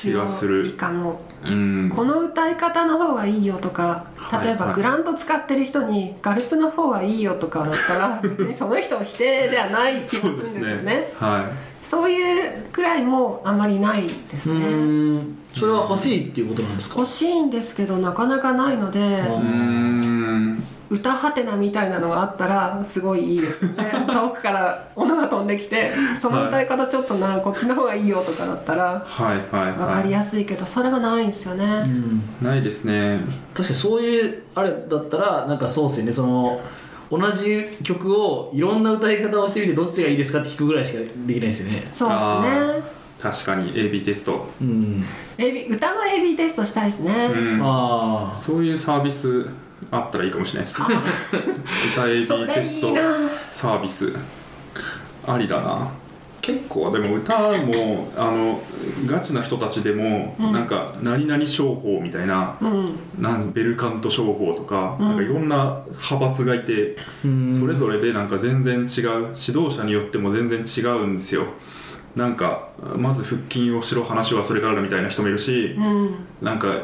[0.00, 0.72] 気がする。
[0.72, 1.92] かもうん。
[1.94, 4.74] この歌い方の方がいいよとかはい例えばはい。
[4.74, 11.12] グラント使ってる人にガルプの方がいいよとかだったら 別にその人を否定ではない気がするんですよね。
[11.18, 11.48] は
[11.82, 17.00] そういうくらいもあまりないですうねそれは欲しいっていうことなんですか？
[17.00, 19.00] 欲しいんですけどなかなかないので。
[19.00, 20.62] いうーん
[20.92, 23.90] 歌はてなみたいなのがあったらすごいいいですよね。
[24.12, 25.90] 遠くから斧が飛んできて
[26.20, 32.22] その歌い方ちょっとなこっちの方がいいよとかだったらはいはい分かりはやすいけどそれがないんですよね、うん。
[32.42, 33.20] いないですね。
[33.54, 36.12] 確かにそういうあれだったらなんかそうっすよね。
[36.12, 36.60] その
[37.10, 41.88] 同じ曲をいろんな歌い方をしてみてどっちがいいですかって聞くぐらいしかできないですよね。
[41.92, 43.02] そうあですね。
[43.20, 43.72] 確かに。
[43.72, 44.48] AB テスト。
[44.60, 45.04] うん。
[45.38, 47.60] AB 歌の AB テストしたいですね、うん。
[47.62, 49.46] ああそういうサービス
[49.90, 50.80] あったらいいかもしれないです。
[50.80, 50.86] ね
[52.24, 52.94] 歌それテスト
[53.50, 54.14] サービス
[55.26, 55.88] ありだな。
[56.42, 58.60] 結構でも歌もあの
[59.06, 60.52] ガチな人たちでも、うん。
[60.52, 62.98] なんか何々商法みたいなうん。
[63.18, 65.06] なんベルカント商法とか,、うん。
[65.06, 67.60] なんかいろんな派閥がいて、うん。
[67.60, 71.44] それぞれでなんか全然違う指導者によっても全然違うんですよ。
[72.16, 76.14] なんかまず腹筋をしろ話はそれからだみたいな人もいるし、うん。
[76.42, 76.74] なんか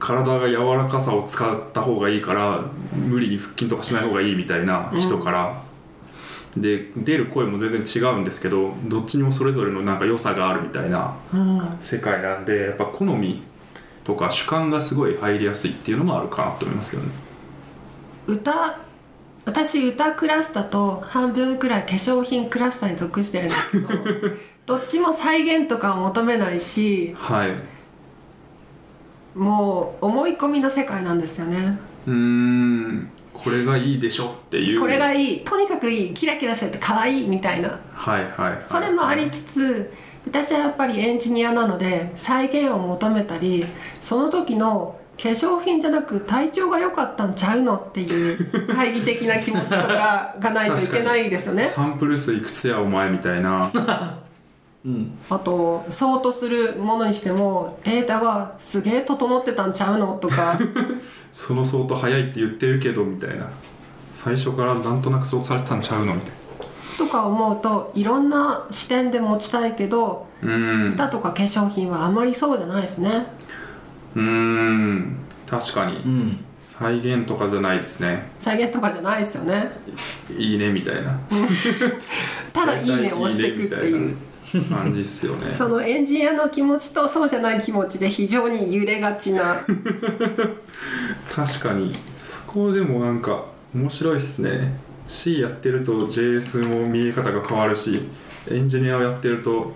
[0.00, 5.62] 体が柔らかさを使った方がいいから無理に腹筋とかしない方がいいみたいな人から、
[6.56, 11.76] で出る声も全然違うんですけどどっちにもそれぞれのなんか良さがあるみたいなうん。
[11.80, 13.40] 世界なんでやっぱ好み
[14.02, 17.10] とか主観がすごい入りやすいっていうのもあるかなと思いますけどね。
[18.26, 18.80] 歌
[19.44, 23.88] 私歌クラスターと半分くらい化粧品クラスターに属してるんですけど
[24.66, 27.79] どっちも再現とかを求めないしはい
[29.34, 31.78] もう思い込みの世界なんですよね。
[32.06, 34.80] うーんこれがいいでしょっていう。
[34.80, 35.44] これがいい。
[35.44, 37.78] とにかくいいキラキラしてて可愛いみたいな。
[37.92, 38.62] はいはいはい。
[38.62, 39.92] それもありつつ
[40.26, 43.64] 私はやっぱりエンジニアなので再現を求めたり
[44.00, 51.64] その時の化粧品じゃなく体調が良かったんちゃうのっていう懐疑的な気持ちとかがないといけないですよね。
[51.76, 53.70] サンプル数いくつやお前みたいな
[54.84, 55.12] うん。
[55.28, 60.18] あとそうとするものにしてもデータがすげえ整ってたんちゃうの？
[60.20, 60.58] とか。
[61.32, 63.46] その相当早いって言ってるけどみたいな。
[64.12, 66.14] 最初からなんとなくそうされてたんちゃうの？
[66.14, 66.32] みたい
[66.98, 70.88] とか思うといろんな視点で持ちたいけどなうーん。
[70.90, 73.26] 歌とか化粧品はあまりそうじゃないですね。
[74.14, 75.16] うーん。
[75.46, 75.96] 確かに。
[75.96, 76.44] うん。
[76.62, 78.30] 再現とかじゃないですね。
[78.38, 79.70] 再現とかじゃないですよね。
[80.36, 81.18] いいねみたいな。
[82.52, 84.16] ただ「いいね」を押していくっていう
[84.68, 85.52] 感じっすよね。
[85.54, 89.56] そのエンジニアの気持ちとそうじゃない気持ちで非常に揺れがちな。
[91.30, 91.92] 確かに。
[92.20, 93.44] そこでもなんか
[93.74, 94.78] 面白いっすね。
[95.06, 98.08] C やってると JS も見え方が変わるし
[98.48, 99.72] エンジニアをやってると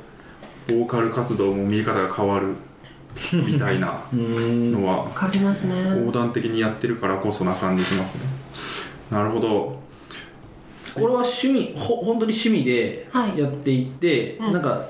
[0.69, 2.55] ボーカル活動も見え方が変わる。
[3.33, 5.75] みたいな のはわかりますね。
[6.01, 8.23] 横断的にやってるからこそな感じしますね。
[9.11, 9.84] なるほど
[10.95, 13.39] これは趣味ほ本当に趣味ではい。
[13.39, 14.53] やっていって、うん。
[14.53, 14.87] なんか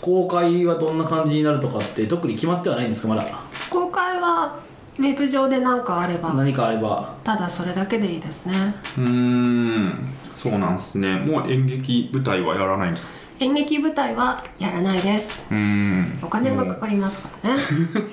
[0.00, 3.24] 公開はどんな感じになるとかって特に決まってはないんですかまだ？
[3.68, 4.58] 公開は
[4.98, 6.34] ウェブ上で何かあれば。
[6.34, 7.14] 何かあれば。
[7.24, 8.74] ただそれだけでいいですね。
[8.96, 10.08] うーん。
[10.34, 11.16] そうなんですね。
[11.16, 13.12] もう演劇舞台はやらないんですか？
[13.40, 15.44] 演劇舞台はやらないです。
[15.50, 16.18] うーん。
[16.22, 17.62] お金がかかりますからね。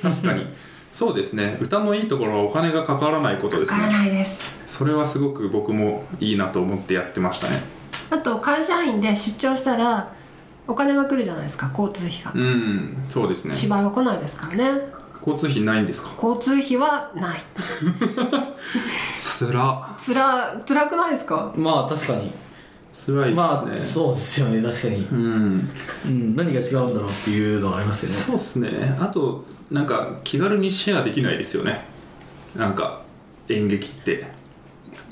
[0.02, 0.48] 確かに
[0.96, 1.58] そうですね。
[1.60, 3.82] 歌のいいところはお金がかからないことですね。
[3.82, 4.56] かからないです。
[4.66, 7.62] それはすごく僕もいいなと思ってやってましたね。
[8.10, 10.14] あと会社員で出張したら
[10.66, 12.32] お金が来るじゃないですか交通費が。
[12.34, 13.54] うんそうですね。
[13.54, 14.82] 芝居は来ないですからね。
[15.20, 16.12] 交通費ないんですか？
[16.16, 17.40] 交通費はない。
[19.14, 19.94] つら。
[19.98, 21.52] つら辛くないですか？
[21.58, 22.32] まあ確かに。
[22.94, 25.70] つらいっまあすね、そうですよね確かに、うん。
[26.06, 28.16] うん、何が違うんだろうっていうのがありますよね。
[28.16, 28.98] そうっすね。
[29.02, 31.86] あとなんか気軽にシェアできないですよね。
[32.56, 33.02] なんか
[33.50, 34.26] 演劇って。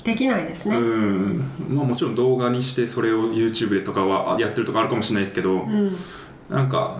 [0.02, 0.76] できないですね。
[0.76, 1.38] うん。
[1.70, 5.96] まあもちろん動画にしてそれを YouTube でとかはやってるとかあるかもしれないですけど、うん
[6.48, 6.98] なんか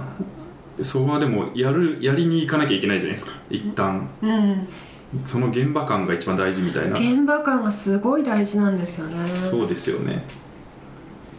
[0.80, 3.32] そこはでもやるやりに行かなきゃいけないじゃないですか。
[3.50, 4.08] 一旦。
[4.22, 4.68] うん。
[5.24, 6.98] その現場感が一番大事みたいな。
[6.98, 9.16] 現場感がすごい大事なんですよね。
[9.38, 10.24] そうですよね。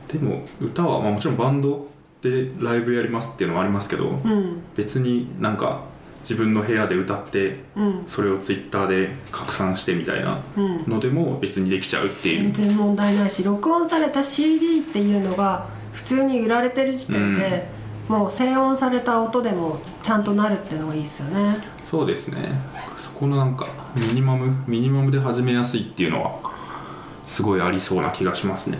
[0.07, 1.87] でも歌は、まあ、もちろんバンド
[2.21, 4.61] でライブやりますっていうのはありますけどうん。
[4.75, 5.83] 別になんか
[6.27, 8.03] 自分の部屋で歌ってうん。
[8.07, 10.83] それをツイッターで拡散してみたいなうん。
[10.87, 12.51] のでも別にできちゃうっていう。
[12.51, 17.67] 全然問題ないし録音された CD っていうのが普通に売られてる時点で、
[18.09, 21.57] もう静音された音でもちゃんとなるっていうのがいいですよね。
[21.81, 22.51] そうですね。
[22.97, 26.51] そこのなんかミニマムミニマムで始めやすいっていうのは
[27.25, 28.79] すごいありそうな気がしますね。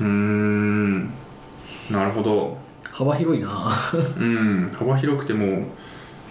[0.00, 1.04] うーん。
[1.90, 2.58] なるほど。
[2.92, 3.70] 幅広いな。
[4.18, 4.70] うん。
[4.78, 5.64] 幅広くても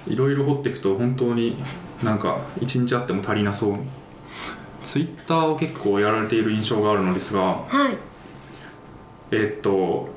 [0.10, 1.56] いろいろ掘っていくと本当に
[2.04, 3.78] なんか一日あっても足りなそう。
[4.84, 7.98] ツイッターを結構やられている印象があるのですがはい。
[9.32, 10.10] えっと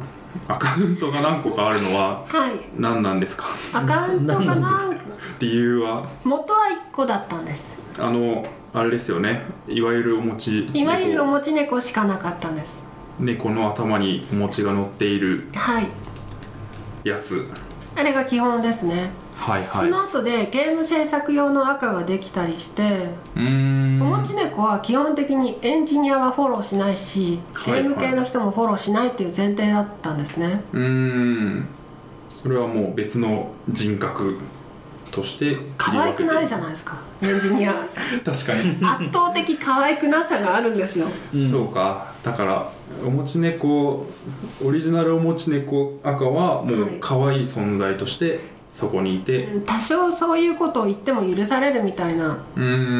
[0.46, 2.52] アカウントが何個かあるのははい。
[2.76, 3.46] 何なんですか？
[3.72, 4.96] アカウントが何
[5.40, 6.08] 理由は？
[6.24, 7.78] 元は1個だったんです。
[7.98, 9.42] あのあれですよね。
[9.66, 12.86] いわゆるお餅いわゆるお猫持ち猫しかなかったんです。
[13.18, 15.88] 猫の頭にお餅が乗っているはい。
[17.02, 17.48] やつ。
[17.96, 19.10] あれが基本ですね、
[19.40, 19.86] はいはい。
[19.86, 27.80] その後でゲーム制作用の赤ができたりしておもち猫は基本的にエンジニアはフォローしないしゲはい。
[27.80, 31.66] ーム系の人もフォローしないっていう前提だったんですね、うーん。
[32.42, 34.38] それはもう別の人格
[35.10, 37.72] として可愛くないじゃんないですかエンジニア。
[38.24, 38.76] 確かに。
[38.82, 41.06] 圧倒的可愛くなさがあるんですよ。
[41.50, 42.12] そうか。
[42.22, 42.70] だから
[43.04, 44.06] おもち猫
[44.64, 48.40] オリジナルおもち猫赤はもう可愛い存在として
[48.70, 49.48] そこにいて。
[49.66, 52.38] 多少そういうことを言っても許されるみたいな。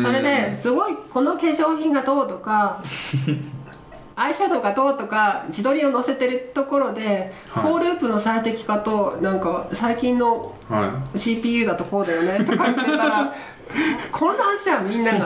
[0.02, 2.82] それですごいこの化粧品がどうとか
[4.16, 7.64] アイシャドウがどうとか自撮りを載せてるところで、はい。
[7.64, 13.34] フォーループの最適化となんか最近のは CPU だとこうだよねとか言ってたら
[14.12, 15.18] 混乱しちゃうみんなが。
[15.18, 15.20] い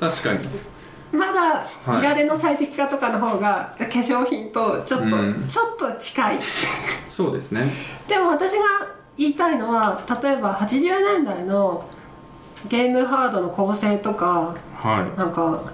[0.00, 0.38] 確かに。
[1.12, 1.98] まだはい。
[2.00, 5.44] いられの最適化とかの方が化粧品とちょっと、うん。
[5.46, 6.38] ちょっと近い。
[7.08, 7.72] そうですね。
[8.08, 11.84] でも私が言いたいのは例えば80年代の
[12.68, 15.72] ゲームハードの構成とかはなんか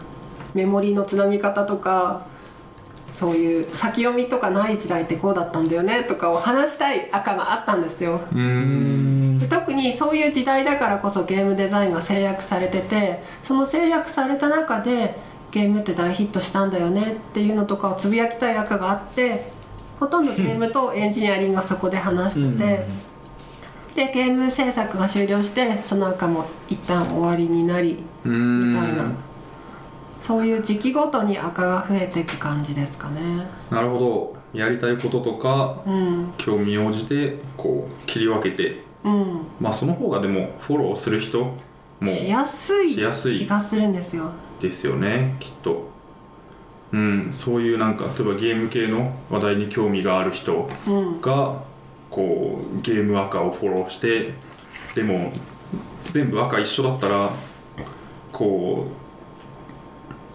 [0.55, 2.27] メモリのつなぎ方とか
[3.13, 8.21] そういう先読みとかない時代ってこうだったんだよねとかを話したい赤があったんですよ。
[9.49, 15.19] 特にそういう時代だからこそゲームデザインが制約されててその制約された中で
[15.51, 19.51] ゲームって大ヒットしたんだよねっていうのとかをつぶやきたい赤があって
[20.01, 22.87] ほとんどゲームとエンジニアリングがそこで話してて、
[23.95, 29.05] でゲーム制作が終了してその赤も一旦終わりになりみたいな。
[30.21, 33.21] そういう時期ごとに赤が増えていく感じですかね。
[33.71, 34.37] なるほど。
[34.59, 36.33] やりたいこととかうん。
[36.39, 38.85] 興味応じてこう切り分けて。
[39.05, 39.41] うん。
[39.61, 41.57] まあその方がでもフォローする人
[42.01, 43.39] もしやすいしやすい。
[43.41, 44.31] 気がするんですよ。
[44.61, 45.91] ですよねきっと。
[46.93, 47.29] うん。
[47.33, 51.21] そういうなんか例えばゲーム系の話題に興味がある人うん。
[51.21, 51.57] が
[52.13, 54.35] こうゲーム赤をフォローして
[54.95, 55.33] でも
[56.05, 57.31] 全部赤一緒だったら
[58.31, 58.87] こ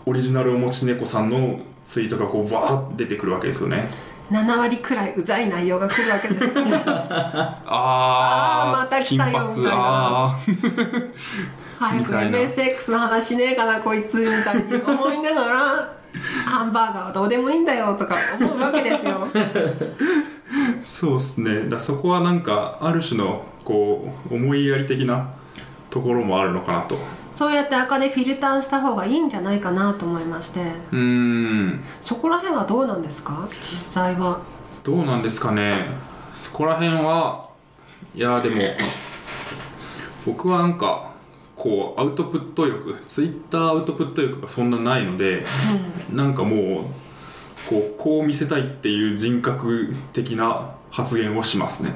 [0.05, 3.85] うオリジナルおもち猫さんのツイートがこうバーッ出てくるわけですよね。
[4.31, 6.83] 7割くらいうざい内容が来るわけですよね。
[6.85, 9.71] ああーまた来たよみたいな。
[9.73, 10.39] あ
[11.79, 15.96] 早く MSX の話しねえかなこいつみたいに思いながら
[16.45, 19.25] ハンバーガーはどうでもいいんだよとか思うわけですよ。
[19.27, 19.93] ー
[20.83, 21.69] そうですね。
[21.69, 25.27] だそこはなんかある種のこう思いやり的な
[25.89, 26.97] ところもあるのかなと。
[27.35, 30.61] そうやって赤でフィルターした方がいいんじゃないかなと思いまして。
[30.91, 31.83] うーん。
[32.03, 33.47] そこら辺はどうなんですか？
[33.61, 34.39] 実際は。
[34.83, 35.85] どうなんですかね。
[36.33, 37.45] そこら辺は
[38.15, 38.61] いやでも
[40.25, 41.11] 僕はなんか
[41.67, 45.43] こうアウトプット欲ツイッターアウトプット欲がそんなないので
[46.13, 46.85] なんかもう
[47.69, 51.93] こうこう見せたいっていう人格的な発言をしますね。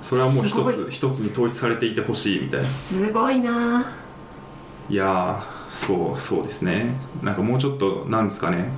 [0.00, 2.66] それはもう一つ一つに統一されていてほしいみたいな。
[2.66, 3.92] すごいな。
[4.88, 6.94] いやーそうそうですね。
[7.24, 8.68] なんかもうちょっとなんですかね。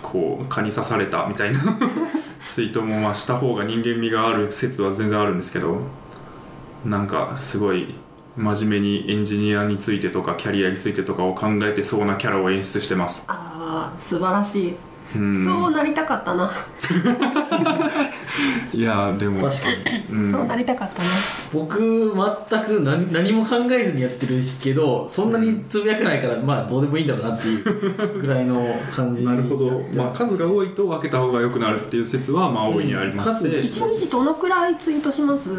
[0.00, 1.60] こう蚊に刺されたみたいな。
[2.54, 5.80] ツイートもまあした方が人間味がある説は全然あるんですけど
[6.86, 7.94] なんかすごい
[8.36, 13.24] 真面目にエンジニアについてとかキャリアについてとかを考えてそうなキャラを演出してます。
[13.28, 14.74] あー素晴らしい、
[15.16, 15.44] うん。
[15.44, 16.50] そうなりたかったな、
[18.74, 19.48] いやーでも。
[19.48, 19.76] 確かに。
[20.10, 20.32] うん。
[20.32, 21.08] そうなりたかったな。
[21.52, 22.12] 僕
[22.50, 28.62] 全く何何も考えずにやってるけどそんなにつぶやかないからまあどうでもいいんだろうなっていうぐらいの
[28.94, 29.22] 感じ。
[29.22, 29.82] になるほど。
[29.94, 35.50] まあ数が多いと分けた方が良くなるっていう説はまあ大いにありまして、うん一日どのくらいツイートします？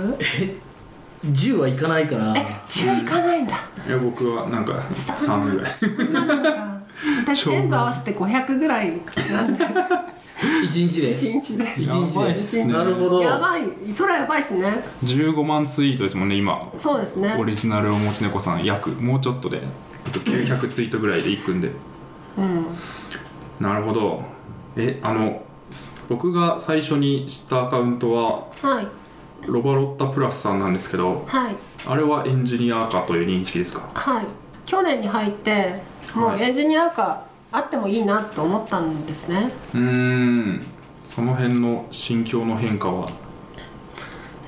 [1.27, 2.33] 10はいかないから。
[2.35, 3.53] え10いかないんだ。
[3.87, 5.71] いや僕はなんかそんな3ぐらい。
[5.71, 6.81] そんななんか
[7.23, 9.01] 私全部合わせて500ぐらい
[9.31, 11.63] なんで1日で？1日で。
[11.77, 12.67] 一日やばいっすね。
[12.67, 13.21] でなるほど。
[13.21, 13.63] やばい。
[13.93, 14.83] それはやばいっすね。
[15.03, 16.71] 15万ツイートですもんね今。
[16.75, 17.35] そうですね。
[17.39, 18.89] オリジナルおもち猫さん約。
[18.91, 19.61] もうちょっとで。
[20.05, 21.71] あと900ツイートぐらいでいくんで。
[22.37, 22.65] うん。
[23.59, 24.21] なるほど。
[24.75, 25.41] えあの
[26.07, 28.87] 僕が最初に知ったアカウントははい
[29.45, 31.55] ロバロッタプラスさんなんですけどはい。
[31.85, 33.89] あれはエンジニアかという認識ですか？
[33.93, 34.25] はい。
[34.65, 35.81] 去年に入って
[36.13, 39.51] もうエンジニアかあってもいいなと思ったんですね。
[39.73, 40.65] うーん。
[41.03, 43.09] その辺の心境の変化は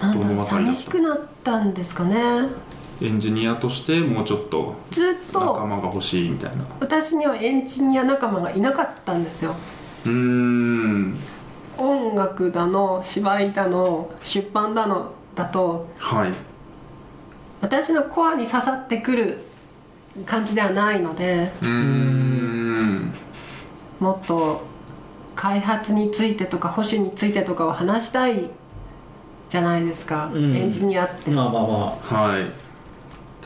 [0.02, 2.48] どの寂しくなったんですかね。
[3.02, 6.66] エンジニアとしてもうちょっとずっ仲と間が欲しいみたいな。
[6.82, 9.56] 私にはエンジニア仲間がいなかったんですよ。
[10.06, 11.16] うーん
[11.80, 16.34] 音楽だの芝居だの出版だのだとはい。
[17.62, 19.38] 私のコアに刺さってくる
[20.26, 23.14] 感じではないのでうーん。
[24.00, 24.62] もっと
[25.36, 28.50] 開発についてとか保守についてとかを話したい
[29.48, 30.56] じゃないですか、うん。
[30.56, 31.32] エンジニアって。
[31.32, 31.68] まあまあま
[32.28, 32.52] はい。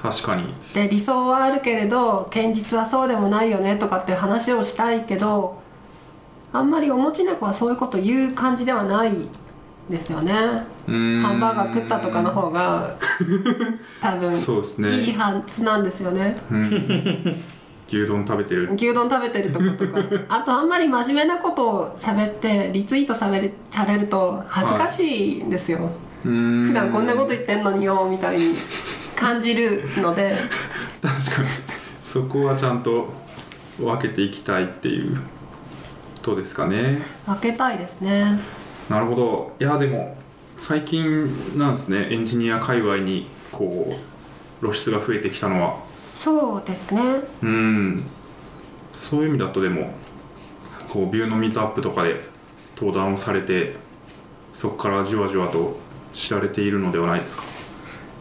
[0.02, 0.54] 確かに。
[0.74, 5.63] で理想はあるけれど現実はそうでもないよねとかっていう話をしたいけど
[6.54, 9.28] あんまりおもち猫はそういうこと言う感じではない
[9.90, 10.32] ですよね。
[10.32, 12.96] ハンバーガー食ったとかの方が
[14.00, 14.92] 多分そうですね。
[14.92, 16.38] いいはずなんですよね。
[16.52, 17.44] うん。
[17.88, 18.72] 牛丼食べてる。
[18.76, 20.00] 牛丼食べてるとことか。
[20.30, 25.90] あとあんまり真面目なことを喋ってリツイートされるされると恥ずかしいんですよ、
[26.24, 26.32] うー
[26.64, 28.56] ん普段こんなこと言ってんのによみたいに
[29.16, 30.34] 感じるので。
[31.02, 31.48] 確かに。
[32.04, 33.12] そこはちゃんと
[33.80, 35.18] 分けていきたいっていう
[36.24, 37.00] ことですかね。
[37.26, 38.40] 分けたいですね。
[38.90, 39.56] なるほど。
[39.60, 40.16] いやでも
[40.56, 42.08] 最近なんですね。
[42.12, 43.98] エンジニア界隈にこ
[44.62, 45.78] う露出が増えてきたのは。
[46.18, 47.02] そうですね。
[47.44, 48.04] うん。
[48.94, 49.92] そういう意味だとでも
[50.90, 52.22] こうビューのミートアップとかで
[52.78, 53.76] 登壇をされて
[54.54, 55.78] そこからじわじわと
[56.14, 57.44] 知られているのではないですか？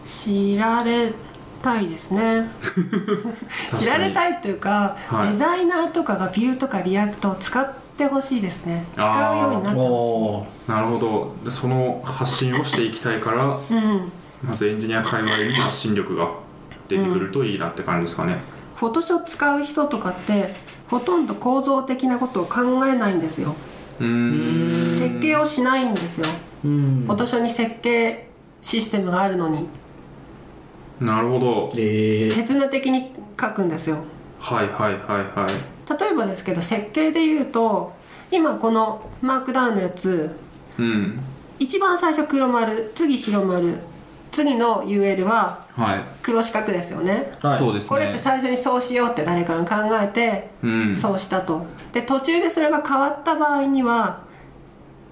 [0.05, 1.12] 知られ
[1.61, 2.49] たいですね。
[3.79, 5.29] 知られたいというか、はい。
[5.29, 8.85] デザイナーとかが Vue とか React を使ってほしいですね。
[8.93, 11.35] 使うようになってほおーなるほど。
[11.44, 14.12] でその発信をしていきたいからしいうん。
[14.43, 16.31] まずエンジニア界隈に発信力が
[16.89, 18.39] 出てくるといいなって感じですかね、
[18.74, 20.55] フォトショー使う人とかって
[20.89, 23.55] ほとんど構造的なことを考えないんですよ。
[24.01, 24.93] うーん。
[24.93, 26.27] 設計をしないんですよ。
[26.64, 27.05] うん。
[27.06, 28.28] フォトショーに設計
[28.60, 29.66] システムがあるのに。
[31.01, 31.73] なるほど。
[31.77, 33.98] えー、刹那的に書くんですよ。
[34.39, 37.93] はいはいはいはい例えばですけど設計で言うと
[38.31, 40.35] 今このマークダウンのやつ
[40.79, 41.21] うん。
[41.59, 43.79] 一番最初黒丸次白丸
[44.31, 47.33] 次の UL ははい、黒四角ですよね。
[47.41, 47.59] はい。
[47.59, 47.89] そうですね。
[47.89, 50.97] これって最初にそうしようって誰かが考えてうん。
[50.97, 51.67] そうしたと。
[51.93, 54.23] で途中でそれが変わった場合には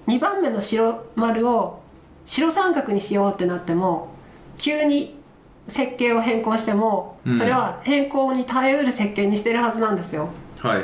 [0.07, 1.81] 2番目の白丸を
[2.25, 4.09] 白三角にしようってなっても
[4.57, 5.19] 急に
[5.67, 7.37] 設計を変更してもうん。
[7.37, 10.23] それは変更に耐えうる設計にしてるはずなんですよ。
[10.23, 10.31] はい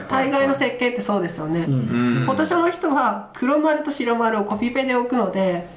[0.07, 1.73] 大概の設計ってそうですよね、うん。
[1.73, 2.25] うん。
[2.25, 5.67] フォトショーの人は黒丸と白丸をコピペで置くので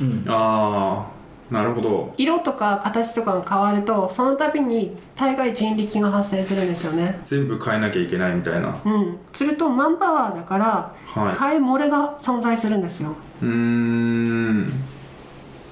[0.00, 0.24] うん。
[0.26, 1.14] ああ
[1.54, 2.14] なるほど。
[2.16, 7.20] 色とか形とかが変わるとその度に大概人力が発生するんですよね。
[7.24, 8.80] 全部変えなきゃいけないみたいな。
[8.84, 9.18] うん。
[9.32, 11.38] するとマンパワーだからはい。
[11.38, 13.14] 変え漏れが存在するんですよ。
[13.42, 14.64] うーん。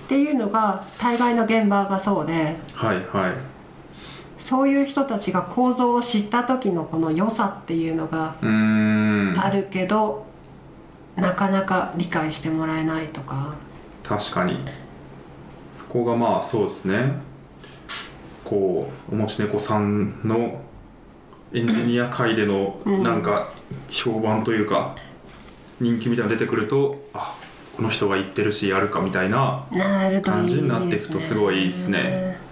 [0.05, 2.56] っていうのが大概の現場がそうで。
[2.74, 3.51] はいはい
[4.43, 8.35] そういう人たちが構造を知った時のこの良さっていうのが
[9.40, 10.27] あるけど、
[11.14, 13.55] なかなか理解してもらえないとか。
[14.02, 14.59] 確かに。
[15.73, 17.12] そこがまあそうですね。
[18.43, 20.60] こうおもち猫さんの
[21.52, 23.02] エンジニア界でのうん。
[23.05, 23.48] なんか
[23.90, 24.97] 評判というか
[25.81, 27.36] 人気みたいなの出てくるとあ
[27.77, 29.66] この人が言ってるしやるかみたいな
[30.24, 32.51] 感じになっていくとすごいいいですね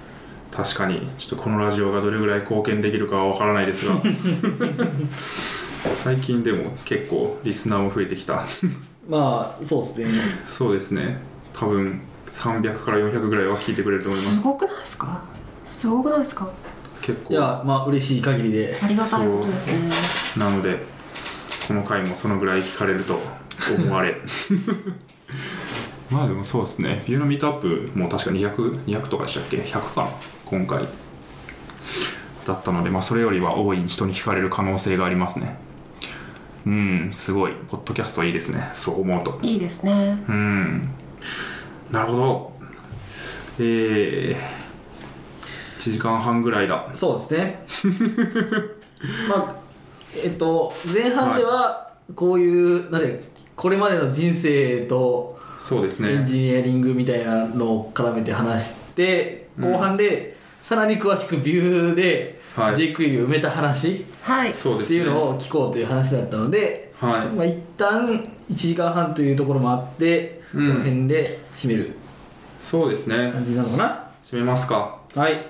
[0.50, 1.08] 確かに。
[1.18, 3.94] ちょっとこのラジオがどれぐらい貢献できるかは分からないですが。
[5.94, 8.44] 最近でも結構リスナーも増えてきた。
[9.08, 10.06] まあそうですね。
[10.46, 11.18] そうですね。
[11.52, 14.36] 多分300から400ぐらいは聞いてくれると思います。
[14.36, 15.22] すごくないですか？
[15.64, 16.48] すごくないですか？
[17.00, 17.32] 結構。
[17.34, 18.78] いやまあ嬉しい限りで。
[18.82, 19.74] ありがたいことですね。
[20.36, 20.84] なので
[21.66, 23.18] この回もそのぐらい聞かれると
[23.78, 24.16] 思われ。
[26.10, 27.04] まあでもそうですね。
[27.06, 30.10] ビューのミートアップも確か200200 200とかでしたっけ？100かな？
[30.50, 30.84] 今回
[32.44, 35.56] だったので、まあ、それよりは多い人に聞かれる可能性がありますね。
[36.66, 37.52] うんすごい。
[37.68, 38.68] ポッドキャストいいですね。
[38.74, 39.38] そう思うと。
[39.42, 40.22] いいですね。
[40.28, 40.90] うん。
[41.92, 42.52] なるほど。
[43.60, 44.36] えー、
[45.78, 46.90] 1時間半ぐらいだ。
[46.94, 48.10] そうですね。
[49.30, 49.56] まあ
[50.24, 53.22] えっと前半ではこういう、なんで
[53.54, 56.14] これまでの人生とそうですね。
[56.14, 59.72] エンジニアリングみたいなのを絡めて話して、うん。
[59.72, 62.74] 後半でさらに詳しくビューではい。
[62.74, 64.50] JQuery を埋めた話はい。
[64.50, 65.04] っていうそうですね。
[65.04, 67.26] のを聞こうという話だったので、はい。
[67.28, 68.06] まあ、一旦
[68.50, 70.68] 1時間半というところもあって、うん。
[70.68, 71.92] この辺で締める
[72.58, 73.30] そうですね。
[73.32, 74.10] 感じなのかな？
[74.24, 74.98] 締めますか。
[75.14, 75.46] はい。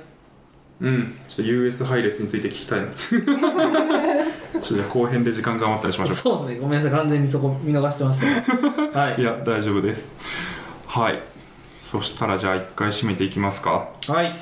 [0.81, 1.19] うん。
[1.27, 2.87] ちょっと US 配列について聞きたいな
[4.61, 6.61] ちょっと後編で時間が余ったりしましょそうですね。
[6.61, 6.99] ごめんなさい。
[6.99, 8.27] 完全にそこ見逃してました
[8.99, 10.13] はういや大丈夫です。
[10.87, 11.21] はい。
[11.79, 13.89] そしたらじゃあ一回締めていきますか。
[14.07, 14.39] はい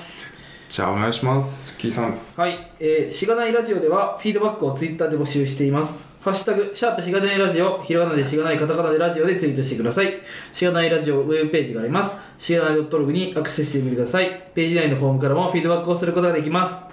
[0.69, 6.07] じゃあお願いしますキーさんはい、えー、しがないラジオではフィードバックをツイッターで募集しています。
[6.21, 10.13] ハッシュタグ、シャープしがないラジオ、ひらがなでしがないカタカナでラジオでツイートしてください。
[10.53, 12.17] しがないラジオウェブページがあります。
[12.39, 14.51] しがない .log にアクセスしてみてください。
[14.55, 16.85] ページ内のフォームからもフィードバックをすることができます。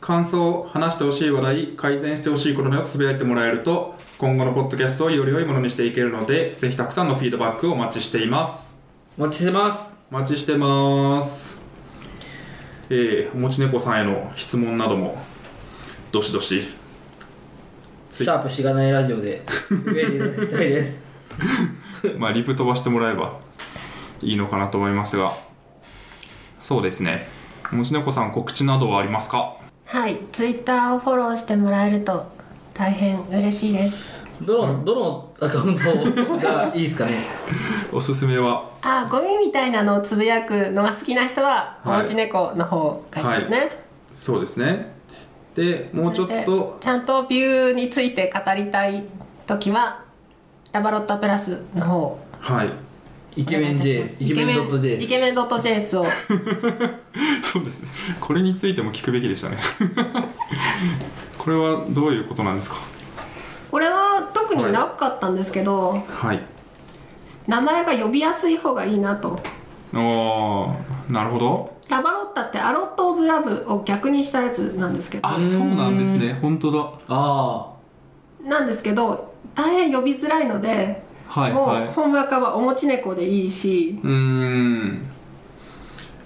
[0.00, 8.76] 感想話してほしい話題改善してほしいことなどつぶやいてもらえると今後のポッドキャストをより良いものにしていけるのでぜひたくさんのフィードバックをお待ちしています
[9.18, 9.94] お待ちしてます。
[10.12, 11.57] お待ちしてます
[12.90, 15.18] えー、おもち猫さんへの質問なども
[16.10, 16.74] どしどし。
[18.10, 21.04] シャープしがないラジオでつぶやいていただきたいです。
[22.18, 23.38] まあリプ飛ばしてもらえば
[24.22, 25.36] いいのかなと思いますが。
[26.58, 27.28] そうですね。
[27.70, 29.56] おもち猫さん告知などはありますか？
[29.86, 30.18] はい。
[30.32, 32.26] ツイッターをフォローしてもらえると
[32.74, 34.14] 大変嬉しいです。
[34.42, 37.24] どの、どのアカウントがいいですかね。
[37.92, 38.68] おすすめは？
[38.82, 41.96] あゴミみたいなのをつぶやくのが好きな人は、はい。
[41.96, 43.70] おもち猫の方がいいですね、
[44.16, 44.92] そうですね。
[45.54, 49.04] でもうちょっでとちゃんとビューについて語りたい
[49.46, 50.04] 時は
[50.72, 52.20] ラバロットプラスの方。
[52.40, 52.72] はい。
[53.36, 54.96] イケメン JS、イケメン .js。
[55.00, 56.04] イケメン .js を。
[57.42, 57.88] そうですね。
[58.20, 59.56] これについても聞くべきでしたね。
[61.38, 62.76] こ これはどういうことなんですか？
[63.70, 66.42] これは特になかったんですけど、はい。
[67.46, 69.38] 名前が呼びやすい方がいいなと。
[69.94, 71.78] おーなるほど。
[71.88, 75.26] ラバロッタってアロット・オブ・ラブを逆にしたやつなんですけど。
[75.26, 76.38] あそうなんですね。
[76.40, 76.90] 本当だ。
[77.08, 77.72] あ
[78.42, 81.02] なんですけど大変呼びづらいので、
[81.34, 81.52] もうはい。
[81.52, 83.98] はい本赤はおもち猫でいいし。
[84.02, 85.10] うーん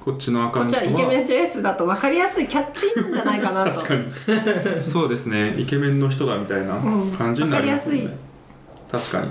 [0.04, 0.82] こっちのアカウントは。
[0.82, 3.70] はイケメン JS だと分かりやすいキャッチーなんじゃないかなと。
[3.72, 4.04] 確かに。
[4.82, 5.54] そうですね。
[5.58, 8.16] イケメンの人だみたいなうん感じになりますよね、
[8.90, 9.28] 確かに。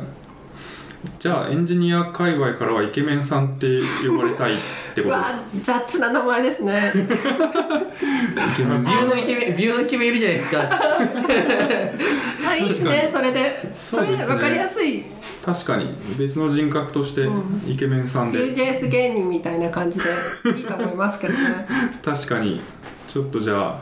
[1.19, 4.55] じゃあエンジニア界隈からはイケメンさんって呼ばれたいっ
[4.93, 5.79] てうわことですか？
[5.89, 6.79] 雑な名前ですね。
[6.93, 10.69] イケメンあビューのイケメンビューのイケメンいるじゃないですか。
[12.49, 13.71] あいいしねそれで。
[13.75, 15.03] それで分かりやすい
[15.43, 17.27] 確かに別の人格として
[17.67, 20.05] イケメンさんで、UJS 芸人みたいな感じで
[20.57, 21.67] いいと思いますけどね。
[22.03, 22.61] 確かに
[23.07, 23.81] ちょっとじゃあ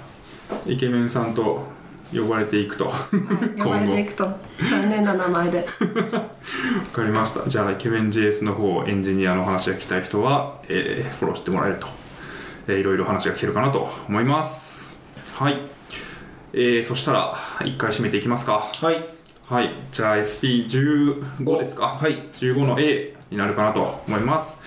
[0.65, 1.67] イケメンさんと
[2.13, 2.85] 呼ばれていくと。
[2.85, 2.93] わ
[3.57, 4.27] 呼ばれていくと。
[4.67, 5.65] 残念な名前で。
[6.93, 7.47] かりました。
[7.47, 11.87] じゃあイケメン JS の方エンジニアの話が聞きたい人は、えーフォローしてもらえると、
[12.67, 14.97] えーいろいろ話が聞けるかなと思います。
[15.35, 15.59] はい、
[16.53, 18.69] えーそしたら一回締めていきますか。
[18.81, 19.18] はい
[19.49, 21.87] はいじゃあ SP15 ですか？
[21.99, 22.13] はい。
[22.33, 24.59] 15の A になるかなと思います、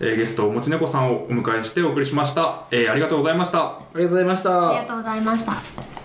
[0.00, 3.58] えーゲストおもち猫さんをお迎えしてお送りしました、えーありがとうございました。
[3.64, 4.68] ありがとうございました。
[4.68, 5.97] ありがとうございました